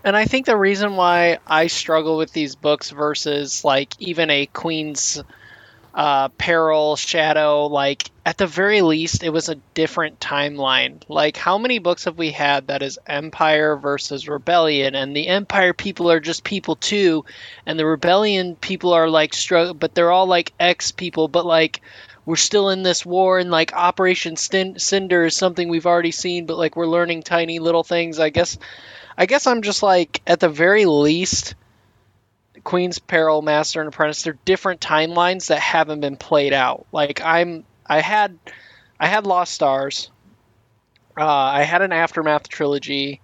[0.03, 4.45] And I think the reason why I struggle with these books versus like even a
[4.47, 5.21] Queen's
[5.97, 11.01] uh, Peril, Shadow, like at the very least, it was a different timeline.
[11.09, 15.73] Like, how many books have we had that is Empire versus Rebellion, and the Empire
[15.73, 17.25] people are just people too,
[17.65, 21.81] and the Rebellion people are like struggle, but they're all like ex people, but like
[22.27, 26.59] we're still in this war, and like Operation Cinder is something we've already seen, but
[26.59, 28.19] like we're learning tiny little things.
[28.19, 28.59] I guess
[29.17, 31.55] I guess I'm just like, at the very least,
[32.67, 36.85] Queen's Peril, Master and Apprentice, they're different timelines that haven't been played out.
[36.91, 38.37] Like I'm, I had,
[38.99, 40.11] I had Lost Stars.
[41.17, 43.21] Uh, I had an Aftermath trilogy.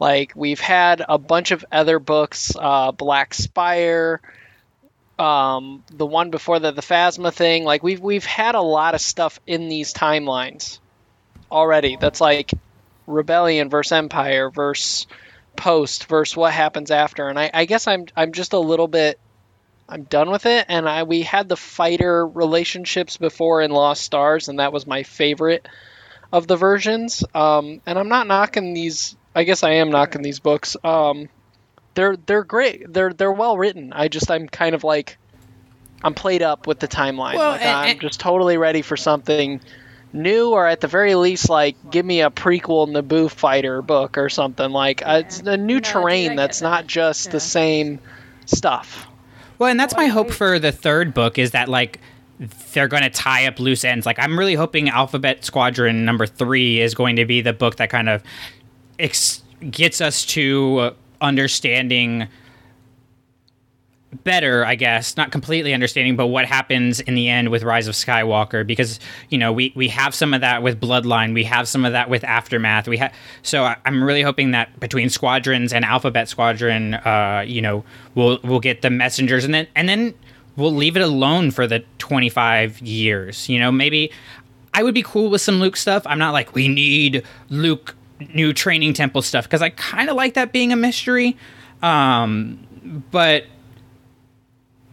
[0.00, 4.22] Like we've had a bunch of other books, uh, Black Spire,
[5.18, 7.64] um, the one before that, the Phasma thing.
[7.64, 10.78] Like we've we've had a lot of stuff in these timelines
[11.52, 11.98] already.
[12.00, 12.50] That's like
[13.06, 15.06] Rebellion versus Empire versus
[15.56, 17.28] post versus what happens after.
[17.28, 19.18] And I, I guess I'm I'm just a little bit
[19.88, 20.66] I'm done with it.
[20.68, 25.02] And I we had the fighter relationships before in Lost Stars, and that was my
[25.02, 25.66] favorite
[26.32, 27.24] of the versions.
[27.34, 29.16] Um, and I'm not knocking these.
[29.34, 30.76] I guess I am knocking these books.
[30.82, 31.28] Um,
[31.94, 32.92] they're they're great.
[32.92, 33.92] They're they're well written.
[33.92, 35.18] I just I'm kind of like
[36.02, 37.34] I'm played up with the timeline.
[37.34, 39.60] Well, like, and- I'm and- just totally ready for something
[40.16, 44.28] new, or at the very least, like give me a prequel Naboo fighter book or
[44.28, 44.70] something.
[44.70, 47.98] Like uh, it's a new terrain that's not just the same
[48.46, 49.06] stuff.
[49.58, 52.00] Well, and that's my hope for the third book is that like
[52.72, 54.04] they're going to tie up loose ends.
[54.04, 57.90] Like I'm really hoping Alphabet Squadron number three is going to be the book that
[57.90, 58.22] kind of
[58.98, 62.28] ex- gets us to uh, understanding
[64.24, 67.94] better, I guess, not completely understanding, but what happens in the end with Rise of
[67.94, 71.84] Skywalker because you know we we have some of that with Bloodline, we have some
[71.84, 73.12] of that with Aftermath, we have
[73.42, 77.84] so I- I'm really hoping that between Squadrons and Alphabet Squadron, uh, you know,
[78.14, 80.14] we'll we'll get the messengers and then and then
[80.56, 83.48] we'll leave it alone for the 25 years.
[83.48, 84.10] You know, maybe
[84.72, 86.02] I would be cool with some Luke stuff.
[86.06, 87.94] I'm not like we need Luke
[88.34, 91.36] new training temple stuff because I kind of like that being a mystery.
[91.82, 92.58] Um,
[93.10, 93.44] but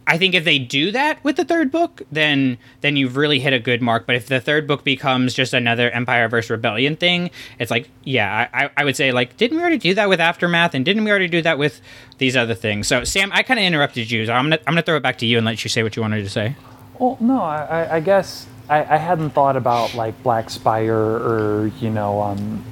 [0.06, 3.52] I think if they do that with the third book, then then you've really hit
[3.54, 4.06] a good mark.
[4.06, 8.48] But if the third book becomes just another Empire versus Rebellion thing, it's like, yeah,
[8.52, 11.10] I, I would say like, didn't we already do that with Aftermath, and didn't we
[11.10, 11.80] already do that with
[12.18, 12.86] these other things?
[12.86, 14.26] So Sam, I kind of interrupted you.
[14.26, 15.96] So I'm gonna I'm gonna throw it back to you and let you say what
[15.96, 16.54] you wanted to say.
[16.98, 21.88] Well, no, I, I- guess I, I hadn't thought about like Black Spire or you
[21.90, 22.62] know um,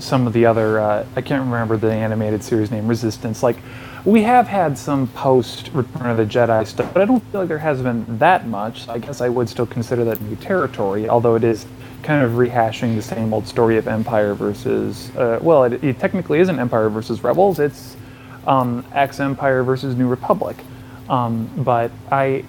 [0.00, 0.80] some of the other.
[0.80, 3.42] Uh, I can't remember the animated series name, Resistance.
[3.42, 3.56] Like
[4.04, 7.48] we have had some post Return of the Jedi stuff, but I don't feel like
[7.48, 8.88] there has been that much.
[8.88, 11.66] I guess I would still consider that new territory, although it is
[12.02, 15.14] kind of rehashing the same old story of Empire versus.
[15.16, 17.58] Uh, well, it, it technically isn't Empire versus Rebels.
[17.58, 17.96] It's
[18.46, 20.56] um, Ex Empire versus New Republic.
[21.08, 22.44] Um, but I.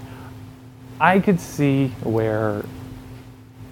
[1.00, 2.64] I could see where,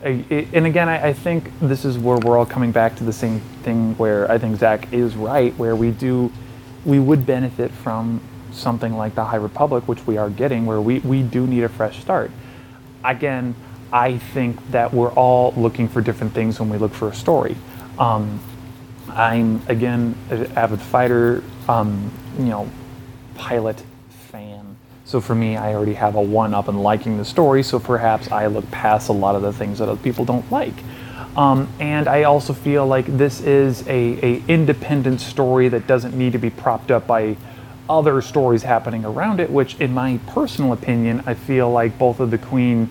[0.03, 3.13] I- and again, I, I think this is where we're all coming back to the
[3.13, 3.93] same thing.
[3.97, 6.31] Where I think Zach is right, where we do,
[6.85, 10.99] we would benefit from something like the High Republic, which we are getting, where we
[10.99, 12.31] we do need a fresh start.
[13.03, 13.55] Again,
[13.91, 17.55] I think that we're all looking for different things when we look for a story.
[17.97, 18.39] Um,
[19.09, 22.69] I'm again an avid fighter, um, you know,
[23.35, 23.83] pilot
[24.31, 24.77] fan.
[25.05, 27.63] So for me, I already have a one up in liking the story.
[27.63, 30.75] So perhaps I look past a lot of the things that other people don't like.
[31.39, 36.33] Um, and I also feel like this is a, a independent story that doesn't need
[36.33, 37.37] to be propped up by
[37.89, 39.49] other stories happening around it.
[39.49, 42.89] Which, in my personal opinion, I feel like both of the Queen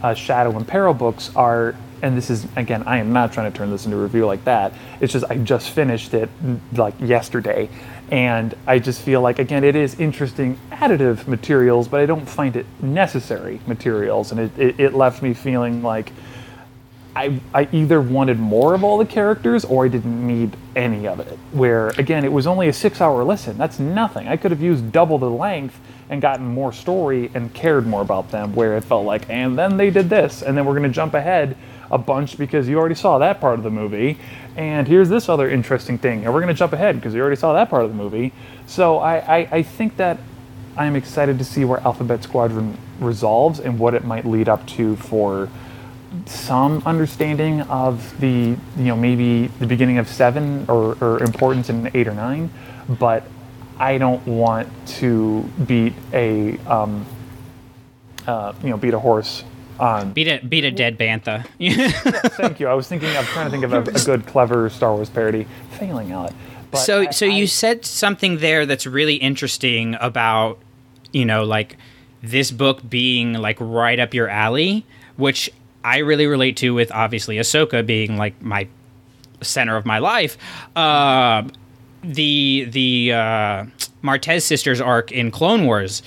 [0.00, 3.58] uh, Shadow and Peril books are, and this is again, I am not trying to
[3.58, 4.74] turn this into a review like that.
[5.00, 6.30] It's just I just finished it
[6.74, 7.68] like yesterday,
[8.12, 12.54] and I just feel like again it is interesting additive materials, but I don't find
[12.54, 16.12] it necessary materials, and it, it, it left me feeling like
[17.18, 21.18] I, I either wanted more of all the characters or I didn't need any of
[21.18, 21.36] it.
[21.50, 23.58] Where, again, it was only a six hour listen.
[23.58, 24.28] That's nothing.
[24.28, 25.80] I could have used double the length
[26.10, 29.76] and gotten more story and cared more about them, where it felt like, and then
[29.76, 31.56] they did this, and then we're going to jump ahead
[31.90, 34.16] a bunch because you already saw that part of the movie,
[34.56, 37.36] and here's this other interesting thing, and we're going to jump ahead because you already
[37.36, 38.32] saw that part of the movie.
[38.66, 40.18] So I, I, I think that
[40.76, 44.94] I'm excited to see where Alphabet Squadron resolves and what it might lead up to
[44.96, 45.48] for
[46.26, 51.90] some understanding of the you know maybe the beginning of seven or, or importance in
[51.94, 52.50] eight or nine
[52.88, 53.24] but
[53.78, 57.04] i don't want to beat a um,
[58.26, 59.44] uh, you know beat a horse
[59.78, 61.46] on beat a beat a dead bantha.
[62.36, 62.66] Thank you.
[62.68, 65.46] I was thinking i'm trying to think of a, a good clever star wars parody.
[65.78, 66.32] Failing out.
[66.70, 70.58] but so I- so you said something there that's really interesting about
[71.12, 71.76] you know like
[72.22, 74.84] this book being like right up your alley
[75.16, 75.48] which
[75.88, 78.66] i really relate to with obviously ahsoka being like my
[79.40, 80.36] center of my life
[80.76, 81.42] uh,
[82.02, 83.64] the the uh,
[84.02, 86.02] martez sisters arc in clone wars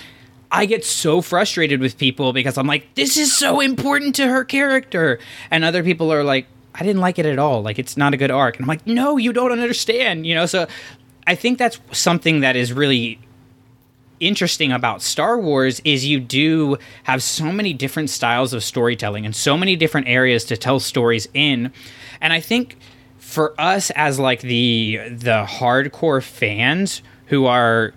[0.52, 4.44] I get so frustrated with people because I'm like, this is so important to her
[4.44, 5.18] character.
[5.50, 6.46] And other people are like,
[6.76, 7.62] I didn't like it at all.
[7.62, 8.58] Like, it's not a good arc.
[8.58, 10.28] And I'm like, no, you don't understand.
[10.28, 10.68] You know, so
[11.26, 13.20] I think that's something that is really
[14.22, 19.36] interesting about Star Wars is you do have so many different styles of storytelling and
[19.36, 21.74] so many different areas to tell stories in.
[22.22, 22.78] And I think
[23.18, 27.94] for us as like the the hardcore fans who are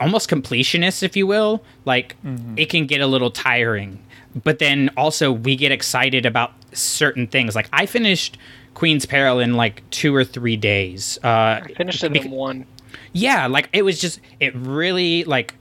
[0.00, 1.62] almost completionists, if you will.
[1.84, 2.16] Like
[2.56, 4.02] it can get a little tiring,
[4.44, 7.54] but then also we get excited about certain things.
[7.54, 8.38] Like I finished
[8.74, 11.18] Queen's Peril in like two or three days.
[11.24, 12.66] Uh, I finished it in one.
[13.12, 15.54] Yeah, like it was just it really like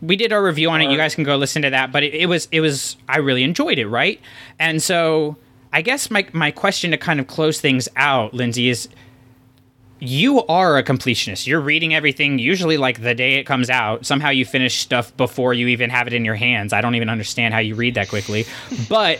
[0.00, 0.90] we did our review on it.
[0.90, 3.42] You guys can go listen to that, but it, it was it was I really
[3.42, 4.20] enjoyed it, right?
[4.58, 5.36] And so
[5.72, 8.88] I guess my my question to kind of close things out, Lindsay, is
[10.00, 11.46] you are a completionist.
[11.46, 14.06] You're reading everything usually like the day it comes out.
[14.06, 16.72] Somehow you finish stuff before you even have it in your hands.
[16.72, 18.46] I don't even understand how you read that quickly.
[18.88, 19.18] but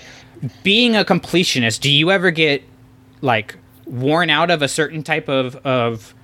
[0.63, 2.63] being a completionist, do you ever get
[3.21, 3.57] like
[3.87, 6.15] worn out of a certain type of of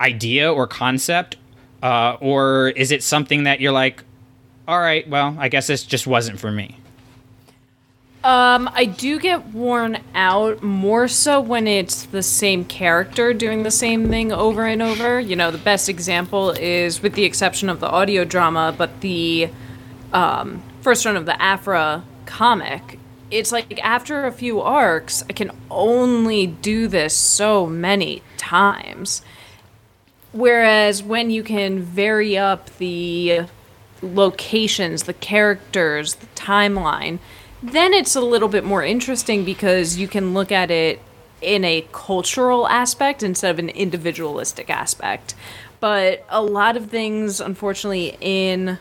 [0.00, 1.36] idea or concept
[1.82, 4.02] uh, or is it something that you're like
[4.68, 6.76] all right well i guess this just wasn't for me
[8.24, 13.70] Um, I do get worn out more so when it's the same character doing the
[13.70, 15.20] same thing over and over.
[15.20, 19.48] You know, the best example is, with the exception of the audio drama, but the
[20.12, 22.98] um, first run of the Aphra comic.
[23.30, 29.22] It's like after a few arcs, I can only do this so many times.
[30.32, 33.46] Whereas when you can vary up the
[34.02, 37.18] locations, the characters, the timeline,
[37.62, 41.00] then it's a little bit more interesting because you can look at it
[41.40, 45.34] in a cultural aspect instead of an individualistic aspect.
[45.80, 48.78] But a lot of things, unfortunately, in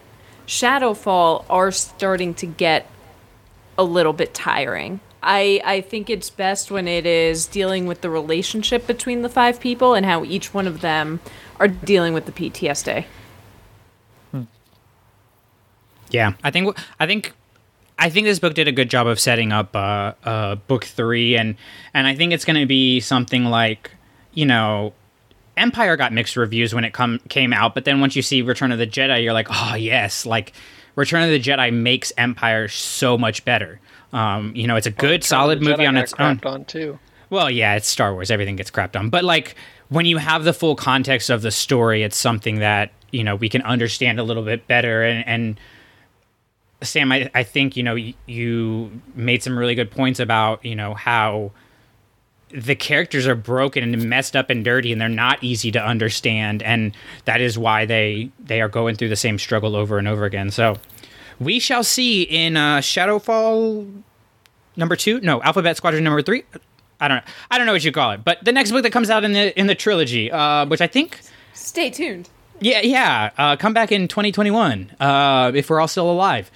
[0.48, 2.90] Shadowfall are starting to get
[3.78, 5.00] a little bit tiring.
[5.26, 9.60] I, I think it's best when it is dealing with the relationship between the five
[9.60, 11.20] people and how each one of them
[11.60, 13.06] are dealing with the PTSD.
[16.12, 16.34] yeah.
[16.44, 17.34] I think i think
[17.98, 21.36] i think this book did a good job of setting up uh, uh, book three
[21.36, 21.56] and
[21.94, 23.92] and i think it's going to be something like
[24.34, 24.94] you know
[25.58, 28.72] empire got mixed reviews when it come came out but then once you see return
[28.72, 30.54] of the jedi you're like oh yes like
[30.96, 33.80] return of the jedi makes empire so much better
[34.16, 36.98] um, you know it's a good solid movie Jedi on its own on too.
[37.30, 38.32] Well, yeah, it's Star Wars.
[38.32, 39.10] Everything gets crapped on.
[39.10, 39.56] But like
[39.90, 43.50] when you have the full context of the story, it's something that, you know, we
[43.50, 45.04] can understand a little bit better.
[45.04, 45.60] And, and
[46.82, 50.76] Sam, I, I think, you know, y- you made some really good points about, you
[50.76, 51.52] know, how
[52.52, 56.62] the characters are broken and messed up and dirty and they're not easy to understand.
[56.64, 60.26] And that is why they, they are going through the same struggle over and over
[60.26, 60.52] again.
[60.52, 60.78] So
[61.40, 64.02] we shall see in uh, Shadowfall
[64.76, 65.20] number two.
[65.22, 66.44] No, Alphabet Squadron number three.
[67.00, 67.32] I don't know.
[67.52, 69.34] I don't know what you call it, but the next book that comes out in
[69.34, 71.20] the in the trilogy, uh, which I think,
[71.54, 72.30] Stay tuned.
[72.62, 76.50] yeah, yeah, uh, come back in 2021 uh, if we're all still alive.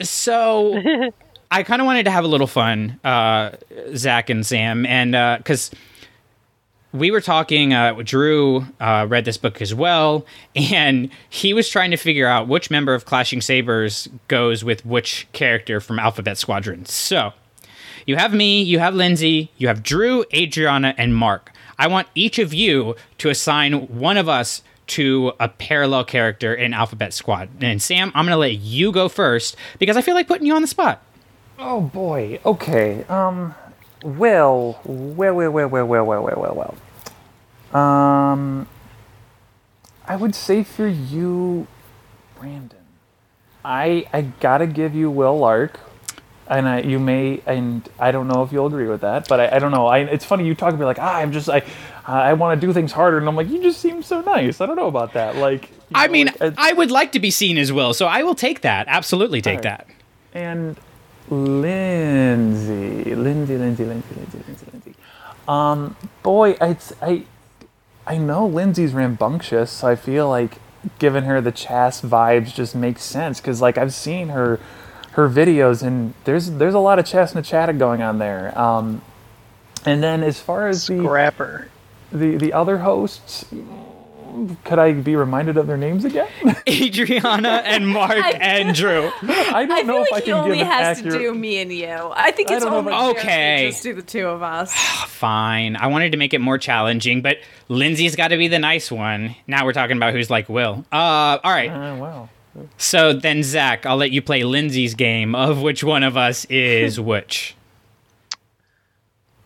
[0.00, 0.80] So
[1.50, 3.50] I kind of wanted to have a little fun, uh,
[3.96, 5.70] Zach and Sam, and because
[6.92, 10.26] we were talking, uh, Drew uh, read this book as well,
[10.56, 15.28] and he was trying to figure out which member of Clashing Sabers goes with which
[15.32, 16.84] character from Alphabet Squadron.
[16.86, 17.32] So
[18.06, 21.52] you have me, you have Lindsay, you have Drew, Adriana, and Mark.
[21.78, 26.74] I want each of you to assign one of us to a parallel character in
[26.74, 27.48] Alphabet Squad.
[27.60, 30.54] And Sam, I'm going to let you go first because I feel like putting you
[30.54, 31.00] on the spot.
[31.58, 32.40] Oh boy.
[32.44, 33.04] Okay.
[33.04, 33.54] Um.
[34.02, 34.80] Well.
[34.84, 35.34] Well.
[35.34, 35.50] Well.
[35.50, 35.68] Well.
[35.68, 35.86] Well.
[35.86, 36.04] Well.
[36.04, 36.36] Well.
[36.36, 36.74] Well.
[37.72, 37.80] Well.
[37.80, 38.66] Um.
[40.06, 41.66] I would say for you,
[42.38, 42.78] Brandon.
[43.64, 45.78] I I gotta give you Wyl Lark,
[46.48, 49.56] and I you may and I don't know if you'll agree with that, but I,
[49.56, 49.86] I don't know.
[49.86, 51.62] I it's funny you talk to me like ah I'm just I
[52.06, 54.60] I want to do things harder, and I'm like you just seem so nice.
[54.60, 55.36] I don't know about that.
[55.36, 58.62] Like I mean, I would like to be seen as Wyl, so I will take
[58.62, 58.86] that.
[58.88, 59.86] Absolutely take Alright.
[59.86, 59.86] that.
[60.34, 60.76] and
[61.28, 64.94] Lindsay, Lindsay, Lindsay, Lindsay, Lindsay, Lindsay, Lindsay.
[65.46, 67.24] Um, boy, it's I,
[68.06, 69.70] I know Lindsay's rambunctious.
[69.70, 70.58] So I feel like
[70.98, 74.58] giving her the Chass vibes just makes sense because like I've seen her,
[75.12, 78.58] her videos and there's there's a lot of Chass and Chatta going on there.
[78.58, 79.02] Um,
[79.84, 81.68] and then as far as the Scrapper.
[82.12, 83.44] the the other hosts,
[84.64, 86.28] could I be reminded of their names again?
[86.68, 89.10] Adriana and Mark and Drew.
[89.22, 91.12] I don't I know feel if like I he can only give an has accurate.
[91.14, 91.88] to do me and you.
[92.14, 93.70] I think it's don't know only if I- fair Okay.
[93.70, 94.72] Just do the two of us.
[95.08, 95.76] Fine.
[95.76, 97.38] I wanted to make it more challenging, but
[97.68, 99.34] Lindsay's got to be the nice one.
[99.46, 100.84] Now we're talking about who's like Wyl.
[100.92, 100.96] Uh,
[101.42, 101.70] all right.
[101.70, 102.28] Oh, wow.
[102.78, 106.98] So then, Zach, I'll let you play Lindsay's game of which one of us is
[107.00, 107.54] which.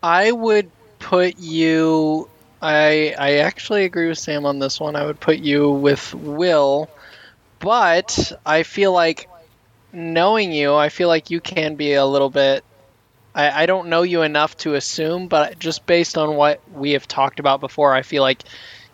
[0.01, 2.29] I would put you.
[2.65, 4.95] I I actually agree with Sam on this one.
[4.95, 6.89] I would put you with Wyl,
[7.59, 9.29] but I feel like
[9.93, 12.63] knowing you, I feel like you can be a little bit.
[13.35, 17.07] I, I don't know you enough to assume, but just based on what we have
[17.07, 18.41] talked about before, I feel like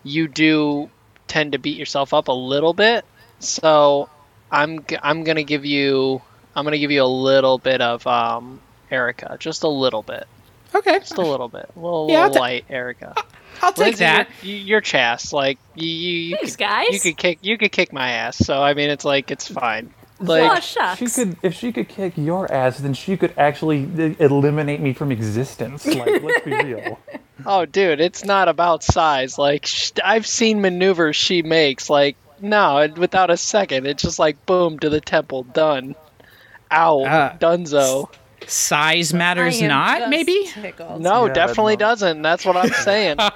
[0.03, 0.89] you do
[1.27, 3.05] tend to beat yourself up a little bit.
[3.39, 4.09] So
[4.51, 6.21] I'm I'm gonna give you
[6.55, 8.59] I'm gonna give you a little bit of um,
[8.91, 10.27] Yrica, just a little bit.
[10.73, 10.99] Okay.
[10.99, 11.69] Just a little bit.
[11.75, 13.15] A little, Yeah, little ta- light, Yrica.
[13.61, 14.29] I'll take Lindsay, that.
[14.41, 15.33] You're, you're Chass.
[15.33, 16.87] Like you, you, you Thanks, could, guys.
[16.91, 17.39] You could kick.
[17.41, 18.37] You could kick my ass.
[18.37, 19.93] So I mean, it's like it's fine.
[20.19, 20.97] oh, Like shucks.
[20.99, 24.93] She could, if she could kick your ass, then she could actually e- eliminate me
[24.93, 25.85] from existence.
[25.85, 26.99] Like, let's be real.
[27.45, 29.37] oh, dude, it's not about size.
[29.37, 31.89] Like sh- I've seen maneuvers she makes.
[31.89, 35.93] Like no, it- without a second, it's just like boom to the temple, done.
[36.71, 38.09] Ow, Uh, Dunzo.
[38.47, 40.43] Size matters not, maybe?
[40.45, 41.01] tickled.
[41.01, 41.79] No, Yeah, definitely no.
[41.79, 42.21] doesn't.
[42.21, 43.17] That's what I'm saying.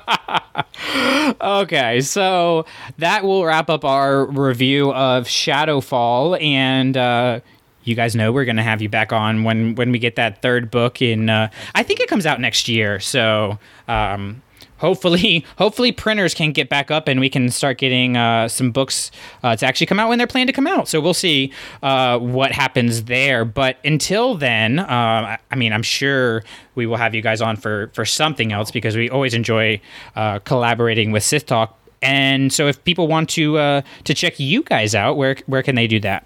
[1.41, 2.65] Okay, so
[2.97, 7.39] that will wrap up our review of Shadowfall, and uh,
[7.83, 10.41] you guys know we're going to have you back on when when we get that
[10.41, 11.29] third book in.
[11.29, 13.57] Uh, I think it comes out next year, so
[13.87, 14.41] um,
[14.77, 19.11] hopefully, hopefully printers can get back up and we can start getting uh, some books
[19.43, 20.87] uh, to actually come out when they're planned to come out.
[20.87, 21.51] So we'll see
[21.83, 23.45] uh, what happens there.
[23.45, 26.43] But until then, uh, I- I mean, I'm sure
[26.75, 29.79] we will have you guys on for for something else because we always enjoy
[30.15, 31.77] uh, collaborating with Sith Talk.
[32.01, 35.75] And so, if people want to uh, to check you guys out, where where can
[35.75, 36.25] they do that?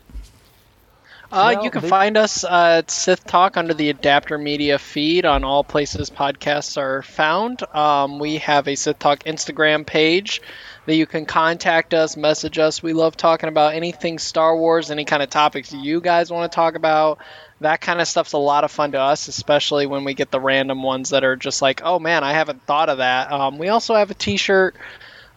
[1.31, 4.79] Uh, Well, you can they- find us uh, at Sith Talk under the Adapter Media
[4.79, 7.61] feed on all places podcasts are found.
[7.75, 10.41] Um, we have a Sith Talk Instagram page
[10.87, 12.81] that you can contact us, message us.
[12.81, 16.55] We love talking about anything Star Wars, any kind of topics you guys want to
[16.55, 17.19] talk about.
[17.61, 20.39] That kind of stuff's a lot of fun to us, especially when we get the
[20.39, 23.31] random ones that are just like, oh man, I haven't thought of that.
[23.31, 24.75] Um, we also have a t shirt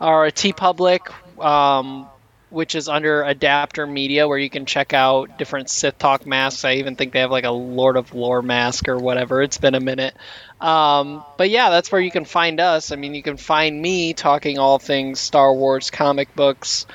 [0.00, 1.12] or a TeePublic.
[1.44, 2.06] Um,
[2.52, 6.64] which is under Adapter Media, where you can check out different Sith Talk masks.
[6.64, 9.42] I even think they have like a Lord of Lore mask or whatever.
[9.42, 10.14] It's been a minute.
[10.60, 12.92] Um, but yeah, that's where you can find us.
[12.92, 16.86] I mean, you can find me talking all things Star Wars, comic books,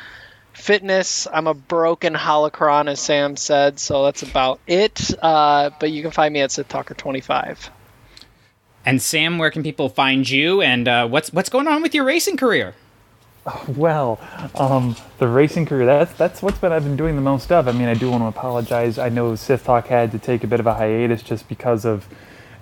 [0.53, 1.27] fitness.
[1.31, 5.11] I'm a broken holocron, as Sam said, so that's about it.
[5.21, 7.71] Uh, but you can find me at Sith Talker 25.
[8.85, 10.61] And Sam, where can people find you?
[10.61, 12.73] And uh, what's what's going on with your racing career?
[13.75, 14.19] Well,
[14.55, 17.67] um, the racing career, that's, that's what's been I've been doing the most of.
[17.67, 18.97] I mean, I do want to apologize.
[18.97, 22.07] I know Sith Talk had to take a bit of a hiatus just because of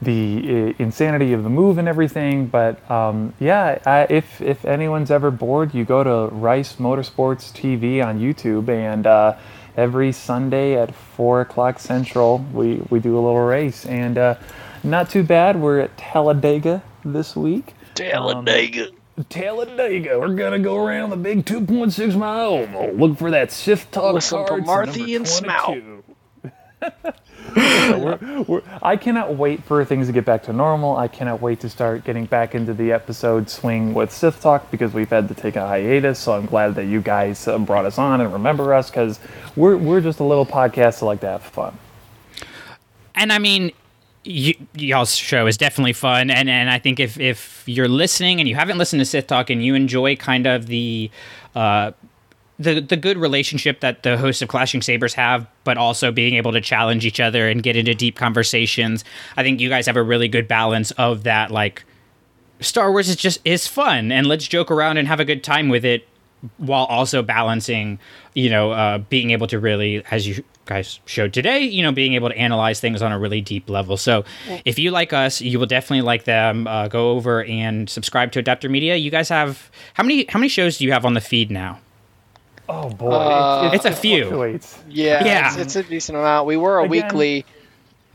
[0.02, 2.48] the uh, insanity of the move and everything.
[2.48, 8.06] But um, yeah, I, if, if anyone's ever bored, you go to Rice Motorsports TV
[8.06, 9.38] on YouTube, and uh,
[9.78, 13.86] every Sunday at 4 o'clock Central, we, we do a little race.
[13.86, 14.36] And uh,
[14.84, 15.60] not too bad.
[15.60, 17.74] We're at Talladega this week.
[17.96, 18.90] Talladega.
[19.30, 20.20] Talladega.
[20.20, 22.92] We're gonna go around the big 2.6 mile oval.
[22.94, 25.66] Look for that Sith Talk Listen for cards, Marthy and Smout.
[25.66, 26.04] 22.
[27.56, 30.98] we're, we're, I cannot wait for things to get back to normal.
[30.98, 34.94] I cannot wait to start getting back into the episode swing with Sith Talk because
[34.94, 36.20] we've had to take a hiatus.
[36.20, 39.20] So I'm glad that you guys uh, brought us on and remember us because
[39.56, 41.78] we're, we're just a little podcast that like to have fun.
[43.16, 43.72] and I mean,
[44.26, 48.50] y- y'all's show is definitely fun, and and I think if if you're listening and
[48.50, 51.10] you haven't listened to Sith Talk and you enjoy kind of the
[51.56, 51.92] uh,
[52.60, 56.52] the the good relationship that the hosts of Clashing Sabers have, but also being able
[56.52, 59.04] to challenge each other and get into deep conversations.
[59.38, 61.52] I think you guys have a really good balance of that.
[61.52, 61.84] Like
[62.60, 65.70] Star Wars is just is fun, and let's joke around and have a good time
[65.70, 66.08] with it,
[66.58, 68.00] while also balancing,
[68.34, 72.14] you know, uh, being able to really, as you guys showed today, you know, being
[72.14, 73.98] able to analyze things on a really deep level.
[73.98, 74.26] So,
[74.66, 76.68] if you like us, you will definitely like them.
[76.68, 78.96] Uh, go over and subscribe to Adapter Media.
[78.96, 81.80] You guys have how many how many shows do you have on the feed now?
[82.68, 84.24] Oh boy, Uh, It's a few.
[84.24, 84.80] fluctuates.
[84.90, 85.48] Yeah, Yeah.
[85.50, 86.48] It's, it's a decent amount.
[86.48, 87.46] We were a Again- weekly.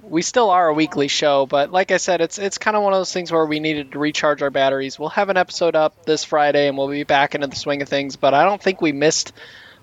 [0.03, 2.93] We still are a weekly show, but like I said, it's it's kind of one
[2.95, 4.99] of those things where we needed to recharge our batteries.
[4.99, 7.89] We'll have an episode up this Friday, and we'll be back into the swing of
[7.89, 8.17] things.
[8.17, 9.33] But I don't think we missed,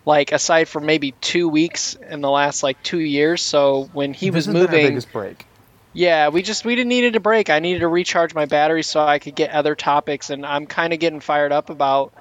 [0.08, 3.44] like, aside from maybe two weeks in the last like two years.
[3.44, 5.48] So when he This was has been our moving, biggest break.
[5.94, 7.50] yeah, we just we didn't needed a break.
[7.50, 10.94] I needed to recharge my battery so I could get other topics, and I'm kind
[10.94, 12.14] of getting fired up about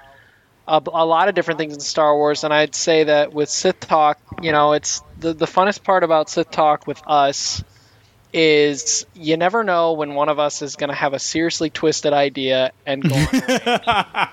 [0.69, 2.45] a, a lot of different things in Star Wars.
[2.45, 6.31] And I'd say that with Sith Talk, you know, it's the the funnest part about
[6.31, 7.65] Sith Talk with us
[8.37, 12.13] is you never know when one of us is going to have a seriously twisted
[12.13, 13.15] idea and go.
[13.15, 13.83] on a rant.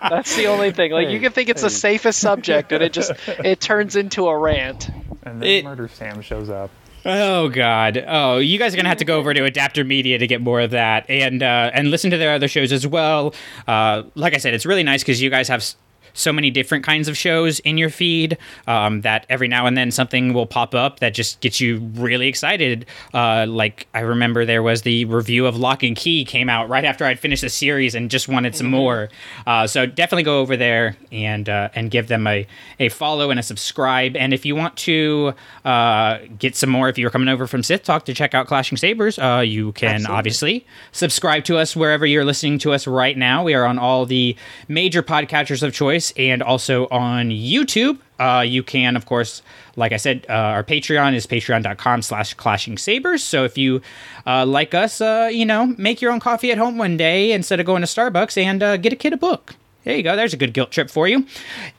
[0.10, 0.92] That's the only thing.
[0.92, 1.74] Like you can think it's the Hey.
[1.98, 4.90] safest subject, and it just it turns into a rant.
[5.24, 6.70] And then It- Murder Sam shows up.
[7.06, 8.04] Oh God!
[8.08, 10.62] Oh, you guys are gonna have to go over to Adapter Media to get more
[10.62, 13.34] of that, and uh, and listen to their other shows as well.
[13.68, 15.76] Uh, like I said, it's really nice because you guys have s-
[16.14, 18.38] so many different kinds of shows in your feed
[18.68, 22.28] um, that every now and then something will pop up that just gets you really
[22.28, 22.86] excited.
[23.14, 26.86] Uh, like I remember there was the review of Locke and Key came out right
[26.86, 29.10] after I'd finished the series and just wanted some more.
[29.48, 32.46] Uh, so definitely go over there and uh, and give them a,
[32.80, 34.16] a follow and a subscribe.
[34.16, 35.34] And if you want to
[35.66, 38.78] uh, get some more, if you're coming over from Sith Talk to check out Clashing
[38.78, 43.44] Sabers, uh, you can obviously subscribe to us wherever you're listening to us right now.
[43.44, 44.36] We are on all the
[44.68, 48.00] major podcatchers of choice and also on YouTube.
[48.20, 49.42] Uh, you can, of course,
[49.76, 53.24] like I said, uh, our Patreon is patreon.com slash clashing sabers.
[53.24, 53.82] So if you
[54.26, 57.60] uh, like us, uh, you know, make your own coffee at home one day instead
[57.60, 59.56] of going to Starbucks and uh, get a kid a book.
[59.84, 60.16] There you go.
[60.16, 61.26] There's a good guilt trip for you.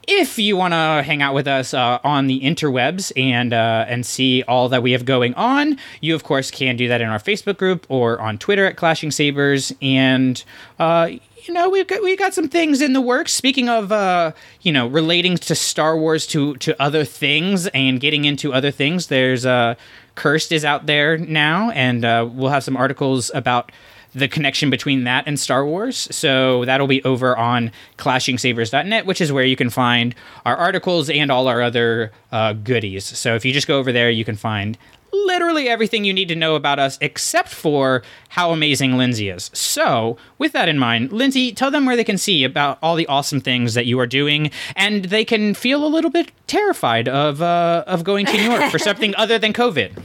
[0.06, 4.04] If you want to hang out with us uh, on the interwebs and uh, and
[4.04, 7.18] see all that we have going on, you of course can do that in our
[7.18, 9.72] Facebook group or on Twitter at Clashing Sabers.
[9.80, 10.42] And
[10.78, 11.12] uh,
[11.44, 13.32] you know we've got we got some things in the works.
[13.32, 18.26] Speaking of uh, you know relating to Star Wars to to other things and getting
[18.26, 19.76] into other things, there's uh,
[20.14, 23.72] Cursed is out there now, and uh, we'll have some articles about
[24.14, 26.08] the connection between that and Star Wars.
[26.10, 30.14] So that'll be over on clashingsabers.net, which is where you can find
[30.46, 33.04] our articles and all our other uh, goodies.
[33.04, 34.78] So if you just go over there, you can find
[35.14, 39.50] literally everything you need to know about us except for how amazing Lindsay is.
[39.54, 43.06] So, with that in mind, Lindsay, tell them where they can see about all the
[43.06, 47.40] awesome things that you are doing and they can feel a little bit terrified of
[47.40, 50.02] uh, of going to New York for something other than COVID.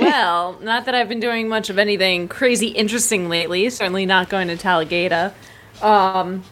[0.00, 3.68] Well, not that I've been doing much of anything crazy interesting lately.
[3.70, 5.34] Certainly not going to Talladega.
[5.82, 6.44] Um,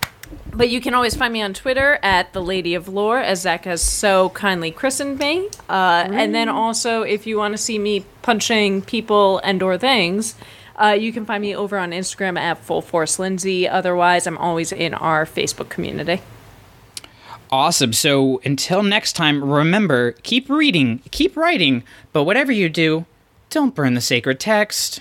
[0.52, 3.65] but you can always find me on Twitter at the Lady of Lore, as Zach
[3.65, 5.48] has so kindly christened me.
[5.69, 10.35] Uh, and then also, if you want to see me punching people and/or things,
[10.77, 13.69] uh, you can find me over on Instagram at Full Force Lindsay.
[13.69, 16.20] Otherwise, I'm always in our Facebook community.
[17.51, 17.93] Awesome.
[17.93, 23.06] So until next time, remember keep reading, keep writing, but whatever you do,
[23.55, 25.01] don't burn the sacred text.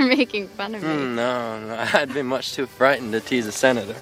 [0.08, 0.88] You're making fun of me.
[0.88, 3.96] Mm, no, no, I'd be much too frightened to tease a senator.